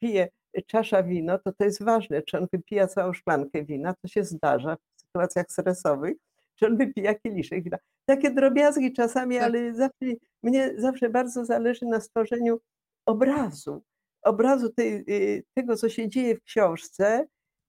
[0.00, 0.28] pije
[0.66, 4.76] czasza wino, to to jest ważne, czy on wypija całą szklankę wina, to się zdarza
[4.76, 6.16] w sytuacjach stresowych,
[6.54, 7.78] czy on wypija kieliszek wina.
[8.04, 9.44] Takie drobiazgi czasami, tak.
[9.44, 10.06] ale zawsze,
[10.42, 12.60] mnie zawsze bardzo zależy na stworzeniu
[13.06, 13.82] obrazu,
[14.22, 17.26] obrazu tej, y, tego, co się dzieje w książce,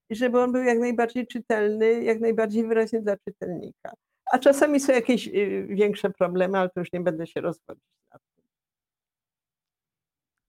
[0.09, 3.93] żeby on był jak najbardziej czytelny, jak najbardziej wyraźny dla czytelnika.
[4.31, 7.83] A czasami są jakieś y, większe problemy, ale to już nie będę się rozwodzić.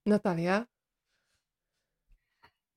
[0.06, 0.66] Наталия?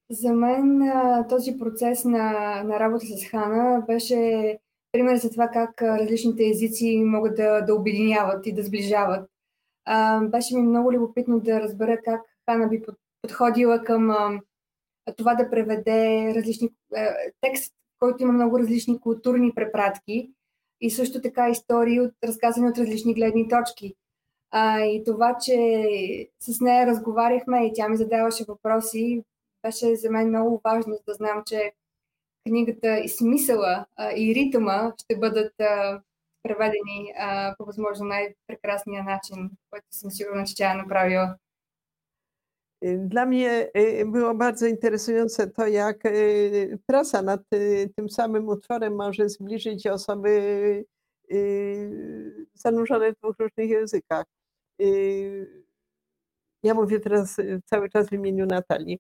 [0.10, 0.92] За мен
[1.30, 2.32] този процес на,
[2.64, 4.60] на работа с Хана беше
[4.92, 9.30] пример за това как различните езици могат да, да обединяват и да сближават.
[10.22, 12.84] Беше ми много любопитно да разбера как Хана би
[13.22, 14.12] подходила към
[15.18, 16.70] това да преведе различни
[17.42, 20.32] текст, който има много различни културни препратки
[20.82, 23.96] и също така истории, от, разказани от различни гледни точки.
[24.55, 25.57] А, и това, че
[26.41, 29.25] с нея разговаряхме и тя ми задаваше въпроси,
[29.62, 31.73] беше за мен много важно, за да знам, че
[32.47, 36.03] книгата и смисъла а, и ритъма ще бъдат а,
[36.43, 41.37] преведени а, по възможно най-прекрасния начин, който съм сигурна, че тя е направила.
[42.99, 43.71] Dla mnie
[44.07, 46.03] było bardzo interesujące to, jak
[46.87, 47.41] praca nad
[47.97, 50.85] tym samym utworem może zbliżyć osoby
[52.55, 54.25] zanurzone w dwóch różnych językach.
[56.64, 59.00] Ja mówię teraz cały czas w imieniu Natalii.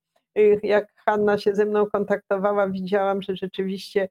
[0.63, 4.09] Jak Hanna się ze mną kontaktowała, widziałam, że rzeczywiście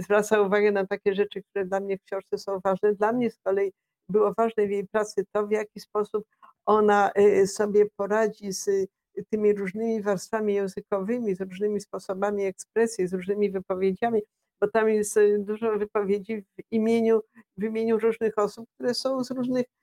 [0.00, 2.94] zwraca uwagę na takie rzeczy, które dla mnie w książce są ważne.
[2.94, 3.72] Dla mnie z kolei
[4.08, 6.24] było ważne w jej pracy to, w jaki sposób
[6.66, 7.10] ona
[7.46, 8.90] sobie poradzi z
[9.30, 14.22] tymi różnymi warstwami językowymi, z różnymi sposobami ekspresji, z różnymi wypowiedziami,
[14.60, 17.20] bo tam jest dużo wypowiedzi w imieniu,
[17.56, 19.77] w imieniu różnych osób, które są z różnych Y,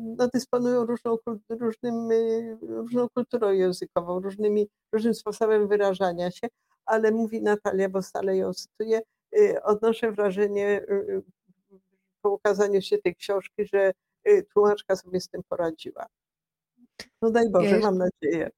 [0.00, 1.16] no, dysponują różną,
[1.48, 6.48] różnym, y, różną kulturą językową, różnymi, różnym sposobem wyrażania się,
[6.86, 9.00] ale mówi Natalia, bo stale ją cytuję,
[9.38, 10.86] y, odnoszę wrażenie
[12.22, 13.92] po ukazaniu się tej książki, że
[14.54, 16.06] tłumaczka sobie z tym poradziła.
[17.22, 18.50] No daj Boże, mam nadzieję.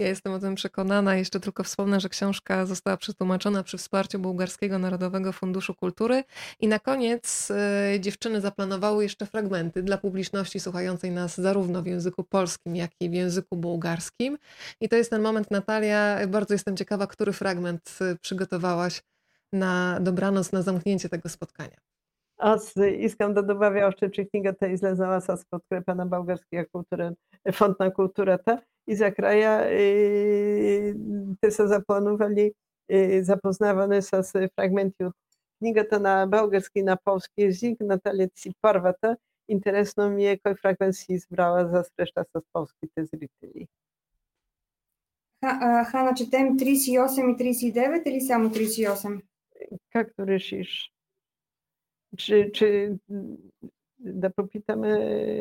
[0.00, 1.16] Ja jestem o tym przekonana.
[1.16, 6.24] Jeszcze tylko wspomnę, że książka została przetłumaczona przy wsparciu Bułgarskiego Narodowego Funduszu Kultury.
[6.60, 7.50] I na koniec
[7.94, 13.10] y, dziewczyny zaplanowały jeszcze fragmenty dla publiczności słuchającej nas zarówno w języku polskim, jak i
[13.10, 14.38] w języku bułgarskim.
[14.80, 16.26] I to jest ten moment, Natalia.
[16.28, 19.02] Bardzo jestem ciekawa, który fragment y, przygotowałaś
[19.52, 21.76] na dobranoc, na zamknięcie tego spotkania.
[22.42, 27.16] Аз искам да добавя още, че книгата е излезала с подкрепа на Българския културен
[27.52, 29.61] фонд на културата I za kraja
[31.41, 32.53] te са запланували
[33.21, 34.23] запознаване с
[34.55, 35.13] фрагменти от
[35.59, 37.79] книгата на български и на полски език.
[37.79, 39.17] Наталия, си първата.
[39.47, 43.67] Интересно ми е кой фрагмент си избрала за среща с полските зрители.
[45.85, 49.21] Хана, четем 38 и 39 или само 38?
[49.91, 50.91] Както решиш.
[52.17, 52.97] Czy, czy
[54.05, 54.87] да попитаме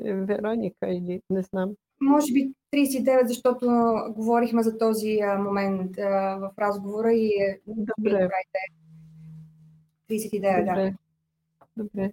[0.04, 1.74] Вероника или не знам.
[2.00, 3.66] Може би 39, защото
[4.10, 8.28] говорихме за този момент в разговора и е Добре.
[10.10, 10.74] 39, Добре.
[10.74, 10.94] да.
[11.76, 12.12] Добре.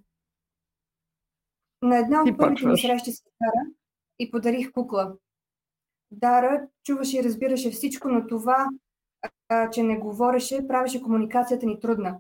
[1.82, 3.66] На една от първите ми срещи с Дара
[4.20, 5.16] и подарих кукла.
[6.12, 8.68] Дара чуваше и разбираше всичко, но това,
[9.72, 12.20] че не говореше, правеше комуникацията ни трудна.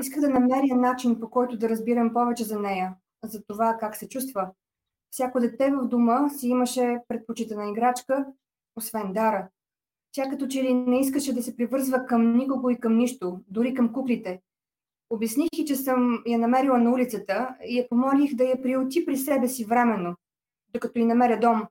[0.00, 2.94] Исках да намеря начин, по който да разбирам повече за нея,
[3.24, 4.50] за това как се чувства.
[5.10, 8.26] Всяко дете в дома си имаше предпочитана играчка,
[8.76, 9.48] освен Дара.
[10.12, 13.74] Тя като че ли не искаше да се привързва към никого и към нищо, дори
[13.74, 14.40] към куклите.
[15.10, 19.16] Обясних и, че съм я намерила на улицата и я помолих да я приоти при
[19.16, 20.14] себе си временно,
[20.72, 21.66] докато и намеря дом.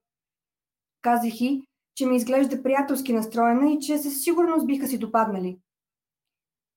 [1.01, 1.63] Казах и,
[1.95, 5.59] че ми изглежда приятелски настроена и че със сигурност биха си допаднали.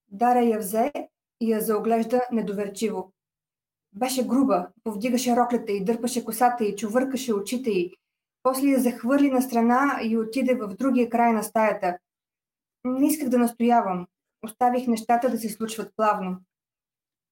[0.08, 0.92] Дара я взе
[1.40, 3.12] и я заоглежда недоверчиво.
[3.92, 7.92] Беше груба, повдигаше роклята и дърпаше косата и чувъркаше очите й.
[8.42, 11.98] После я захвърли на страна и отиде в другия край на стаята.
[12.84, 14.06] Не исках да настоявам.
[14.44, 16.36] Оставих нещата да се случват плавно.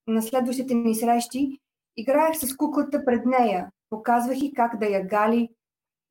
[0.07, 1.59] На следващите ни срещи
[1.97, 5.49] играех с куклата пред нея, показвах и как да я гали,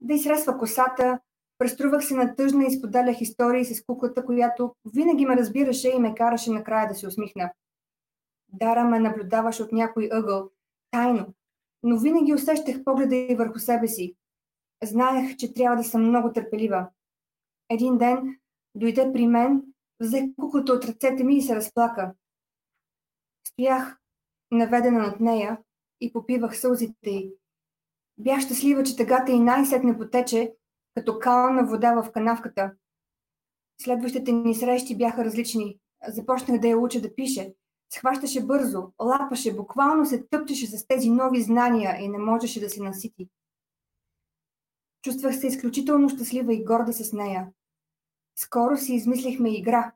[0.00, 1.18] да изресва косата,
[1.58, 6.14] преструвах се на тъжна и споделях истории с куклата, която винаги ме разбираше и ме
[6.14, 7.50] караше накрая да се усмихна.
[8.52, 10.50] Дара ме наблюдаваше от някой ъгъл,
[10.90, 11.34] тайно,
[11.82, 14.16] но винаги усещах погледа и върху себе си.
[14.82, 16.88] Знаех, че трябва да съм много търпелива.
[17.70, 18.38] Един ден
[18.74, 19.62] дойде при мен,
[20.00, 22.14] взе куклата от ръцете ми и се разплака.
[23.46, 23.98] Стоях
[24.50, 25.58] наведена над нея
[26.00, 27.32] и попивах сълзите й.
[28.18, 30.54] Бях щастлива, че тъгата и най-сетне потече,
[30.94, 32.72] като кална вода в канавката.
[33.82, 35.78] Следващите ни срещи бяха различни.
[36.08, 37.54] Започнах да я уча да пише.
[37.92, 42.82] Схващаше бързо, лапаше, буквално се тъпчеше с тези нови знания и не можеше да се
[42.82, 43.28] насити.
[45.02, 47.52] Чувствах се изключително щастлива и горда с нея.
[48.36, 49.92] Скоро си измислихме игра.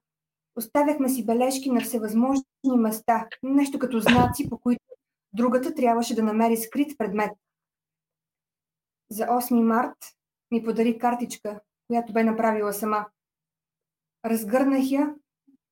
[0.57, 4.85] Оставяхме си бележки на всевъзможни места, нещо като знаци, по които
[5.33, 7.33] другата трябваше да намери скрит предмет.
[9.11, 9.97] За 8 март
[10.51, 13.07] ми подари картичка, която бе направила сама.
[14.25, 15.15] Разгърнах я,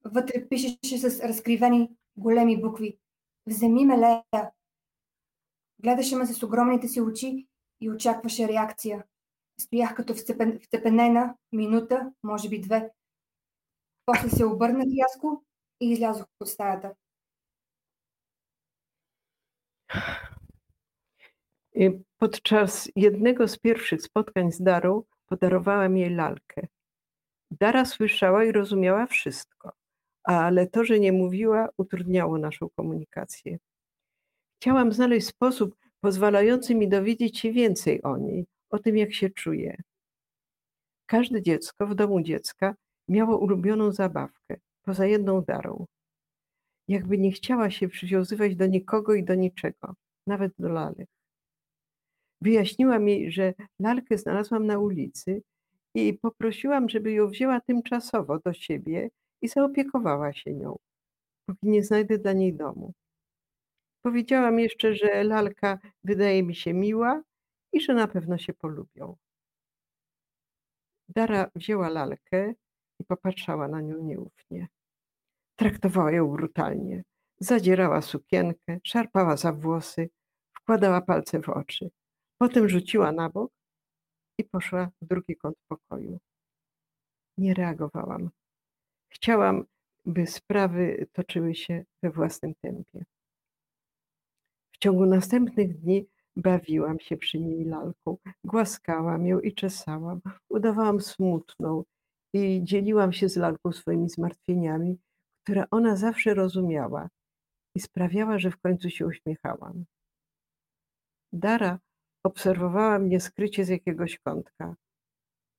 [0.04, 2.98] вътре пишеше с разкривени големи букви.
[3.47, 4.52] Вземи ме, Лея.
[5.82, 7.47] Гледаше ме с огромните си очи
[7.80, 9.05] и очакваше реакция.
[9.60, 10.14] Стоях като
[10.60, 12.90] вцепенена минута, може би две.
[14.06, 15.44] После се обърнах рязко
[15.80, 16.94] и излязох от стаята.
[22.18, 26.66] Podczas jednego z pierwszych spotkań z Darą podarowałam jej lalkę.
[27.51, 29.72] Dara słyszała i rozumiała wszystko,
[30.24, 33.58] ale to, że nie mówiła, utrudniało naszą komunikację.
[34.60, 39.76] Chciałam znaleźć sposób pozwalający mi dowiedzieć się więcej o niej, o tym, jak się czuje.
[41.06, 42.74] Każde dziecko w domu dziecka
[43.08, 45.86] miało ulubioną zabawkę, poza jedną darą.
[46.88, 49.94] Jakby nie chciała się przywiązywać do nikogo i do niczego,
[50.26, 51.08] nawet do lalek.
[52.40, 55.42] Wyjaśniła mi, że lalkę znalazłam na ulicy
[55.94, 59.08] i poprosiłam, żeby ją wzięła tymczasowo do siebie
[59.43, 60.77] i zaopiekowała się nią,
[61.47, 62.93] póki nie znajdę dla niej domu.
[64.02, 67.23] Powiedziałam jeszcze, że lalka wydaje mi się miła
[67.73, 69.16] i że na pewno się polubią.
[71.09, 72.55] Dara wzięła lalkę
[73.01, 74.69] i popatrzała na nią nieufnie.
[75.56, 77.02] Traktowała ją brutalnie.
[77.40, 80.10] Zadzierała sukienkę, szarpała za włosy,
[80.56, 81.90] wkładała palce w oczy.
[82.39, 83.52] Potem rzuciła na bok
[84.39, 86.19] i poszła w drugi kąt pokoju.
[87.39, 88.31] Nie reagowałam.
[89.14, 89.64] Chciałam,
[90.05, 93.05] by sprawy toczyły się we własnym tempie.
[94.72, 96.06] W ciągu następnych dni
[96.36, 101.84] bawiłam się przy niej lalką, głaskałam ją i czesałam, udawałam smutną
[102.34, 104.98] i dzieliłam się z lalką swoimi zmartwieniami,
[105.43, 107.09] które ona zawsze rozumiała
[107.74, 109.84] i sprawiała, że w końcu się uśmiechałam.
[111.32, 111.78] Dara
[112.24, 114.74] obserwowała mnie skrycie z jakiegoś kątka.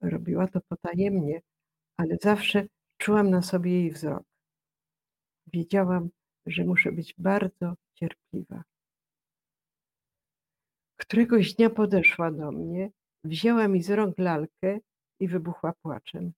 [0.01, 1.41] Robiła to potajemnie,
[1.97, 2.67] ale zawsze
[3.03, 4.23] czułam na sobie jej wzrok.
[5.53, 6.09] Wiedziałam,
[6.45, 8.63] że muszę być bardzo cierpliwa.
[10.95, 12.91] Któregoś dnia podeszła do mnie,
[13.23, 14.79] wzięła mi z rąk lalkę
[15.19, 16.33] i wybuchła płaczem.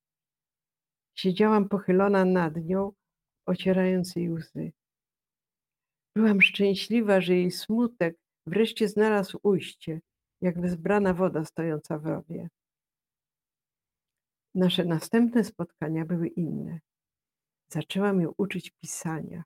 [1.15, 2.91] Siedziałam pochylona nad nią,
[3.45, 4.71] ocierając jej łzy.
[6.15, 8.17] Byłam szczęśliwa, że jej smutek
[8.47, 10.01] wreszcie znalazł ujście,
[10.41, 12.49] jak wezbrana woda stojąca w rowie.
[14.55, 16.79] Nasze następne spotkania były inne.
[17.67, 19.43] Zaczęłam ją uczyć pisania.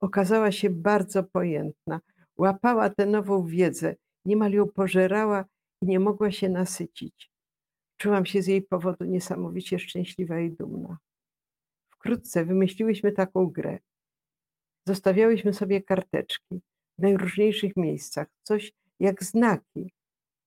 [0.00, 2.00] Okazała się bardzo pojętna,
[2.36, 5.44] łapała tę nową wiedzę, niemal ją pożerała
[5.82, 7.30] i nie mogła się nasycić.
[7.96, 10.98] Czułam się z jej powodu niesamowicie szczęśliwa i dumna.
[11.90, 13.78] Wkrótce wymyśliłyśmy taką grę.
[14.86, 16.60] Zostawiałyśmy sobie karteczki
[16.98, 19.92] w najróżniejszych miejscach, coś jak znaki,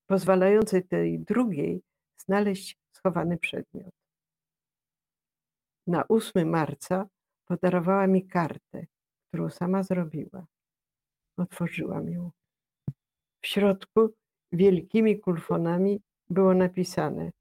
[0.08, 1.82] pozwalające tej drugiej
[2.18, 3.94] znaleźć schowany przedmiot.
[5.88, 7.08] Na 8 marca
[7.46, 8.86] podarowała mi kartę,
[9.28, 10.46] którą sama zrobiła.
[11.38, 12.32] Otworzyłam ją.
[13.42, 14.10] W środku
[14.52, 17.32] wielkimi kulfonami było napisane: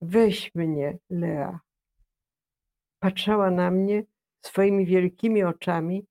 [0.00, 1.60] Weź mnie, Lea.
[3.02, 4.04] Patrzała na mnie
[4.46, 6.06] swoimi wielkimi oczami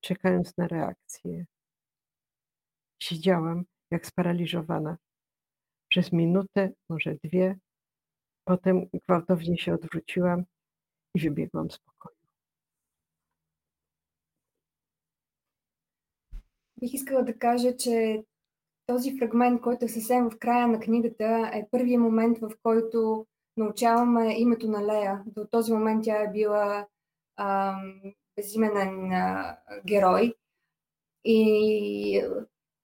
[0.00, 1.46] czekając na reakcję.
[3.02, 4.96] Siedziałam jak sparaliżowana.
[5.88, 7.58] Przez minutę, może dwie,
[8.46, 10.44] potem gwałtownie się odwróciłam
[11.14, 12.16] i wybiegłam z pokoju.
[16.80, 18.24] Бих искала да кажа, че
[18.86, 24.40] този фрагмент, който е съвсем в края на книгата, е първият момент, в който научаваме
[24.40, 25.22] името на Лея.
[25.26, 26.86] До този момент тя е била
[27.36, 28.00] ам,
[29.86, 30.34] герой.
[31.24, 32.22] И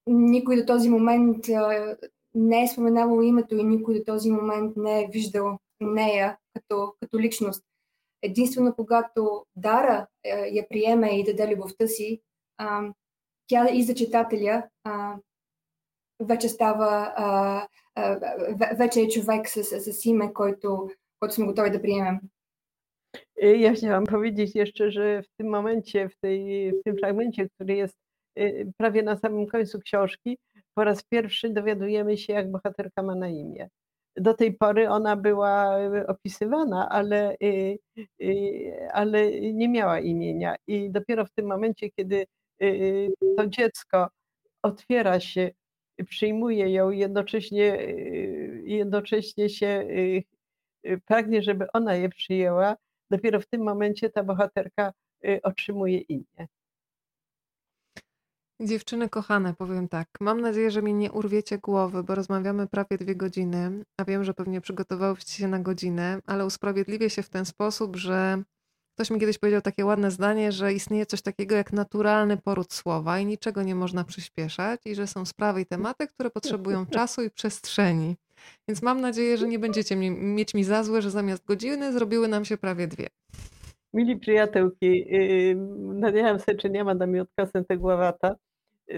[0.06, 1.46] никой до този момент
[2.34, 7.18] не е споменавал името и никой до този момент не е виждал нея като, като
[7.18, 7.64] личност.
[8.22, 12.20] Единствено, когато Дара а, я приеме и даде любовта си,
[12.58, 12.92] а,
[13.46, 15.16] тя и за читателя а,
[16.20, 18.18] вече става, а, а,
[18.76, 20.90] вече е човек с, с, име, който,
[21.20, 22.20] който сме готоwi да приемем.
[23.36, 27.96] Ja chciałam powiedzieć jeszcze, że w tym momencie, w, tej, w tym fragmencie, który jest
[28.76, 30.38] prawie na samym końcu książki,
[30.74, 33.68] po raz pierwszy dowiadujemy się, jak bohaterka ma na imię.
[34.16, 37.36] Do tej pory ona była opisywana, ale,
[38.92, 40.56] ale nie miała imienia.
[40.66, 42.26] I dopiero w tym momencie, kiedy
[43.36, 44.08] to dziecko
[44.62, 45.50] otwiera się,
[46.08, 47.64] przyjmuje ją jednocześnie,
[48.64, 49.86] jednocześnie się
[51.06, 52.76] pragnie, żeby ona je przyjęła,
[53.10, 54.92] dopiero w tym momencie ta bohaterka
[55.42, 56.46] otrzymuje imię.
[58.62, 60.08] Dziewczyny kochane, powiem tak.
[60.20, 64.34] Mam nadzieję, że mi nie urwiecie głowy, bo rozmawiamy prawie dwie godziny, a wiem, że
[64.34, 68.42] pewnie przygotowałyście się na godzinę, ale usprawiedliwię się w ten sposób, że
[68.94, 73.18] Ktoś mi kiedyś powiedział takie ładne zdanie, że istnieje coś takiego jak naturalny poród słowa
[73.18, 77.30] i niczego nie można przyspieszać, i że są sprawy i tematy, które potrzebują czasu i
[77.30, 78.16] przestrzeni.
[78.68, 82.44] Więc mam nadzieję, że nie będziecie mieć mi za złe, że zamiast godziny zrobiły nam
[82.44, 83.08] się prawie dwie.
[83.94, 85.04] Milí priateľky,
[85.76, 88.36] nadjechałem sečenia Madamiutka Sentegławata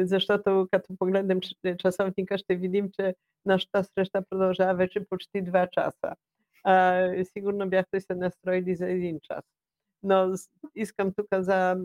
[0.02, 1.40] Zresztą to kad pogledem
[1.78, 3.14] czasownika, što vidim, че
[3.46, 6.16] нашата среща продължава вече почти два часа.
[6.64, 9.44] А, сигурно бяхте се настроили за един час
[10.04, 10.36] no,
[10.76, 11.78] искам тук за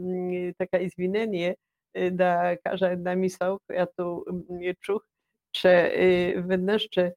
[0.58, 1.56] така извинение
[2.10, 4.24] да кажа една мисъл, която
[4.80, 5.02] чух,
[5.52, 7.14] че веднъж, че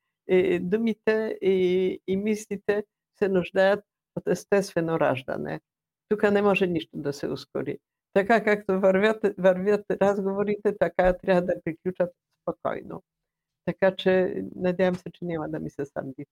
[0.62, 2.84] думите и, и мислите
[3.20, 3.84] се нуждаят
[4.16, 5.62] от естествено раждане.
[6.10, 7.78] Тук не може нищо да се ускори.
[8.15, 12.11] Така както вървят, вървят разговорите, така трябва да приключат
[12.43, 13.03] спокойно.
[13.65, 16.31] Така че надявам се, че няма да ми се сърдите.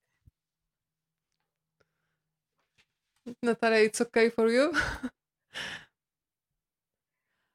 [3.43, 4.73] Natalia, it's okay for you?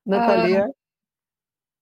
[0.05, 0.67] Наталия?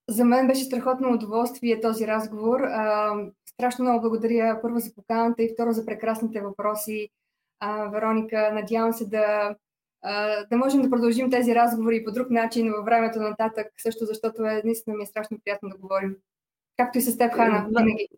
[0.09, 2.59] За мен беше страхотно удоволствие този разговор.
[2.61, 3.13] А,
[3.45, 7.09] страшно много благодаря първо за поканата и второ за прекрасните въпроси.
[7.59, 9.55] А, Вероника, надявам се да,
[10.50, 14.62] да можем да продължим тези разговори по друг начин във времето нататък, също защото е,
[14.64, 16.16] наистина ми е страшно приятно да говорим.
[16.76, 18.08] Както и с теб, Хана, винаги.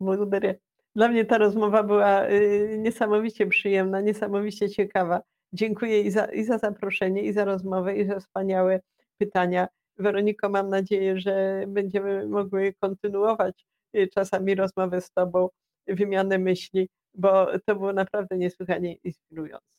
[0.00, 0.56] Благодаря.
[0.96, 5.22] Dla mnie ta rozmowa była y, niesamowicie przyjemna, niesamowicie ciekawa.
[5.52, 8.80] Dziękuję i za, i za zaproszenie, i za rozmowę, i za wspaniałe
[9.18, 9.68] pytania.
[9.98, 13.66] Weroniko, mam nadzieję, że będziemy mogły kontynuować
[13.96, 15.48] y, czasami rozmowę z Tobą,
[15.86, 19.77] wymianę myśli, bo to było naprawdę niesłychanie inspirujące.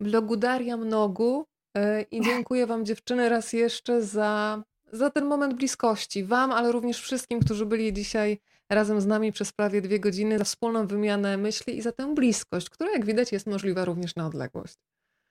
[0.00, 1.44] Blogudaria mnogu
[1.78, 1.80] y,
[2.10, 4.62] i dziękuję Wam dziewczyny raz jeszcze za,
[4.92, 6.24] za ten moment bliskości.
[6.24, 8.38] Wam, ale również wszystkim, którzy byli dzisiaj
[8.70, 12.70] razem z nami przez prawie dwie godziny za wspólną wymianę myśli i za tę bliskość,
[12.70, 14.76] która jak widać jest możliwa również na odległość.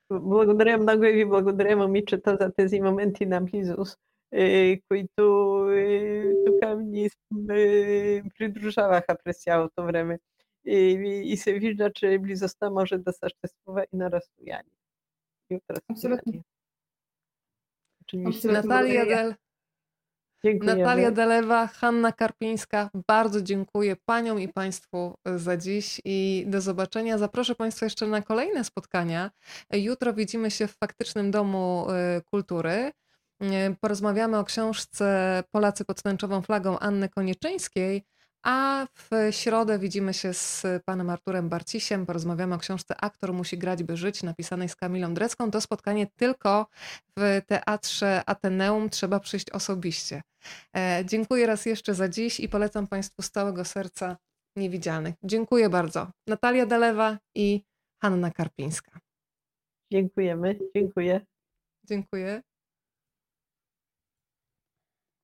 [0.10, 3.99] Благодаря много и ви благодаря, момичета, за тези моменти на близост,
[4.88, 5.24] които
[6.45, 7.10] тук ни
[8.38, 10.20] придружаваха през цялото време.
[10.65, 14.70] i, i se widoče bili zastamože da saštestvova i na rastojanju.
[15.49, 16.43] I u Absolutnie.
[18.45, 19.35] Natalia Del...
[20.62, 27.19] Natalia Delewa, Hanna Karpińska, bardzo dziękuję Paniom i Państwu za dziś i do zobaczenia.
[27.19, 29.31] Zaproszę Państwa jeszcze na kolejne spotkania.
[29.73, 31.87] Jutro widzimy się w faktycznym Domu
[32.19, 32.93] y, Kultury.
[33.43, 38.05] Y, porozmawiamy o książce Polacy pod tęczową flagą Anny Konieczyńskiej
[38.43, 42.07] a w środę widzimy się z panem Arturem Barcisiem.
[42.07, 45.51] Porozmawiamy o książce Aktor musi grać, by żyć, napisanej z Kamilą Drecką.
[45.51, 46.67] To spotkanie tylko
[47.17, 48.91] w teatrze Ateneum.
[48.91, 50.23] Trzeba przyjść osobiście.
[50.77, 54.17] E, dziękuję raz jeszcze za dziś i polecam Państwu z całego serca
[54.57, 55.15] Niewidzialnych.
[55.23, 56.11] Dziękuję bardzo.
[56.27, 57.62] Natalia Delewa i
[58.03, 59.01] Hanna Karpińska.
[59.93, 60.59] Dziękujemy.
[60.77, 61.27] Dziękuję.
[61.85, 62.43] Dziękuję.